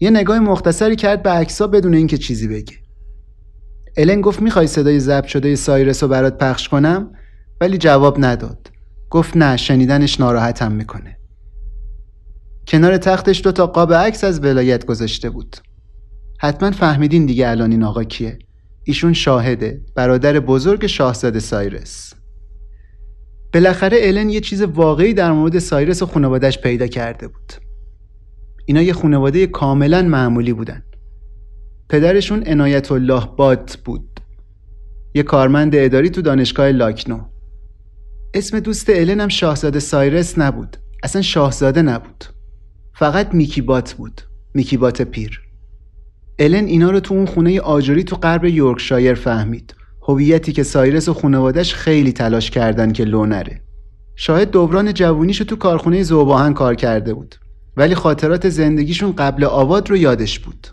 یه 0.01 0.11
نگاه 0.11 0.38
مختصری 0.38 0.96
کرد 0.96 1.22
به 1.22 1.30
عکس‌ها 1.30 1.66
بدون 1.66 1.94
اینکه 1.94 2.18
چیزی 2.18 2.49
بگه. 2.49 2.74
الن 3.96 4.20
گفت 4.20 4.42
می‌خوای 4.42 4.66
صدای 4.66 5.01
ضبط 5.01 5.26
شده 5.26 5.55
سایرس 5.55 6.03
رو 6.03 6.09
برات 6.09 6.38
پخش 6.38 6.68
کنم؟ 6.68 7.12
ولی 7.61 7.78
جواب 7.78 8.16
نداد. 8.18 8.70
گفت 9.11 9.36
نه 9.36 9.57
شنیدنش 9.57 10.20
ناراحتم 10.20 10.72
می‌کنه. 10.72 11.16
کنار 12.68 12.96
تختش 12.96 13.42
دو 13.44 13.53
تا 13.53 13.66
قاب 13.66 13.94
عکس 13.94 14.24
از 14.24 14.44
ولایت 14.44 14.86
گذاشته 14.86 15.30
بود. 15.30 15.57
حتما 16.40 16.70
فهمیدین 16.70 17.26
دیگه 17.26 17.49
الان 17.49 17.70
این 17.70 17.82
آقا 17.82 18.05
کیه. 18.05 18.38
ایشون 18.84 19.12
شاهده 19.12 19.80
برادر 19.94 20.40
بزرگ 20.40 20.86
شاهزاده 20.86 21.40
سایرس. 21.40 22.14
بالاخره 23.55 23.99
الن 24.03 24.30
یه 24.30 24.40
چیز 24.40 24.62
واقعی 24.62 25.14
در 25.14 25.32
مورد 25.32 25.59
سایرس 25.59 26.03
و 26.03 26.07
خانوادش 26.07 26.59
پیدا 26.59 26.86
کرده 26.86 27.28
بود. 27.28 27.68
اینا 28.69 28.83
یه 28.83 28.93
خانواده 28.93 29.47
کاملا 29.47 30.03
معمولی 30.03 30.53
بودن. 30.53 30.83
پدرشون 31.89 32.43
عنایت 32.47 32.93
الله 32.93 33.29
باد 33.37 33.79
بود. 33.85 34.21
یه 35.14 35.23
کارمند 35.23 35.77
اداری 35.77 36.11
تو 36.11 36.23
دانشگاه 36.23 36.69
لاکنو. 36.69 37.21
اسم 38.35 38.61
دوست 38.61 38.91
الن 38.91 39.21
هم 39.21 39.29
شاهزاده 39.29 39.79
سایرس 39.79 40.39
نبود. 40.39 40.77
اصلا 41.03 41.23
شاهزاده 41.23 41.83
نبود. 41.83 42.25
فقط 42.95 43.35
میکی 43.35 43.61
بات 43.61 43.93
بود. 43.95 44.21
میکی 44.55 44.77
بات 44.77 45.03
پیر. 45.03 45.41
الن 46.39 46.64
اینا 46.64 46.91
رو 46.91 47.01
تو 47.01 47.14
اون 47.14 47.27
خونه 47.27 47.61
آجوری 47.61 48.05
تو 48.05 48.16
غرب 48.16 48.45
یورکشایر 48.45 49.14
فهمید. 49.14 49.75
هویتی 50.03 50.53
که 50.53 50.62
سایرس 50.62 51.09
و 51.09 51.14
خانوادش 51.14 51.75
خیلی 51.75 52.12
تلاش 52.12 52.51
کردن 52.51 52.93
که 52.93 53.05
لو 53.05 53.27
نره. 53.27 53.61
شاهد 54.16 54.51
دوران 54.51 54.95
جوونیشو 54.95 55.45
تو 55.45 55.57
کارخونه 55.57 56.03
زوباهن 56.03 56.55
کار 56.55 56.75
کرده 56.75 57.14
بود. 57.14 57.35
ولی 57.79 57.95
خاطرات 57.95 58.49
زندگیشون 58.49 59.12
قبل 59.12 59.45
آواد 59.45 59.91
رو 59.91 59.97
یادش 59.97 60.39
بود. 60.39 60.66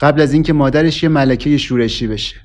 قبل 0.00 0.20
از 0.20 0.32
اینکه 0.32 0.52
مادرش 0.52 1.02
یه 1.02 1.08
ملکه 1.08 1.56
شورشی 1.56 2.06
بشه. 2.06 2.36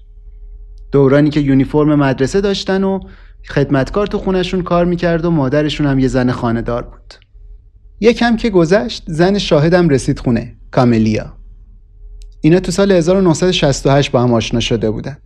دورانی 0.92 1.30
که 1.30 1.40
یونیفرم 1.40 1.96
مدرسه 1.96 2.42
داشتن 2.42 2.84
و 2.84 3.00
خدمتکار 3.48 4.08
تو 4.08 4.18
خونشون 4.18 4.62
کار 4.62 4.86
می‌کرد 4.86 5.26
و 5.26 5.32
مادرشون 5.32 5.88
هم 5.88 6.00
یه 6.00 6.08
زن 6.08 6.32
خاندار 6.32 6.84
بود. 6.84 7.14
یکم 8.00 8.38
که 8.38 8.50
گذشت 8.50 9.04
زن 9.08 9.38
شاهدم 9.38 9.90
رسید 9.90 10.20
خونه 10.20 10.56
کاملیا. 10.72 11.34
اینا 12.42 12.60
تو 12.60 12.72
سال 12.72 12.92
1968 12.92 14.12
با 14.12 14.22
هم 14.22 14.34
آشنا 14.34 14.60
شده 14.60 14.92
بودن. 14.92 15.18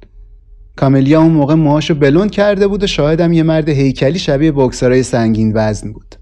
کاملیا 0.75 1.21
اون 1.21 1.31
موقع 1.31 1.53
موهاشو 1.53 1.95
بلند 1.95 2.31
کرده 2.31 2.67
بود 2.67 2.83
و 2.83 2.87
شاهدم 2.87 3.33
یه 3.33 3.43
مرد 3.43 3.69
هیکلی 3.69 4.19
شبیه 4.19 4.51
بکسرای 4.51 5.03
سنگین 5.03 5.51
وزن 5.55 5.91
بود. 5.91 6.15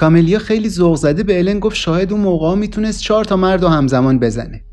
کاملیا 0.00 0.38
خیلی 0.38 0.68
ذوق 0.68 0.96
زده 0.96 1.22
به 1.22 1.38
الن 1.38 1.58
گفت 1.58 1.76
شاهد 1.76 2.12
اون 2.12 2.20
موقع 2.20 2.54
می‌تونست 2.54 3.00
چهار 3.00 3.24
تا 3.24 3.36
مرد 3.36 3.64
و 3.64 3.68
همزمان 3.68 4.18
بزنه. 4.18 4.64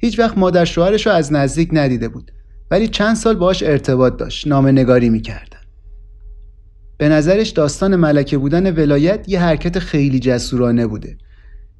هیچ 0.00 0.18
وقت 0.18 0.38
مادر 0.38 0.64
شوهرش 0.64 1.06
رو 1.06 1.12
از 1.12 1.32
نزدیک 1.32 1.68
ندیده 1.72 2.08
بود 2.08 2.30
ولی 2.70 2.88
چند 2.88 3.16
سال 3.16 3.36
باهاش 3.36 3.62
ارتباط 3.62 4.16
داشت 4.16 4.46
نامه 4.46 4.72
نگاری 4.72 5.10
می‌کردن. 5.10 5.58
به 6.98 7.08
نظرش 7.08 7.48
داستان 7.50 7.96
ملکه 7.96 8.38
بودن 8.38 8.74
ولایت 8.74 9.24
یه 9.28 9.40
حرکت 9.40 9.78
خیلی 9.78 10.18
جسورانه 10.18 10.86
بوده. 10.86 11.18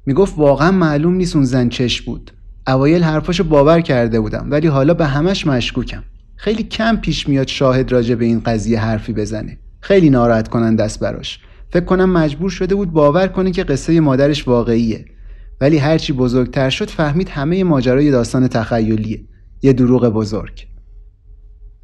می‌گفت 0.05 0.33
واقعا 0.37 0.71
معلوم 0.71 1.13
نیست 1.13 1.35
اون 1.35 1.45
زن 1.45 1.69
چش 1.69 2.01
بود. 2.01 2.31
اوایل 2.67 3.03
حرفاشو 3.03 3.43
باور 3.43 3.81
کرده 3.81 4.19
بودم 4.19 4.47
ولی 4.51 4.67
حالا 4.67 4.93
به 4.93 5.05
همش 5.05 5.47
مشکوکم. 5.47 6.03
خیلی 6.35 6.63
کم 6.63 6.97
پیش 6.97 7.29
میاد 7.29 7.47
شاهد 7.47 7.91
راجع 7.91 8.15
به 8.15 8.25
این 8.25 8.39
قضیه 8.39 8.79
حرفی 8.79 9.13
بزنه. 9.13 9.57
خیلی 9.81 10.09
ناراحت 10.09 10.47
کنن 10.47 10.75
دست 10.75 10.99
براش. 10.99 11.39
فکر 11.73 11.85
کنم 11.85 12.09
مجبور 12.09 12.49
شده 12.49 12.75
بود 12.75 12.91
باور 12.91 13.27
کنه 13.27 13.51
که 13.51 13.63
قصه 13.63 13.99
مادرش 13.99 14.47
واقعیه. 14.47 15.05
ولی 15.61 15.77
هرچی 15.77 16.13
بزرگتر 16.13 16.69
شد 16.69 16.89
فهمید 16.89 17.29
همه 17.29 17.63
ماجرای 17.63 18.11
داستان 18.11 18.47
تخیلیه. 18.47 19.21
یه 19.61 19.73
دروغ 19.73 20.09
بزرگ. 20.09 20.67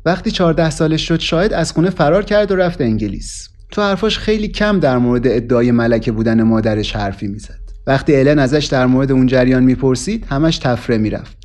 وقتی 0.06 0.32
14 0.32 0.70
سالش 0.70 1.08
شد 1.08 1.20
شاید 1.20 1.54
از 1.54 1.72
خونه 1.72 1.90
فرار 1.90 2.24
کرد 2.24 2.52
و 2.52 2.56
رفت 2.56 2.82
انگلیس. 2.82 3.50
تو 3.72 3.82
حرفاش 3.82 4.18
خیلی 4.18 4.48
کم 4.48 4.80
در 4.80 4.98
مورد 4.98 5.28
ادعای 5.28 5.72
ملکه 5.72 6.12
بودن 6.12 6.44
مادرش 6.44 6.96
حرفی 6.96 7.28
می‌زد. 7.28 7.60
وقتی 7.88 8.16
الن 8.16 8.40
ازش 8.40 8.66
در 8.66 8.86
مورد 8.86 9.12
اون 9.12 9.28
جریان 9.28 9.64
می‌پرسید 9.64 10.26
همش 10.30 10.58
تفره 10.58 10.98
می‌رفت. 10.98 11.38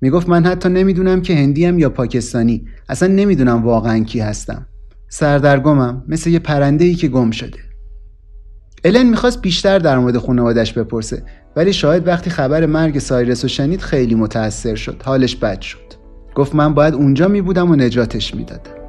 می‌گفت 0.00 0.28
من 0.28 0.46
حتی 0.46 0.68
نمی‌دونم 0.68 1.22
که 1.22 1.34
هندیم 1.34 1.78
یا 1.78 1.90
پاکستانی. 1.90 2.64
اصلا 2.88 3.08
نمی‌دونم 3.08 3.64
واقعا 3.64 3.98
کی 3.98 4.20
هستم. 4.20 4.66
سردرگمم 5.08 6.04
مثل 6.08 6.30
یه 6.30 6.38
پرنده 6.38 6.84
ای 6.84 6.94
که 6.94 7.08
گم 7.08 7.30
شده. 7.30 7.58
الن 8.84 9.06
می‌خواست 9.06 9.40
بیشتر 9.42 9.78
در 9.78 9.98
مورد 9.98 10.18
خانوادش 10.18 10.72
بپرسه 10.72 11.22
ولی 11.56 11.72
شاید 11.72 12.06
وقتی 12.06 12.30
خبر 12.30 12.66
مرگ 12.66 12.98
سایرس 12.98 13.44
رو 13.44 13.48
شنید 13.48 13.80
خیلی 13.80 14.14
متأثر 14.14 14.74
شد 14.74 15.02
حالش 15.04 15.36
بد 15.36 15.60
شد. 15.60 15.78
گفت 16.34 16.54
من 16.54 16.74
باید 16.74 16.94
اونجا 16.94 17.28
میبودم 17.28 17.70
و 17.70 17.76
نجاتش 17.76 18.34
می‌دادم. 18.34 18.81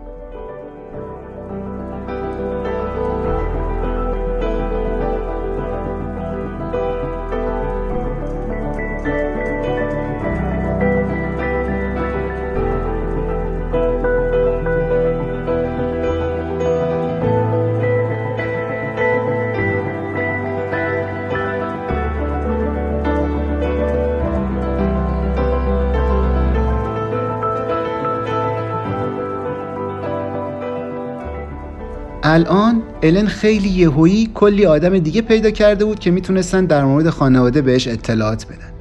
الن 33.04 33.28
خیلی 33.28 33.70
یهویی 33.70 34.32
کلی 34.34 34.66
آدم 34.66 34.99
دیگه 34.99 35.22
پیدا 35.22 35.51
کرده 35.51 35.86
بود 35.86 35.99
که 35.99 36.12
می‌تونستن 36.12 36.66
در 36.66 36.86
مورد 36.86 37.10
خانواده 37.10 37.62
بهش 37.62 37.88
اطلاعات 37.88 38.45
بدن. 38.45 38.74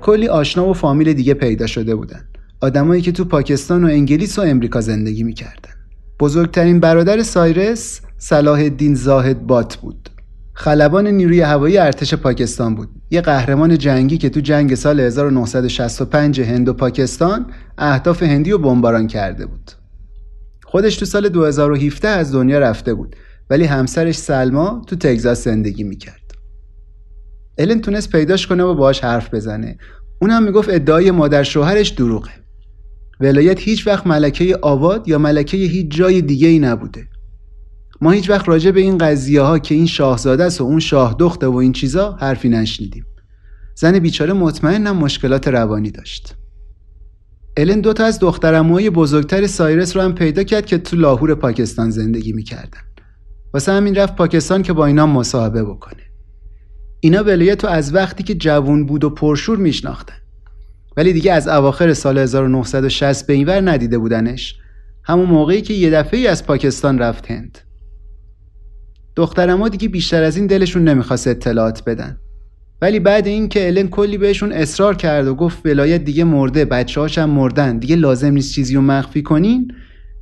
کلی 0.00 0.28
آشنا 0.28 0.68
و 0.68 0.72
فامیل 0.74 1.12
دیگه 1.12 1.34
پیدا 1.34 1.66
شده 1.66 1.94
بودن. 1.94 2.28
آدمایی 2.60 3.02
که 3.02 3.12
تو 3.12 3.24
پاکستان 3.24 3.84
و 3.84 3.86
انگلیس 3.86 4.38
و 4.38 4.42
امریکا 4.42 4.80
زندگی 4.80 5.22
می‌کردن. 5.22 5.72
بزرگترین 6.20 6.80
برادر 6.80 7.22
سایرس 7.22 8.00
صلاح 8.18 8.58
الدین 8.58 8.94
زاهد 8.94 9.46
بات 9.46 9.76
بود. 9.76 10.10
خلبان 10.52 11.06
نیروی 11.06 11.40
هوایی 11.40 11.78
ارتش 11.78 12.14
پاکستان 12.14 12.74
بود. 12.74 12.88
یه 13.10 13.20
قهرمان 13.20 13.78
جنگی 13.78 14.18
که 14.18 14.28
تو 14.28 14.40
جنگ 14.40 14.74
سال 14.74 15.00
1965 15.00 16.40
هند 16.40 16.68
و 16.68 16.72
پاکستان 16.72 17.46
اهداف 17.78 18.22
هندی 18.22 18.50
رو 18.50 18.58
بمباران 18.58 19.06
کرده 19.06 19.46
بود. 19.46 19.70
خودش 20.64 20.96
تو 20.96 21.04
سال 21.04 21.28
2017 21.28 22.08
از 22.08 22.32
دنیا 22.32 22.58
رفته 22.58 22.94
بود. 22.94 23.16
ولی 23.50 23.64
همسرش 23.64 24.16
سلما 24.16 24.82
تو 24.86 24.96
تگزاس 24.96 25.44
زندگی 25.44 25.84
می‌کرد. 25.84 26.34
الن 27.58 27.80
تونست 27.80 28.12
پیداش 28.12 28.46
کنه 28.46 28.62
و 28.62 28.74
باهاش 28.74 29.00
حرف 29.00 29.34
بزنه. 29.34 29.78
اونم 30.20 30.42
می‌گفت 30.42 30.68
ادعای 30.70 31.10
مادر 31.10 31.42
شوهرش 31.42 31.88
دروغه. 31.88 32.30
ولایت 33.20 33.60
هیچ 33.60 33.86
وقت 33.86 34.06
ملکه 34.06 34.58
آواد 34.62 35.08
یا 35.08 35.18
ملکه 35.18 35.56
هیچ 35.56 35.96
جای 35.96 36.22
دیگه 36.22 36.48
ای 36.48 36.58
نبوده. 36.58 37.08
ما 38.00 38.10
هیچ 38.10 38.30
وقت 38.30 38.48
راجع 38.48 38.70
به 38.70 38.80
این 38.80 38.98
قضیه 38.98 39.40
ها 39.40 39.58
که 39.58 39.74
این 39.74 39.86
شاهزاده 39.86 40.44
است 40.44 40.60
و 40.60 40.64
اون 40.64 40.80
شاه 40.80 41.16
دخته 41.18 41.46
و 41.46 41.56
این 41.56 41.72
چیزا 41.72 42.12
حرفی 42.20 42.48
نشنیدیم. 42.48 43.04
زن 43.74 43.98
بیچاره 43.98 44.32
مطمئنم 44.32 44.96
مشکلات 44.96 45.48
روانی 45.48 45.90
داشت. 45.90 46.34
الن 47.56 47.80
دوتا 47.80 48.04
از 48.04 48.18
دخترموهای 48.18 48.90
بزرگتر 48.90 49.46
سایرس 49.46 49.96
رو 49.96 50.02
هم 50.02 50.14
پیدا 50.14 50.42
کرد 50.42 50.66
که 50.66 50.78
تو 50.78 50.96
لاهور 50.96 51.34
پاکستان 51.34 51.90
زندگی 51.90 52.32
می‌کردن. 52.32 52.80
واسه 53.54 53.72
همین 53.72 53.94
رفت 53.94 54.16
پاکستان 54.16 54.62
که 54.62 54.72
با 54.72 54.86
اینا 54.86 55.06
مصاحبه 55.06 55.64
بکنه. 55.64 56.02
اینا 57.00 57.22
ولایت 57.22 57.64
رو 57.64 57.70
از 57.70 57.94
وقتی 57.94 58.22
که 58.22 58.34
جوون 58.34 58.86
بود 58.86 59.04
و 59.04 59.10
پرشور 59.10 59.58
میشناختن. 59.58 60.14
ولی 60.96 61.12
دیگه 61.12 61.32
از 61.32 61.48
اواخر 61.48 61.94
سال 61.94 62.18
1960 62.18 63.26
به 63.26 63.32
اینور 63.32 63.70
ندیده 63.70 63.98
بودنش. 63.98 64.56
همون 65.04 65.26
موقعی 65.26 65.62
که 65.62 65.74
یه 65.74 65.90
دفعه 65.90 66.28
از 66.28 66.46
پاکستان 66.46 66.98
رفت 66.98 67.30
هند. 67.30 67.58
دخترما 69.16 69.68
دیگه 69.68 69.88
بیشتر 69.88 70.22
از 70.22 70.36
این 70.36 70.46
دلشون 70.46 70.88
نمی‌خواست 70.88 71.28
اطلاعات 71.28 71.84
بدن. 71.84 72.18
ولی 72.82 73.00
بعد 73.00 73.26
اینکه 73.26 73.66
الن 73.66 73.88
کلی 73.88 74.18
بهشون 74.18 74.52
اصرار 74.52 74.94
کرد 74.94 75.26
و 75.26 75.34
گفت 75.34 75.66
ولایت 75.66 76.04
دیگه 76.04 76.24
مرده 76.24 76.64
بچه 76.64 77.22
هم 77.22 77.30
مردن 77.30 77.78
دیگه 77.78 77.96
لازم 77.96 78.32
نیست 78.32 78.52
چیزی 78.52 78.74
رو 78.74 78.80
مخفی 78.80 79.22
کنین. 79.22 79.72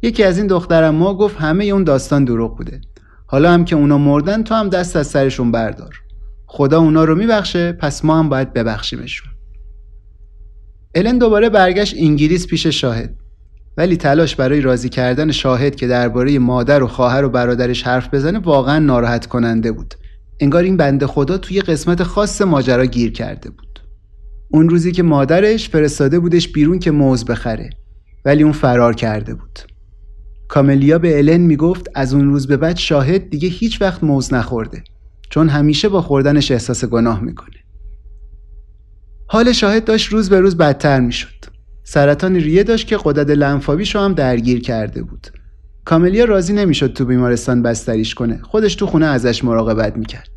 یکی 0.03 0.25
از 0.25 0.39
این 0.39 0.47
دخترم 0.47 0.95
ما 0.95 1.15
گفت 1.15 1.37
همه 1.37 1.65
اون 1.65 1.85
داستان 1.85 2.25
دروغ 2.25 2.57
بوده. 2.57 2.81
حالا 3.27 3.53
هم 3.53 3.65
که 3.65 3.77
اونا 3.77 3.99
مردن 3.99 4.43
تو 4.43 4.55
هم 4.55 4.69
دست 4.69 4.97
از 4.97 5.07
سرشون 5.07 5.53
بردار. 5.53 6.01
خدا 6.47 6.81
اونا 6.81 7.05
رو 7.05 7.15
میبخشه 7.15 7.73
پس 7.73 8.05
ما 8.05 8.19
هم 8.19 8.29
باید 8.29 8.53
ببخشیمشون. 8.53 9.29
الن 10.95 11.19
دوباره 11.19 11.49
برگشت 11.49 11.95
انگلیس 11.99 12.47
پیش 12.47 12.67
شاهد. 12.67 13.15
ولی 13.77 13.97
تلاش 13.97 14.37
برای 14.37 14.61
راضی 14.61 14.89
کردن 14.89 15.33
شاهد 15.33 15.77
که 15.77 15.87
درباره 15.87 16.39
مادر 16.39 16.83
و 16.83 16.87
خواهر 16.87 17.25
و 17.25 17.29
برادرش 17.29 17.83
حرف 17.83 18.15
بزنه 18.15 18.39
واقعا 18.39 18.79
ناراحت 18.79 19.27
کننده 19.27 19.73
بود. 19.73 19.95
انگار 20.41 20.63
این 20.63 20.77
بنده 20.77 21.07
خدا 21.07 21.39
توی 21.39 21.61
قسمت 21.61 22.03
خاص 22.03 22.43
ماجرا 22.43 22.87
گیر 22.87 23.13
کرده 23.13 23.51
بود. 23.51 23.81
اون 24.51 24.69
روزی 24.69 24.93
که 24.93 25.03
مادرش 25.03 25.69
فرستاده 25.69 26.19
بودش 26.19 26.49
بیرون 26.49 26.79
که 26.79 26.91
موز 26.91 27.25
بخره 27.25 27.71
ولی 28.25 28.43
اون 28.43 28.53
فرار 28.53 28.95
کرده 28.95 29.35
بود. 29.35 29.59
کاملیا 30.49 30.99
به 30.99 31.19
الن 31.19 31.41
می‌گفت 31.41 31.87
از 31.95 32.15
اون 32.15 32.31
روز 32.31 32.47
به 32.47 32.57
بعد 32.57 32.77
شاهد 32.77 33.31
دیگه 33.31 33.49
هیچ 33.49 33.83
وقت 33.83 34.05
موز 34.05 34.35
نخورده 34.35 34.85
چون 35.31 35.49
همیشه 35.49 35.89
با 35.89 36.03
خوردنش 36.03 36.51
احساس 36.51 36.85
گناه 36.85 37.21
می‌کنه. 37.21 37.57
حال 39.29 39.53
شاهد 39.53 39.85
داشت 39.85 40.13
روز 40.13 40.29
به 40.29 40.41
روز 40.41 40.57
بدتر 40.57 41.01
می‌شد. 41.01 41.57
سرطان 41.85 42.37
ریه 42.37 42.63
داشت 42.63 42.87
که 42.87 42.99
قدرت 43.05 43.31
لنفاویش 43.31 43.95
رو 43.95 44.01
هم 44.01 44.15
درگیر 44.15 44.61
کرده 44.61 45.03
بود. 45.03 45.27
کاملیا 45.85 46.25
راضی 46.25 46.53
نمی‌شد 46.53 46.93
تو 46.93 47.05
بیمارستان 47.05 47.63
بستریش 47.63 48.15
کنه. 48.15 48.41
خودش 48.43 48.75
تو 48.75 48.87
خونه 48.87 49.07
ازش 49.07 49.45
مراقبت 49.45 49.97
می‌کرد. 49.97 50.29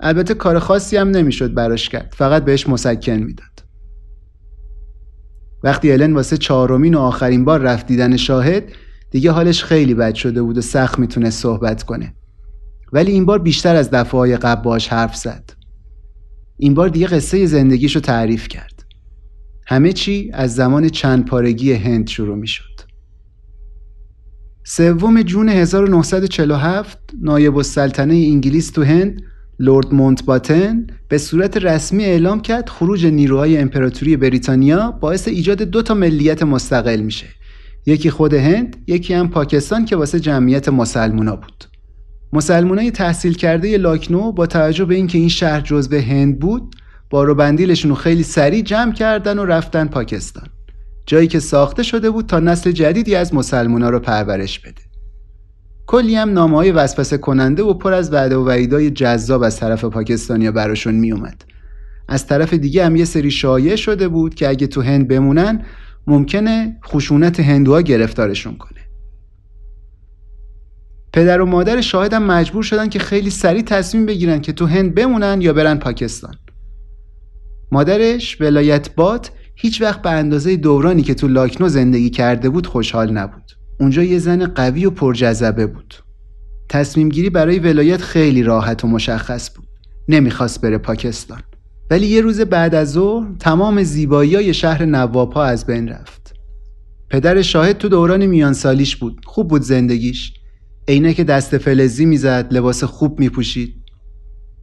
البته 0.00 0.34
کار 0.34 0.58
خاصی 0.58 0.96
هم 0.96 1.08
نمی‌شد 1.08 1.54
براش 1.54 1.88
کرد. 1.88 2.14
فقط 2.16 2.44
بهش 2.44 2.68
مسکن 2.68 3.12
می‌داد. 3.12 3.46
وقتی 5.64 5.92
الن 5.92 6.14
واسه 6.14 6.36
چهارمین 6.36 6.94
و 6.94 6.98
آخرین 6.98 7.44
بار 7.44 7.60
رفت 7.60 7.86
دیدن 7.86 8.16
شاهد 8.16 8.64
دیگه 9.12 9.30
حالش 9.30 9.64
خیلی 9.64 9.94
بد 9.94 10.14
شده 10.14 10.42
بود 10.42 10.58
و 10.58 10.60
سخت 10.60 10.98
می‌تونه 10.98 11.30
صحبت 11.30 11.82
کنه. 11.82 12.14
ولی 12.92 13.12
این 13.12 13.24
بار 13.24 13.38
بیشتر 13.38 13.76
از 13.76 13.90
دفعه 13.90 14.20
های 14.20 14.36
قبل 14.36 14.62
باش 14.62 14.88
حرف 14.88 15.16
زد. 15.16 15.50
این 16.58 16.74
بار 16.74 16.88
دیگه 16.88 17.06
قصه 17.06 17.46
زندگیشو 17.46 18.00
تعریف 18.00 18.48
کرد. 18.48 18.84
همه 19.66 19.92
چی 19.92 20.30
از 20.34 20.54
زمان 20.54 20.88
چند 20.88 21.26
پارگی 21.26 21.72
هند 21.72 22.08
شروع 22.08 22.36
می 22.36 22.46
شد. 22.46 22.80
سوم 24.64 25.22
جون 25.22 25.48
1947 25.48 26.98
نایب 27.22 27.56
السلطنه 27.56 28.14
انگلیس 28.14 28.70
تو 28.70 28.82
هند 28.82 29.22
لورد 29.58 29.94
مونتباتن 29.94 30.86
به 31.08 31.18
صورت 31.18 31.56
رسمی 31.56 32.04
اعلام 32.04 32.42
کرد 32.42 32.68
خروج 32.68 33.06
نیروهای 33.06 33.58
امپراتوری 33.58 34.16
بریتانیا 34.16 34.90
باعث 34.90 35.28
ایجاد 35.28 35.62
دو 35.62 35.82
تا 35.82 35.94
ملیت 35.94 36.42
مستقل 36.42 37.00
میشه. 37.00 37.26
یکی 37.86 38.10
خود 38.10 38.34
هند 38.34 38.76
یکی 38.86 39.14
هم 39.14 39.28
پاکستان 39.28 39.84
که 39.84 39.96
واسه 39.96 40.20
جمعیت 40.20 40.68
مسلمونا 40.68 41.36
بود. 41.36 41.64
مسلمانای 42.32 42.90
تحصیل 42.90 43.34
کرده 43.34 43.78
لاکنو 43.78 44.32
با 44.32 44.46
توجه 44.46 44.84
به 44.84 44.94
اینکه 44.94 45.18
این 45.18 45.28
شهر 45.28 45.60
جزو 45.60 45.96
هند 45.96 46.38
بود 46.38 46.76
بارو 47.10 47.34
بندیلشون 47.34 47.88
رو 47.88 47.94
خیلی 47.94 48.22
سریع 48.22 48.62
جمع 48.62 48.92
کردن 48.92 49.38
و 49.38 49.44
رفتن 49.44 49.86
پاکستان. 49.86 50.46
جایی 51.06 51.28
که 51.28 51.40
ساخته 51.40 51.82
شده 51.82 52.10
بود 52.10 52.26
تا 52.26 52.40
نسل 52.40 52.70
جدیدی 52.70 53.14
از 53.14 53.34
مسلمونا 53.34 53.90
رو 53.90 53.98
پرورش 53.98 54.60
بده. 54.60 54.82
کلی 55.86 56.14
هم 56.14 56.32
نامه 56.32 56.56
های 56.56 56.70
وسوسه 56.72 57.18
کننده 57.18 57.62
و 57.62 57.74
پر 57.74 57.92
از 57.92 58.12
وعده 58.12 58.36
و 58.36 58.48
وعیدای 58.48 58.90
جذاب 58.90 59.42
از 59.42 59.60
طرف 59.60 59.84
پاکستانیا 59.84 60.52
براشون 60.52 60.94
می 60.94 61.12
اومد. 61.12 61.44
از 62.08 62.26
طرف 62.26 62.54
دیگه 62.54 62.86
هم 62.86 62.96
یه 62.96 63.04
سری 63.04 63.30
شایع 63.30 63.76
شده 63.76 64.08
بود 64.08 64.34
که 64.34 64.48
اگه 64.48 64.66
تو 64.66 64.82
هند 64.82 65.08
بمونن 65.08 65.64
ممکنه 66.06 66.76
خشونت 66.84 67.40
هندوها 67.40 67.80
گرفتارشون 67.80 68.56
کنه. 68.56 68.80
پدر 71.12 71.40
و 71.40 71.46
مادر 71.46 71.80
شاهدم 71.80 72.22
مجبور 72.22 72.62
شدن 72.62 72.88
که 72.88 72.98
خیلی 72.98 73.30
سریع 73.30 73.62
تصمیم 73.62 74.06
بگیرن 74.06 74.40
که 74.40 74.52
تو 74.52 74.66
هند 74.66 74.94
بمونن 74.94 75.40
یا 75.40 75.52
برن 75.52 75.78
پاکستان. 75.78 76.34
مادرش 77.72 78.40
ولایت 78.40 78.94
بات 78.94 79.30
هیچ 79.54 79.82
وقت 79.82 80.02
به 80.02 80.10
اندازه 80.10 80.56
دورانی 80.56 81.02
که 81.02 81.14
تو 81.14 81.28
لاکنو 81.28 81.68
زندگی 81.68 82.10
کرده 82.10 82.50
بود 82.50 82.66
خوشحال 82.66 83.12
نبود. 83.12 83.52
اونجا 83.80 84.02
یه 84.02 84.18
زن 84.18 84.46
قوی 84.46 84.86
و 84.86 84.90
پرجذبه 84.90 85.66
بود. 85.66 85.94
تصمیم 86.68 87.08
گیری 87.08 87.30
برای 87.30 87.58
ولایت 87.58 88.00
خیلی 88.00 88.42
راحت 88.42 88.84
و 88.84 88.88
مشخص 88.88 89.56
بود. 89.56 89.68
نمی‌خواست 90.08 90.60
بره 90.60 90.78
پاکستان. 90.78 91.42
ولی 91.90 92.06
یه 92.06 92.20
روز 92.20 92.40
بعد 92.40 92.74
از 92.74 92.92
ظهر 92.92 93.26
تمام 93.38 93.82
زیبایی 93.82 94.54
شهر 94.54 94.84
نوابها 94.84 95.44
از 95.44 95.66
بین 95.66 95.88
رفت. 95.88 96.34
پدر 97.10 97.42
شاهد 97.42 97.78
تو 97.78 97.88
دوران 97.88 98.26
میان 98.26 98.52
سالیش 98.52 98.96
بود. 98.96 99.20
خوب 99.24 99.48
بود 99.48 99.62
زندگیش. 99.62 100.32
عینه 100.88 101.14
که 101.14 101.24
دست 101.24 101.58
فلزی 101.58 102.04
می‌زد 102.04 102.48
لباس 102.50 102.84
خوب 102.84 103.20
میپوشید. 103.20 103.74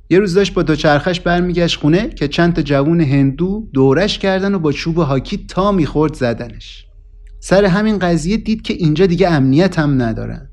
یه 0.10 0.20
روز 0.20 0.34
داشت 0.34 0.54
با 0.54 0.64
دوچرخش 0.64 1.20
برمیگشت 1.20 1.80
خونه 1.80 2.10
که 2.10 2.28
چند 2.28 2.54
تا 2.54 2.62
جوون 2.62 3.02
هندو 3.02 3.68
دورش 3.74 4.20
کردن 4.20 4.56
و 4.56 4.60
با 4.60 4.72
چوب 4.72 4.98
هاکی 4.98 5.46
تا 5.48 5.72
می‌خورد 5.72 6.14
زدنش. 6.14 6.86
سر 7.40 7.66
همین 7.66 8.00
قضیه 8.00 8.38
دید 8.38 8.62
که 8.62 8.74
اینجا 8.74 9.06
دیگه 9.06 9.30
امنیت 9.30 9.80
هم 9.80 10.02
ندارن. 10.02 10.50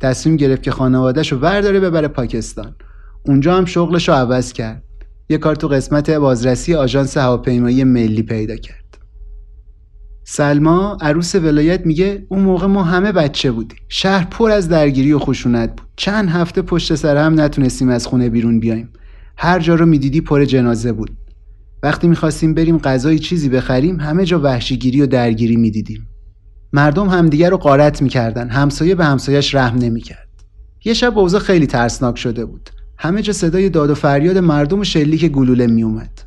تصمیم 0.00 0.36
گرفت 0.36 0.62
که 0.62 0.70
خانوادهش 0.70 1.32
رو 1.32 1.38
ورداره 1.38 1.80
ببره 1.80 2.08
پاکستان. 2.08 2.76
اونجا 3.26 3.56
هم 3.56 3.64
شغلش 3.64 4.08
رو 4.08 4.14
عوض 4.14 4.52
کرد. 4.52 4.83
یه 5.28 5.38
کار 5.38 5.54
تو 5.54 5.68
قسمت 5.68 6.10
بازرسی 6.10 6.74
آژانس 6.74 7.16
هواپیمایی 7.16 7.84
ملی 7.84 8.22
پیدا 8.22 8.56
کرد. 8.56 8.98
سلما 10.26 10.98
عروس 11.00 11.34
ولایت 11.34 11.86
میگه 11.86 12.26
اون 12.28 12.40
موقع 12.40 12.66
ما 12.66 12.82
همه 12.82 13.12
بچه 13.12 13.52
بودیم. 13.52 13.78
شهر 13.88 14.24
پر 14.30 14.50
از 14.50 14.68
درگیری 14.68 15.12
و 15.12 15.18
خشونت 15.18 15.70
بود. 15.76 15.88
چند 15.96 16.28
هفته 16.28 16.62
پشت 16.62 16.94
سر 16.94 17.16
هم 17.16 17.40
نتونستیم 17.40 17.88
از 17.88 18.06
خونه 18.06 18.28
بیرون 18.28 18.60
بیایم. 18.60 18.88
هر 19.36 19.60
جا 19.60 19.74
رو 19.74 19.86
می‌دیدی 19.86 20.20
پر 20.20 20.44
جنازه 20.44 20.92
بود. 20.92 21.10
وقتی 21.82 22.08
می‌خواستیم 22.08 22.54
بریم 22.54 22.78
غذای 22.78 23.18
چیزی 23.18 23.48
بخریم 23.48 24.00
همه 24.00 24.24
جا 24.24 24.40
وحشیگیری 24.40 25.02
و 25.02 25.06
درگیری 25.06 25.56
می‌دیدیم. 25.56 26.06
مردم 26.72 27.08
همدیگر 27.08 27.50
رو 27.50 27.56
قارت 27.56 28.02
می‌کردن. 28.02 28.48
همسایه 28.48 28.94
به 28.94 29.04
همسایش 29.04 29.54
رحم 29.54 29.78
نمی‌کرد. 29.78 30.28
یه 30.84 30.94
شب 30.94 31.18
اوضاع 31.18 31.40
خیلی 31.40 31.66
ترسناک 31.66 32.18
شده 32.18 32.44
بود. 32.44 32.70
همه 32.98 33.22
جا 33.22 33.32
صدای 33.32 33.68
داد 33.68 33.90
و 33.90 33.94
فریاد 33.94 34.38
مردم 34.38 34.78
و 34.78 34.84
شلیک 34.84 35.26
گلوله 35.26 35.66
میومد 35.66 36.20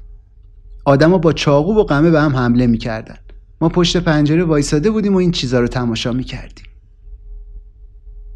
آدما 0.85 1.17
با 1.17 1.33
چاقو 1.33 1.73
و 1.73 1.83
قمه 1.83 2.11
به 2.11 2.21
هم 2.21 2.35
حمله 2.35 2.67
می‌کردن. 2.67 3.17
ما 3.61 3.69
پشت 3.69 3.97
پنجره 3.97 4.43
وایساده 4.43 4.91
بودیم 4.91 5.13
و 5.13 5.17
این 5.17 5.31
چیزا 5.31 5.59
رو 5.59 5.67
تماشا 5.67 6.11
می‌کردیم. 6.11 6.65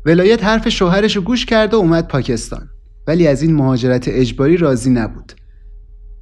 ولایت 0.06 0.44
حرف 0.44 0.70
شوهرش 0.70 1.16
رو 1.16 1.22
گوش 1.22 1.46
کرد 1.46 1.74
و 1.74 1.78
اومد 1.78 2.08
پاکستان. 2.08 2.70
ولی 3.08 3.28
از 3.28 3.42
این 3.42 3.56
مهاجرت 3.56 4.08
اجباری 4.08 4.58
راضی 4.58 4.90
نبود. 4.90 5.34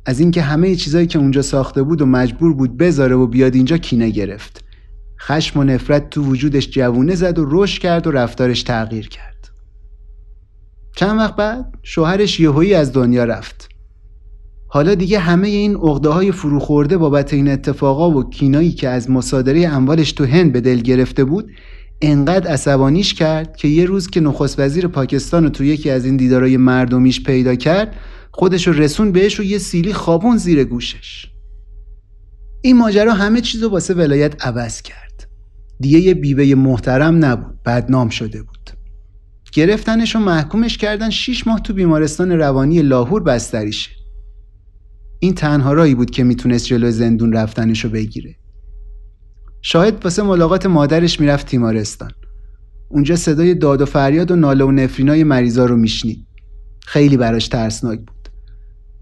از 0.05 0.19
اینکه 0.19 0.41
همه 0.41 0.75
چیزایی 0.75 1.07
که 1.07 1.19
اونجا 1.19 1.41
ساخته 1.41 1.83
بود 1.83 2.01
و 2.01 2.05
مجبور 2.05 2.53
بود 2.53 2.77
بذاره 2.77 3.15
و 3.15 3.27
بیاد 3.27 3.55
اینجا 3.55 3.77
کینه 3.77 4.09
گرفت. 4.09 4.63
خشم 5.19 5.59
و 5.59 5.63
نفرت 5.63 6.09
تو 6.09 6.23
وجودش 6.23 6.69
جوونه 6.69 7.15
زد 7.15 7.39
و 7.39 7.45
رشد 7.47 7.81
کرد 7.81 8.07
و 8.07 8.11
رفتارش 8.11 8.63
تغییر 8.63 9.09
کرد. 9.09 9.28
چند 10.95 11.19
وقت 11.19 11.35
بعد 11.35 11.73
شوهرش 11.83 12.39
یهویی 12.39 12.73
از 12.73 12.93
دنیا 12.93 13.23
رفت. 13.23 13.69
حالا 14.67 14.95
دیگه 14.95 15.19
همه 15.19 15.47
این 15.47 15.75
عقده 15.75 16.09
های 16.09 16.31
فروخورده 16.31 16.97
بابت 16.97 17.33
این 17.33 17.47
اتفاقا 17.47 18.11
و 18.11 18.29
کینایی 18.29 18.71
که 18.71 18.89
از 18.89 19.09
مصادره 19.09 19.67
اموالش 19.67 20.11
تو 20.11 20.25
هند 20.25 20.51
به 20.51 20.61
دل 20.61 20.79
گرفته 20.79 21.23
بود 21.23 21.51
انقدر 22.01 22.51
عصبانیش 22.51 23.13
کرد 23.13 23.57
که 23.57 23.67
یه 23.67 23.85
روز 23.85 24.09
که 24.09 24.19
نخست 24.19 24.59
وزیر 24.59 24.87
پاکستان 24.87 25.43
رو 25.43 25.49
تو 25.49 25.63
یکی 25.63 25.89
از 25.89 26.05
این 26.05 26.17
دیدارای 26.17 26.57
مردمیش 26.57 27.23
پیدا 27.23 27.55
کرد 27.55 27.95
خودش 28.31 28.67
رو 28.67 28.73
رسون 28.73 29.11
بهش 29.11 29.39
و 29.39 29.43
یه 29.43 29.57
سیلی 29.57 29.93
خوابون 29.93 30.37
زیر 30.37 30.63
گوشش. 30.63 31.25
این 32.61 32.77
ماجرا 32.77 33.13
همه 33.13 33.41
چیز 33.41 33.63
رو 33.63 33.69
واسه 33.69 33.93
ولایت 33.93 34.45
عوض 34.45 34.81
کرد. 34.81 35.27
دیگه 35.79 35.99
یه 35.99 36.13
بیوه 36.13 36.55
محترم 36.55 37.25
نبود 37.25 37.63
بدنام 37.65 38.09
شده 38.09 38.43
بود. 38.43 38.58
گرفتنش 39.59 40.15
و 40.15 40.19
محکومش 40.19 40.77
کردن 40.77 41.09
شیش 41.09 41.47
ماه 41.47 41.59
تو 41.61 41.73
بیمارستان 41.73 42.31
روانی 42.31 42.81
لاهور 42.81 43.23
بستریشه 43.23 43.91
این 45.19 45.33
تنها 45.33 45.73
رایی 45.73 45.95
بود 45.95 46.11
که 46.11 46.23
می‌تونست 46.23 46.65
جلو 46.65 46.91
زندون 46.91 47.33
رفتنش 47.33 47.83
رو 47.83 47.89
بگیره. 47.89 48.35
شاهد 49.61 50.03
واسه 50.03 50.23
ملاقات 50.23 50.65
مادرش 50.65 51.19
می‌رفت 51.19 51.47
تیمارستان. 51.47 52.11
اونجا 52.89 53.15
صدای 53.15 53.55
داد 53.55 53.81
و 53.81 53.85
فریاد 53.85 54.31
و 54.31 54.35
ناله 54.35 54.65
و 54.65 54.71
نفرینای 54.71 55.23
مریضا 55.23 55.65
رو 55.65 55.77
میشنید. 55.77 56.27
خیلی 56.85 57.17
براش 57.17 57.47
ترسناک 57.47 57.99
بود. 57.99 58.29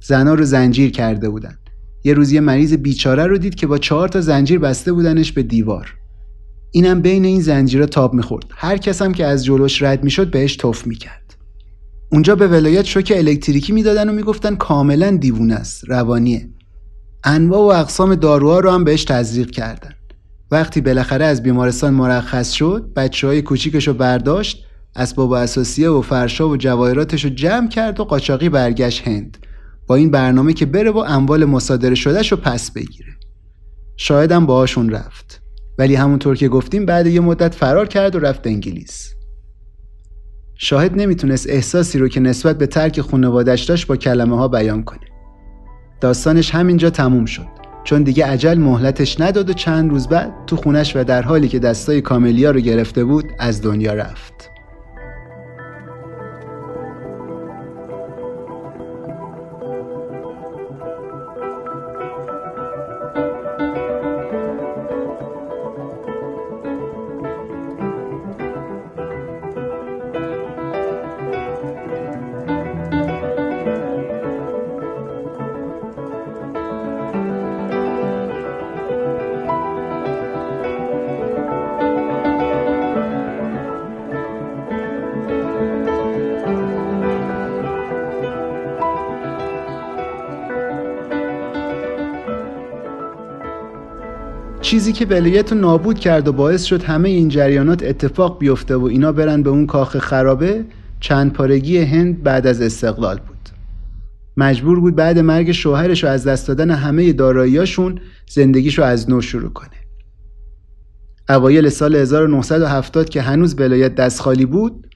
زنا 0.02 0.34
رو 0.34 0.44
زنجیر 0.44 0.92
کرده 0.92 1.30
بودن. 1.30 1.58
یه 2.04 2.14
روز 2.14 2.32
یه 2.32 2.40
مریض 2.40 2.74
بیچاره 2.74 3.26
رو 3.26 3.38
دید 3.38 3.56
که 3.56 3.68
با 3.68 3.78
چهار 3.78 4.08
تا 4.08 4.22
زنجیر 4.22 4.60
بسته 4.60 4.94
بودنش 4.94 5.32
به 5.32 5.44
دیوار. 5.44 5.94
اینم 6.72 7.02
بین 7.02 7.26
این 7.26 7.42
زنجیرها 7.42 7.86
تاب 7.86 8.14
می‌خورد. 8.14 8.46
هر 8.56 8.78
کسم 8.78 9.12
که 9.12 9.26
از 9.26 9.46
جلوش 9.46 9.82
رد 9.82 10.04
می‌شد 10.04 10.32
بهش 10.32 10.56
توف 10.56 10.88
می‌کرد. 10.88 11.36
اونجا 12.12 12.36
به 12.36 12.48
ولایت 12.48 12.86
شوک 12.86 13.14
الکتریکی 13.16 13.74
می‌دادن 13.74 14.10
و 14.10 14.14
می‌گفتن 14.14 14.56
کاملا 14.56 15.12
دیوونه 15.12 15.56
است 15.56 15.90
روانیه. 15.90 16.50
انواع 17.24 17.60
و 17.60 17.80
اقسام 17.82 18.16
داروها 18.16 18.60
رو 18.60 18.72
هم 18.72 18.84
بهش 18.84 19.04
تزریق 19.04 19.52
کردن. 19.52 19.92
وقتی 20.52 20.82
بالاخره 20.82 21.26
از 21.26 21.44
بیمارستان 21.44 21.94
مرخص 21.94 22.52
شد 22.52 22.92
بچه 22.96 23.28
های 23.28 23.42
کوچیکش 23.42 23.88
رو 23.88 23.94
برداشت 23.94 24.64
اسباب 24.96 25.30
و 25.30 25.34
اساسیه 25.34 25.90
و 25.90 26.02
فرشا 26.02 26.50
و 26.50 26.58
جواهراتش 26.58 27.24
رو 27.24 27.30
جمع 27.30 27.70
کرد 27.70 28.00
و 28.00 28.04
قاچاقی 28.04 28.50
برگشت 28.50 29.08
هند. 29.08 29.38
با 29.88 29.96
این 29.96 30.12
برنامه 30.12 30.54
که 30.54 30.66
بره 30.66 30.92
و 30.92 30.98
اموال 30.98 31.46
مصادره 31.46 31.96
شدهش 31.96 32.32
رو 32.32 32.38
پس 32.38 32.72
بگیره. 32.72 33.14
شایدم 33.98 34.46
باهاشون 34.46 34.90
رفت. 34.90 35.42
ولی 35.78 35.96
همونطور 35.96 36.36
که 36.36 36.48
گفتیم 36.48 36.86
بعد 36.86 37.08
یه 37.08 37.20
مدت 37.20 37.56
فرار 37.56 37.88
کرد 37.88 38.16
و 38.16 38.20
رفت 38.20 38.48
انگلیس. 38.48 39.14
شاهد 40.60 40.92
نمی‌تونست 40.96 41.50
احساسی 41.50 42.00
رو 42.00 42.08
که 42.08 42.20
نسبت 42.20 42.58
به 42.58 42.68
ترک 42.68 43.02
خانوادش 43.02 43.64
داشت 43.64 43.88
با 43.88 43.96
کلمه 43.96 44.38
ها 44.38 44.48
بیان 44.48 44.84
کنه. 44.84 45.08
داستانش 46.02 46.56
همینجا 46.56 46.90
تموم 46.90 47.26
شد. 47.26 47.48
چون 47.84 48.04
دیگه 48.04 48.26
عجل 48.26 48.58
مهلتش 48.58 49.22
نداد 49.22 49.50
و 49.50 49.54
چند 49.54 49.90
روز 49.90 50.08
بعد 50.08 50.34
تو 50.48 50.56
خونش 50.56 50.96
و 50.96 51.04
در 51.04 51.22
حالی 51.22 51.48
که 51.48 51.60
دستای 51.60 52.02
کاملیا 52.02 52.52
رو 52.52 52.60
گرفته 52.60 53.04
بود 53.04 53.26
از 53.40 53.62
دنیا 53.62 53.94
رفت. 53.94 54.57
که 94.98 95.06
ولایت 95.06 95.52
رو 95.52 95.58
نابود 95.58 96.00
کرد 96.00 96.28
و 96.28 96.34
باعث 96.34 96.64
شد 96.64 96.84
همه 96.84 97.10
این 97.10 97.30
جریانات 97.30 97.84
اتفاق 97.84 98.40
بیفته 98.40 98.76
و 98.76 98.84
اینا 98.84 99.12
برن 99.12 99.44
به 99.44 99.50
اون 99.50 99.66
کاخ 99.66 99.98
خرابه 99.98 100.66
چند 101.00 101.34
پارگی 101.34 101.78
هند 101.78 102.24
بعد 102.24 102.48
از 102.48 102.62
استقلال 102.62 103.20
بود. 103.28 103.38
مجبور 104.38 104.80
بود 104.80 104.96
بعد 104.96 105.20
مرگ 105.20 105.52
شوهرش 105.52 106.04
و 106.04 106.08
از 106.08 106.28
دست 106.28 106.48
دادن 106.48 106.72
همه 106.72 107.14
داراییاشون 107.14 108.00
زندگیشو 108.30 108.84
از 108.84 109.10
نو 109.10 109.22
شروع 109.22 109.50
کنه. 109.50 109.70
اوایل 111.30 111.70
سال 111.70 111.96
1970 111.96 113.10
که 113.10 113.22
هنوز 113.22 113.56
ولایت 113.60 113.96
دست 113.96 114.22
خالی 114.22 114.46
بود 114.46 114.88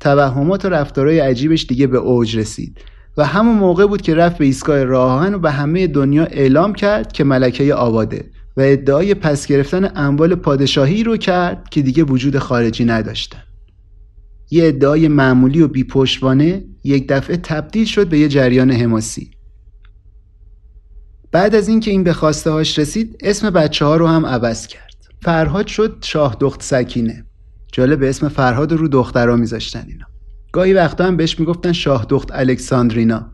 توهمات 0.00 0.64
و 0.64 0.68
رفتارهای 0.68 1.18
عجیبش 1.18 1.66
دیگه 1.66 1.86
به 1.86 1.98
اوج 1.98 2.36
رسید 2.36 2.78
و 3.16 3.24
همون 3.24 3.56
موقع 3.56 3.86
بود 3.86 4.02
که 4.02 4.14
رفت 4.14 4.38
به 4.38 4.44
ایستگاه 4.44 4.84
راهن 4.84 5.34
و 5.34 5.38
به 5.38 5.50
همه 5.50 5.86
دنیا 5.86 6.24
اعلام 6.24 6.72
کرد 6.72 7.12
که 7.12 7.24
ملکه 7.24 7.74
آباده. 7.74 8.24
و 8.58 8.60
ادعای 8.60 9.14
پس 9.14 9.46
گرفتن 9.46 9.92
اموال 9.94 10.34
پادشاهی 10.34 11.04
رو 11.04 11.16
کرد 11.16 11.68
که 11.68 11.82
دیگه 11.82 12.02
وجود 12.02 12.38
خارجی 12.38 12.84
نداشتن. 12.84 13.42
یه 14.50 14.66
ادعای 14.66 15.08
معمولی 15.08 15.62
و 15.62 15.68
بیپشتوانه 15.68 16.64
یک 16.84 17.08
دفعه 17.08 17.36
تبدیل 17.36 17.84
شد 17.84 18.08
به 18.08 18.18
یه 18.18 18.28
جریان 18.28 18.70
حماسی. 18.70 19.30
بعد 21.32 21.54
از 21.54 21.68
اینکه 21.68 21.90
این 21.90 22.04
به 22.04 22.12
خواسته 22.12 22.50
هاش 22.50 22.78
رسید 22.78 23.16
اسم 23.20 23.50
بچه 23.50 23.84
ها 23.84 23.96
رو 23.96 24.06
هم 24.06 24.26
عوض 24.26 24.66
کرد. 24.66 24.94
فرهاد 25.22 25.66
شد 25.66 25.98
شاه 26.00 26.36
دخت 26.40 26.62
سکینه. 26.62 27.24
جالب 27.72 28.02
اسم 28.02 28.28
فرهاد 28.28 28.72
رو 28.72 28.88
دخترها 28.88 29.36
میذاشتن 29.36 29.84
اینا. 29.88 30.06
گاهی 30.52 30.72
وقتا 30.72 31.04
هم 31.04 31.16
بهش 31.16 31.40
می‌گفتن 31.40 31.72
شاه 31.72 32.06
دخت 32.08 32.28
الکساندرینا. 32.32 33.32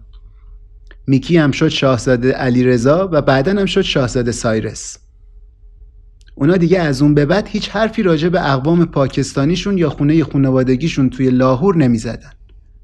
میکی 1.07 1.37
هم 1.37 1.51
شد 1.51 1.69
شاهزاده 1.69 2.33
علی 2.33 2.65
رضا 2.65 3.09
و 3.13 3.23
بعدا 3.23 3.53
هم 3.53 3.67
شد 3.67 3.83
شاهزاده 3.83 4.33
سایرس. 4.33 5.04
اونا 6.35 6.57
دیگه 6.57 6.81
از 6.81 7.03
اون 7.03 7.15
به 7.15 7.27
بعد 7.27 7.49
هیچ 7.49 7.69
حرفی 7.69 8.03
راجع 8.03 8.29
به 8.29 8.53
اقوام 8.53 8.85
پاکستانیشون 8.85 9.79
یا 9.79 9.91
خونه 9.91 10.25
خونوادگیشون 10.25 11.11
توی 11.11 11.31
لاهور 11.31 11.77
نمی‌زدن. 11.77 12.31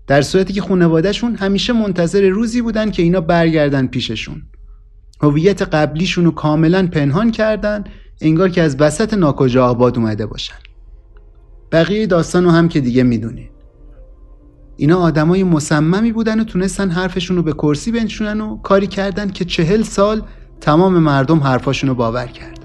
در 0.07 0.22
صورتی 0.22 0.53
که 0.53 0.61
خونوادهشون 0.61 1.34
همیشه 1.34 1.72
منتظر 1.72 2.28
روزی 2.28 2.62
بودن 2.62 2.90
که 2.90 3.03
اینا 3.03 3.20
برگردن 3.20 3.86
پیششون. 3.86 4.42
هویت 5.22 5.62
قبلیشون 5.62 6.24
رو 6.24 6.30
کاملا 6.30 6.86
پنهان 6.86 7.30
کردن 7.30 7.84
انگار 8.20 8.48
که 8.48 8.62
از 8.62 8.76
وسط 8.78 9.14
ناکجا 9.14 9.66
آباد 9.66 9.98
اومده 9.98 10.26
باشن. 10.26 10.55
بقیه 11.72 12.07
داستان 12.07 12.44
رو 12.44 12.51
هم 12.51 12.68
که 12.68 12.80
دیگه 12.80 13.03
می‌دونین. 13.03 13.48
اینا 14.76 14.98
آدمای 14.98 15.44
مصممی 15.44 16.12
بودن 16.12 16.40
و 16.40 16.44
تونستن 16.44 16.90
حرفشون 16.90 17.36
رو 17.36 17.42
به 17.42 17.53
کرسی 17.53 17.92
بنشونن 17.92 18.40
و 18.40 18.57
کاری 18.57 18.86
کردن 18.86 19.30
که 19.30 19.44
چهل 19.44 19.82
سال 19.82 20.22
تمام 20.61 20.98
مردم 20.98 21.38
حرفاشون 21.38 21.88
رو 21.88 21.94
باور 21.94 22.26
کرد 22.26 22.59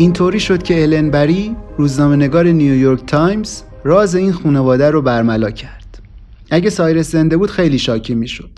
اینطوری 0.00 0.40
شد 0.40 0.62
که 0.62 0.82
الن 0.82 1.10
بری 1.10 1.56
روزنامه 1.78 2.16
نگار 2.16 2.46
نیویورک 2.46 3.06
تایمز 3.06 3.62
راز 3.84 4.14
این 4.14 4.32
خانواده 4.32 4.90
رو 4.90 5.02
برملا 5.02 5.50
کرد. 5.50 6.02
اگه 6.50 6.70
سایرس 6.70 7.10
زنده 7.12 7.36
بود 7.36 7.50
خیلی 7.50 7.78
شاکی 7.78 8.14
می‌شد. 8.14 8.50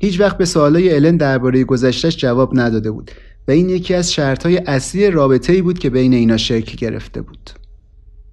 هیچ 0.00 0.20
وقت 0.20 0.38
به 0.38 0.44
سوالای 0.44 0.94
الن 0.94 1.16
درباره 1.16 1.64
گذشتش 1.64 2.16
جواب 2.16 2.60
نداده 2.60 2.90
بود 2.90 3.10
و 3.48 3.50
این 3.50 3.68
یکی 3.68 3.94
از 3.94 4.12
شرطهای 4.12 4.58
اصلی 4.58 5.10
رابطه 5.10 5.52
ای 5.52 5.62
بود 5.62 5.78
که 5.78 5.90
بین 5.90 6.14
اینا 6.14 6.36
شکل 6.36 6.76
گرفته 6.76 7.22
بود. 7.22 7.50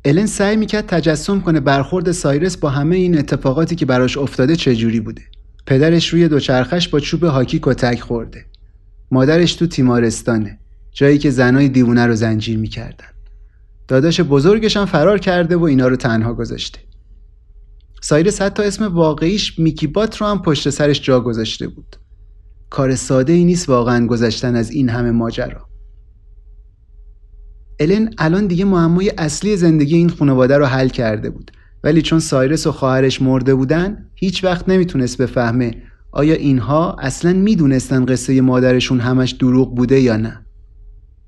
الن 0.06 0.26
سعی 0.26 0.56
می‌کرد 0.56 0.86
تجسم 0.88 1.40
کنه 1.40 1.60
برخورد 1.60 2.12
سایرس 2.12 2.58
با 2.58 2.70
همه 2.70 2.96
این 2.96 3.18
اتفاقاتی 3.18 3.76
که 3.76 3.86
براش 3.86 4.18
افتاده 4.18 4.56
چجوری 4.56 5.00
بوده. 5.00 5.22
پدرش 5.66 6.10
روی 6.10 6.28
دوچرخش 6.28 6.88
با 6.88 7.00
چوب 7.00 7.24
هاکی 7.24 7.60
کتک 7.62 8.00
خورده. 8.00 8.46
مادرش 9.12 9.54
تو 9.54 9.68
تیمارستانه. 9.68 10.60
جایی 10.94 11.18
که 11.18 11.30
زنای 11.30 11.70
دیوونه 11.70 12.06
رو 12.06 12.16
زنجیر 12.16 12.58
می‌کردن. 12.58 13.06
داداش 13.88 14.22
بزرگش 14.22 14.78
هم 14.78 14.86
فرار 14.86 15.18
کرده 15.18 15.56
و 15.56 15.64
اینا 15.64 15.88
رو 15.88 15.96
تنها 15.96 16.34
گذاشته. 16.34 16.80
سایرس 18.02 18.42
حتی 18.42 18.64
اسم 18.64 18.88
واقعیش 18.88 19.60
میکی 19.60 19.88
بات 19.88 20.18
رو 20.18 20.28
هم 20.28 20.42
پشت 20.42 20.70
سرش 20.70 21.02
جا 21.02 21.20
گذاشته 21.20 21.68
بود. 21.68 21.96
کار 22.70 22.96
ساده 22.96 23.34
ای 23.34 23.44
نیست 23.44 23.70
واقعا 23.70 24.08
گذشتن 24.08 24.56
از 24.56 24.72
این 24.72 24.90
همه 24.90 25.12
ماجرا. 25.12 25.68
الن 27.80 28.10
الان 28.18 28.48
دیگه 28.48 28.66
معمای 28.66 29.12
اصلی 29.18 29.58
زندگی 29.58 29.96
این 29.96 30.10
خانواده 30.10 30.58
رو 30.58 30.66
حل 30.66 30.88
کرده 30.88 31.30
بود. 31.30 31.52
ولی 31.84 32.02
چون 32.02 32.20
سایرس 32.20 32.68
و 32.68 32.72
خواهرش 32.72 33.22
مرده 33.22 33.56
بودن 33.56 34.10
هیچ 34.16 34.44
وقت 34.44 34.70
نمی‌تونست 34.70 35.18
بفهمه 35.18 35.84
آیا 36.12 36.34
اینها 36.34 36.96
اصلا 37.00 37.34
می‌دونستن 37.34 38.06
قصه 38.06 38.42
مادرشون 38.42 39.00
همش 39.00 39.32
دروغ 39.32 39.76
بوده 39.76 40.00
یا 40.00 40.18
نه. 40.18 40.43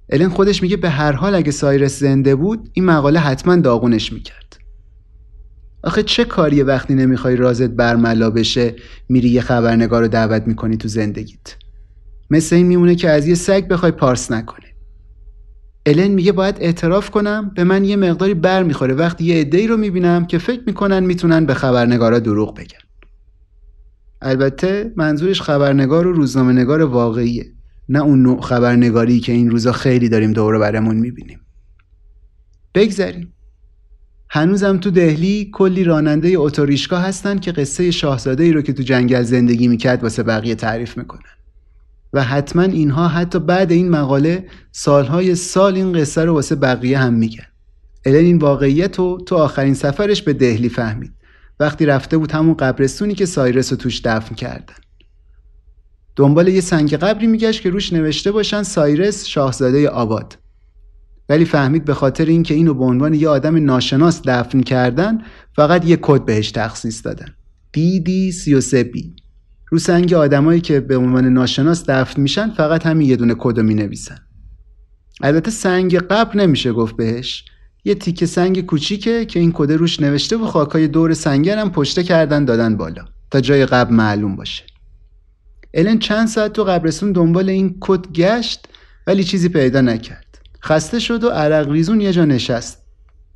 الن 0.09 0.29
خودش 0.29 0.61
میگه 0.61 0.77
به 0.77 0.89
هر 0.89 1.11
حال 1.11 1.35
اگه 1.35 1.51
سایرس 1.51 1.99
زنده 1.99 2.35
بود 2.35 2.69
این 2.73 2.85
مقاله 2.85 3.19
حتما 3.19 3.55
داغونش 3.55 4.13
می‌کرد. 4.13 4.57
آخه 5.83 6.03
چه 6.03 6.25
کاریه 6.25 6.63
وقتی 6.63 6.95
نمی‌خوای 6.95 7.35
رازت 7.35 7.69
برملا 7.69 8.29
بشه 8.29 8.75
میری 9.09 9.29
یه 9.29 9.41
خبرنگار 9.41 10.01
رو 10.01 10.07
دعوت 10.07 10.47
می‌کنی 10.47 10.77
تو 10.77 10.87
زندگیت؟ 10.87 11.55
مثل 12.29 12.55
این 12.55 12.65
میمونه 12.65 12.95
که 12.95 13.09
از 13.09 13.27
یه 13.27 13.35
سگ 13.35 13.67
بخوای 13.67 13.91
پارس 13.91 14.31
نکنه 14.31 14.65
الن 15.85 16.07
میگه 16.07 16.31
باید 16.31 16.55
اعتراف 16.59 17.09
کنم 17.09 17.51
به 17.55 17.63
من 17.63 17.85
یه 17.85 17.95
مقداری 17.95 18.33
بر 18.33 18.63
می‌خوره. 18.63 18.93
وقتی 18.93 19.23
یه 19.23 19.35
عده‌ای 19.41 19.67
رو 19.67 19.77
می‌بینم 19.77 20.25
که 20.25 20.37
فکر 20.37 20.61
می‌کنن 20.67 21.03
می‌تونن 21.03 21.45
به 21.45 21.53
خبرنگارا 21.53 22.19
دروغ 22.19 22.55
بگن. 22.55 22.77
البته 24.21 24.93
منظورش 24.95 25.41
خبرنگار 25.41 26.07
و 26.07 26.13
روزنامه 26.13 26.53
نگار 26.53 26.81
واقعیه. 26.81 27.54
نه 27.89 27.99
اون 27.99 28.21
نوع 28.21 28.41
خبرنگاری 28.41 29.19
که 29.19 29.31
این 29.31 29.51
روزا 29.51 29.71
خیلی 29.71 30.09
داریم 30.09 30.33
دور 30.33 30.59
برمون 30.59 30.95
می‌بینیم. 30.95 31.39
بگذریم. 32.75 33.33
هنوزم 34.29 34.77
تو 34.77 34.91
دهلی 34.91 35.49
کلی 35.53 35.83
راننده 35.83 36.33
اتوریشکا 36.35 36.97
هستن 36.97 37.39
که 37.39 37.51
قصه 37.51 37.91
شاهزاده 37.91 38.43
ای 38.43 38.51
رو 38.51 38.61
که 38.61 38.73
تو 38.73 38.83
جنگل 38.83 39.21
زندگی 39.21 39.67
می‌کرد 39.67 40.03
واسه 40.03 40.23
بقیه 40.23 40.55
تعریف 40.55 40.97
می‌کنن. 40.97 41.21
و 42.13 42.23
حتما 42.23 42.63
اینها 42.63 43.07
حتی 43.07 43.39
بعد 43.39 43.71
این 43.71 43.89
مقاله 43.89 44.47
سالهای 44.71 45.35
سال 45.35 45.75
این 45.75 45.93
قصه 45.93 46.25
رو 46.25 46.33
واسه 46.33 46.55
بقیه 46.55 46.99
هم 46.99 47.13
میگن. 47.13 47.45
الان 48.05 48.23
این 48.23 48.37
واقعیت 48.37 48.99
رو 48.99 49.23
تو 49.25 49.35
آخرین 49.35 49.73
سفرش 49.73 50.21
به 50.21 50.33
دهلی 50.33 50.69
فهمید. 50.69 51.13
وقتی 51.59 51.85
رفته 51.85 52.17
بود 52.17 52.31
همون 52.31 52.53
قبرستونی 52.53 53.13
که 53.13 53.25
سایرس 53.25 53.71
رو 53.71 53.77
توش 53.77 54.01
دفن 54.01 54.35
کردن. 54.35 54.75
دنبال 56.15 56.47
یه 56.47 56.61
سنگ 56.61 56.93
قبری 56.93 57.27
میگشت 57.27 57.61
که 57.61 57.69
روش 57.69 57.93
نوشته 57.93 58.31
باشن 58.31 58.63
سایرس 58.63 59.25
شاهزاده 59.25 59.89
آباد. 59.89 60.37
ولی 61.29 61.45
فهمید 61.45 61.85
به 61.85 61.93
خاطر 61.93 62.25
اینکه 62.25 62.53
اینو 62.53 62.73
به 62.73 62.83
عنوان 62.83 63.13
یه 63.13 63.29
آدم 63.29 63.65
ناشناس 63.65 64.21
دفن 64.21 64.61
کردن 64.61 65.21
فقط 65.55 65.85
یه 65.85 65.97
کد 66.01 66.25
بهش 66.25 66.51
تخصیص 66.51 67.05
دادن. 67.05 67.27
دی 67.71 68.31
33 68.31 68.83
بی 68.83 69.15
رو 69.69 69.79
سنگ 69.79 70.13
آدمایی 70.13 70.61
که 70.61 70.79
به 70.79 70.97
عنوان 70.97 71.25
ناشناس 71.25 71.89
دفن 71.89 72.21
میشن 72.21 72.49
فقط 72.49 72.85
همین 72.85 73.09
یه 73.09 73.15
دونه 73.15 73.35
کد 73.37 73.59
می 73.59 73.73
نویسن 73.73 74.17
البته 75.21 75.51
سنگ 75.51 75.97
قبر 75.97 76.37
نمیشه 76.37 76.73
گفت 76.73 76.95
بهش. 76.95 77.45
یه 77.85 77.95
تیکه 77.95 78.25
سنگ 78.25 78.65
کوچیکه 78.65 79.25
که 79.25 79.39
این 79.39 79.51
کد 79.53 79.71
روش 79.71 79.99
نوشته 79.99 80.37
و 80.37 80.45
خاکای 80.45 80.87
دور 80.87 81.13
سنگر 81.13 81.57
هم 81.57 81.71
پشته 81.71 82.03
کردن 82.03 82.45
دادن 82.45 82.77
بالا. 82.77 83.05
تا 83.31 83.41
جای 83.41 83.65
قبر 83.65 83.91
معلوم 83.91 84.35
باشه. 84.35 84.63
الن 85.75 85.99
چند 85.99 86.27
ساعت 86.27 86.53
تو 86.53 86.63
قبرستون 86.63 87.11
دنبال 87.11 87.49
این 87.49 87.77
کت 87.81 88.11
گشت 88.11 88.67
ولی 89.07 89.23
چیزی 89.23 89.49
پیدا 89.49 89.81
نکرد. 89.81 90.39
خسته 90.63 90.99
شد 90.99 91.23
و 91.23 91.29
عرق 91.29 91.71
ریزون 91.71 92.01
یه 92.01 92.13
جا 92.13 92.25
نشست. 92.25 92.83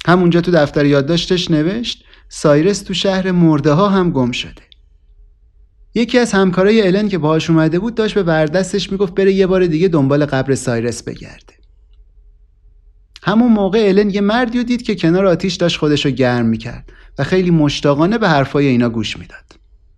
همونجا 0.08 0.42
تو 0.42 0.52
دفتر 0.52 0.86
یادداشتش 0.86 1.52
نوشت 1.52 2.06
سایرس 2.30 2.82
تو 2.82 2.94
شهر 2.94 3.32
مرده 3.32 3.72
ها 3.72 3.90
هم 3.90 4.12
گم 4.12 4.32
شده. 4.32 4.62
یکی 5.96 6.18
از 6.20 6.32
همکارای 6.32 6.88
الن 6.88 7.10
که 7.10 7.18
باهاش 7.18 7.50
اومده 7.50 7.80
بود 7.80 7.96
داشت 7.96 8.16
به 8.16 8.24
بردستش 8.24 8.92
می‌گفت 8.92 9.14
بره 9.14 9.34
یه 9.34 9.48
بار 9.48 9.66
دیگه 9.66 9.88
دنبال 9.88 10.26
قبر 10.26 10.56
سایرس 10.56 11.04
بگرده. 11.04 11.54
همون 13.24 13.52
موقع 13.52 13.86
الن 13.88 14.10
یه 14.10 14.22
مردی 14.22 14.58
رو 14.58 14.64
دید 14.64 14.82
که 14.82 14.96
کنار 14.96 15.26
آتیش 15.26 15.56
داشت 15.56 15.80
خودش 15.80 16.06
رو 16.06 16.12
گرم 16.12 16.46
می‌کرد 16.46 16.92
و 17.18 17.24
خیلی 17.24 17.52
مشتاقانه 17.52 18.18
به 18.18 18.30
حرفای 18.30 18.68
اینا 18.68 18.90
گوش 18.90 19.18
می‌داد. 19.18 19.46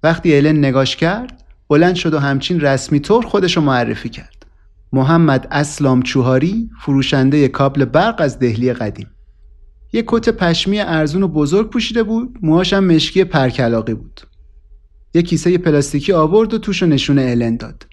وقتی 0.04 0.36
الن 0.36 0.58
نگاش 0.58 0.96
کرد 0.96 1.44
بلند 1.72 1.96
شد 1.96 2.14
و 2.14 2.20
همچین 2.20 2.60
رسمی 2.60 3.00
طور 3.00 3.26
خودش 3.26 3.58
رو 3.58 3.64
معرفی 3.64 4.10
کرد. 4.10 4.46
محمد 4.94 5.48
اسلام 5.52 6.02
چوهاری 6.02 6.70
فروشنده 6.82 7.48
کابل 7.48 7.86
برق 7.86 8.16
از 8.18 8.40
دهلی 8.40 8.74
قدیم. 8.74 9.08
یه 9.94 10.04
کت 10.08 10.30
پشمی 10.30 10.80
ارزون 10.80 11.24
و 11.24 11.28
بزرگ 11.28 11.70
پوشیده 11.70 12.04
بود 12.04 12.38
موهاش 12.42 12.74
هم 12.74 12.84
مشکی 12.84 13.24
پرکلاقی 13.24 13.94
بود. 13.94 14.22
یه 15.14 15.22
کیسه 15.22 15.58
پلاستیکی 15.58 16.14
آورد 16.14 16.54
و 16.54 16.58
توش 16.58 16.84
نشون 16.84 17.20
الن 17.20 17.56
داد. 17.58 17.86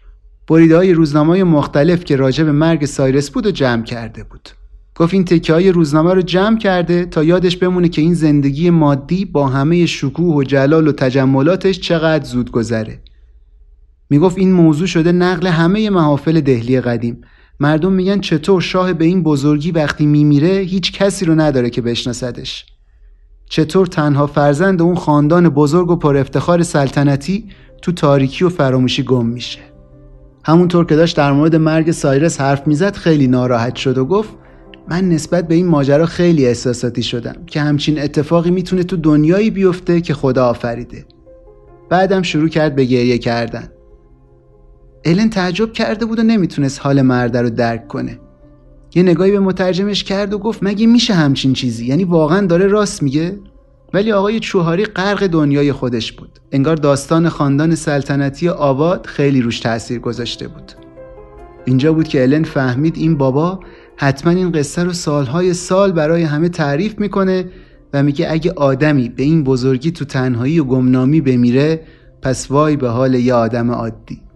بریده 0.48 0.76
های 0.76 0.92
روزنامه 0.92 1.44
مختلف 1.44 2.04
که 2.04 2.16
راجع 2.16 2.44
به 2.44 2.52
مرگ 2.52 2.84
سایرس 2.84 3.30
بود 3.30 3.46
و 3.46 3.50
جمع 3.50 3.82
کرده 3.82 4.24
بود. 4.24 4.48
گفت 4.96 5.14
این 5.14 5.24
تکه 5.24 5.52
های 5.52 5.72
روزنامه 5.72 6.14
رو 6.14 6.22
جمع 6.22 6.58
کرده 6.58 7.06
تا 7.06 7.24
یادش 7.24 7.56
بمونه 7.56 7.88
که 7.88 8.02
این 8.02 8.14
زندگی 8.14 8.70
مادی 8.70 9.24
با 9.24 9.48
همه 9.48 9.86
شکوه 9.86 10.34
و 10.34 10.42
جلال 10.42 10.88
و 10.88 10.92
تجملاتش 10.92 11.80
چقدر 11.80 12.24
زود 12.24 12.50
گذره 12.50 13.00
می‌گفت 14.10 14.38
این 14.38 14.52
موضوع 14.52 14.86
شده 14.86 15.12
نقل 15.12 15.46
همه 15.46 15.90
محافل 15.90 16.40
دهلی 16.40 16.80
قدیم. 16.80 17.20
مردم 17.60 17.92
میگن 17.92 18.20
چطور 18.20 18.60
شاه 18.60 18.92
به 18.92 19.04
این 19.04 19.22
بزرگی 19.22 19.70
وقتی 19.70 20.06
میمیره 20.06 20.48
هیچ 20.48 20.92
کسی 20.92 21.24
رو 21.24 21.34
نداره 21.34 21.70
که 21.70 21.82
بشناسدش. 21.82 22.66
چطور 23.50 23.86
تنها 23.86 24.26
فرزند 24.26 24.82
اون 24.82 24.94
خاندان 24.94 25.48
بزرگ 25.48 25.90
و 25.90 25.96
پر 25.96 26.16
افتخار 26.16 26.62
سلطنتی 26.62 27.44
تو 27.82 27.92
تاریکی 27.92 28.44
و 28.44 28.48
فراموشی 28.48 29.02
گم 29.02 29.26
میشه. 29.26 29.58
همونطور 30.44 30.86
که 30.86 30.96
داشت 30.96 31.16
در 31.16 31.32
مورد 31.32 31.56
مرگ 31.56 31.90
سایرس 31.90 32.40
حرف 32.40 32.66
می‌زد 32.66 32.96
خیلی 32.96 33.26
ناراحت 33.26 33.76
شد 33.76 33.98
و 33.98 34.04
گفت 34.04 34.30
من 34.90 35.08
نسبت 35.08 35.48
به 35.48 35.54
این 35.54 35.66
ماجرا 35.66 36.06
خیلی 36.06 36.46
احساساتی 36.46 37.02
شدم 37.02 37.36
که 37.46 37.60
همچین 37.60 38.02
اتفاقی 38.02 38.50
می‌تونه 38.50 38.82
تو 38.82 38.96
دنیایی 38.96 39.50
بیفته 39.50 40.00
که 40.00 40.14
خدا 40.14 40.46
آفریده. 40.46 41.06
بعدم 41.88 42.22
شروع 42.22 42.48
کرد 42.48 42.74
به 42.74 42.84
گریه 42.84 43.18
کردن. 43.18 43.68
الن 45.04 45.30
تعجب 45.30 45.72
کرده 45.72 46.06
بود 46.06 46.18
و 46.18 46.22
نمی‌تونست 46.22 46.80
حال 46.80 47.02
مرده 47.02 47.42
رو 47.42 47.50
درک 47.50 47.88
کنه. 47.88 48.18
یه 48.94 49.02
نگاهی 49.02 49.30
به 49.30 49.40
مترجمش 49.40 50.04
کرد 50.04 50.32
و 50.32 50.38
گفت 50.38 50.58
مگه 50.62 50.86
میشه 50.86 51.14
همچین 51.14 51.52
چیزی؟ 51.52 51.86
یعنی 51.86 52.04
واقعا 52.04 52.46
داره 52.46 52.66
راست 52.66 53.02
میگه؟ 53.02 53.38
ولی 53.94 54.12
آقای 54.12 54.40
چوهاری 54.40 54.84
غرق 54.84 55.26
دنیای 55.26 55.72
خودش 55.72 56.12
بود. 56.12 56.38
انگار 56.52 56.76
داستان 56.76 57.28
خاندان 57.28 57.74
سلطنتی 57.74 58.48
آباد 58.48 59.06
خیلی 59.06 59.40
روش 59.40 59.60
تاثیر 59.60 59.98
گذاشته 59.98 60.48
بود. 60.48 60.72
اینجا 61.64 61.92
بود 61.92 62.08
که 62.08 62.22
الن 62.22 62.42
فهمید 62.42 62.96
این 62.96 63.16
بابا 63.16 63.60
حتما 63.96 64.32
این 64.32 64.52
قصه 64.52 64.84
رو 64.84 64.92
سالهای 64.92 65.54
سال 65.54 65.92
برای 65.92 66.22
همه 66.22 66.48
تعریف 66.48 66.98
می‌کنه 66.98 67.44
و 67.92 68.02
میگه 68.02 68.26
اگه 68.30 68.52
آدمی 68.52 69.08
به 69.08 69.22
این 69.22 69.44
بزرگی 69.44 69.90
تو 69.90 70.04
تنهایی 70.04 70.60
و 70.60 70.64
گمنامی 70.64 71.20
بمیره 71.20 71.80
پس 72.22 72.50
وای 72.50 72.76
به 72.76 72.88
حال 72.88 73.14
یه 73.14 73.34
آدم 73.34 73.70
عادی. 73.70 74.27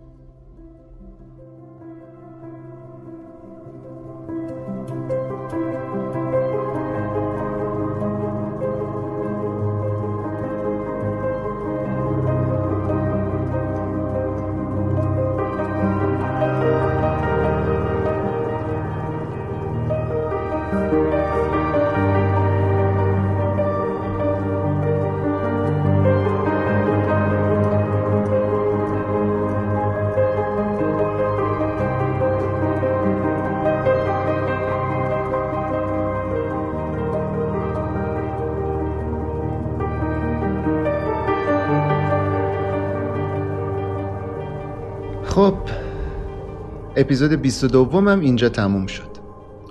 اپیزود 47.03 47.33
22 47.33 48.01
هم 48.01 48.21
اینجا 48.21 48.49
تموم 48.49 48.87
شد. 48.87 49.11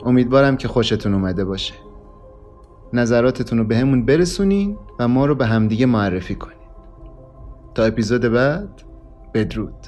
امیدوارم 0.06 0.58
که 0.58 0.68
خوشتون 0.68 1.14
اومده 1.14 1.46
باشه. 1.46 1.74
نظراتتون 2.94 3.58
رو 3.58 3.64
به 3.64 3.78
همون 3.78 4.06
برسونین 4.06 4.78
و 5.00 5.08
ما 5.08 5.26
رو 5.26 5.36
به 5.36 5.46
همدیگه 5.46 5.86
معرفی 5.86 6.36
کنین. 6.36 6.58
تا 7.76 7.84
اپیزود 7.84 8.22
بعد 8.22 8.82
بدرود. 9.34 9.88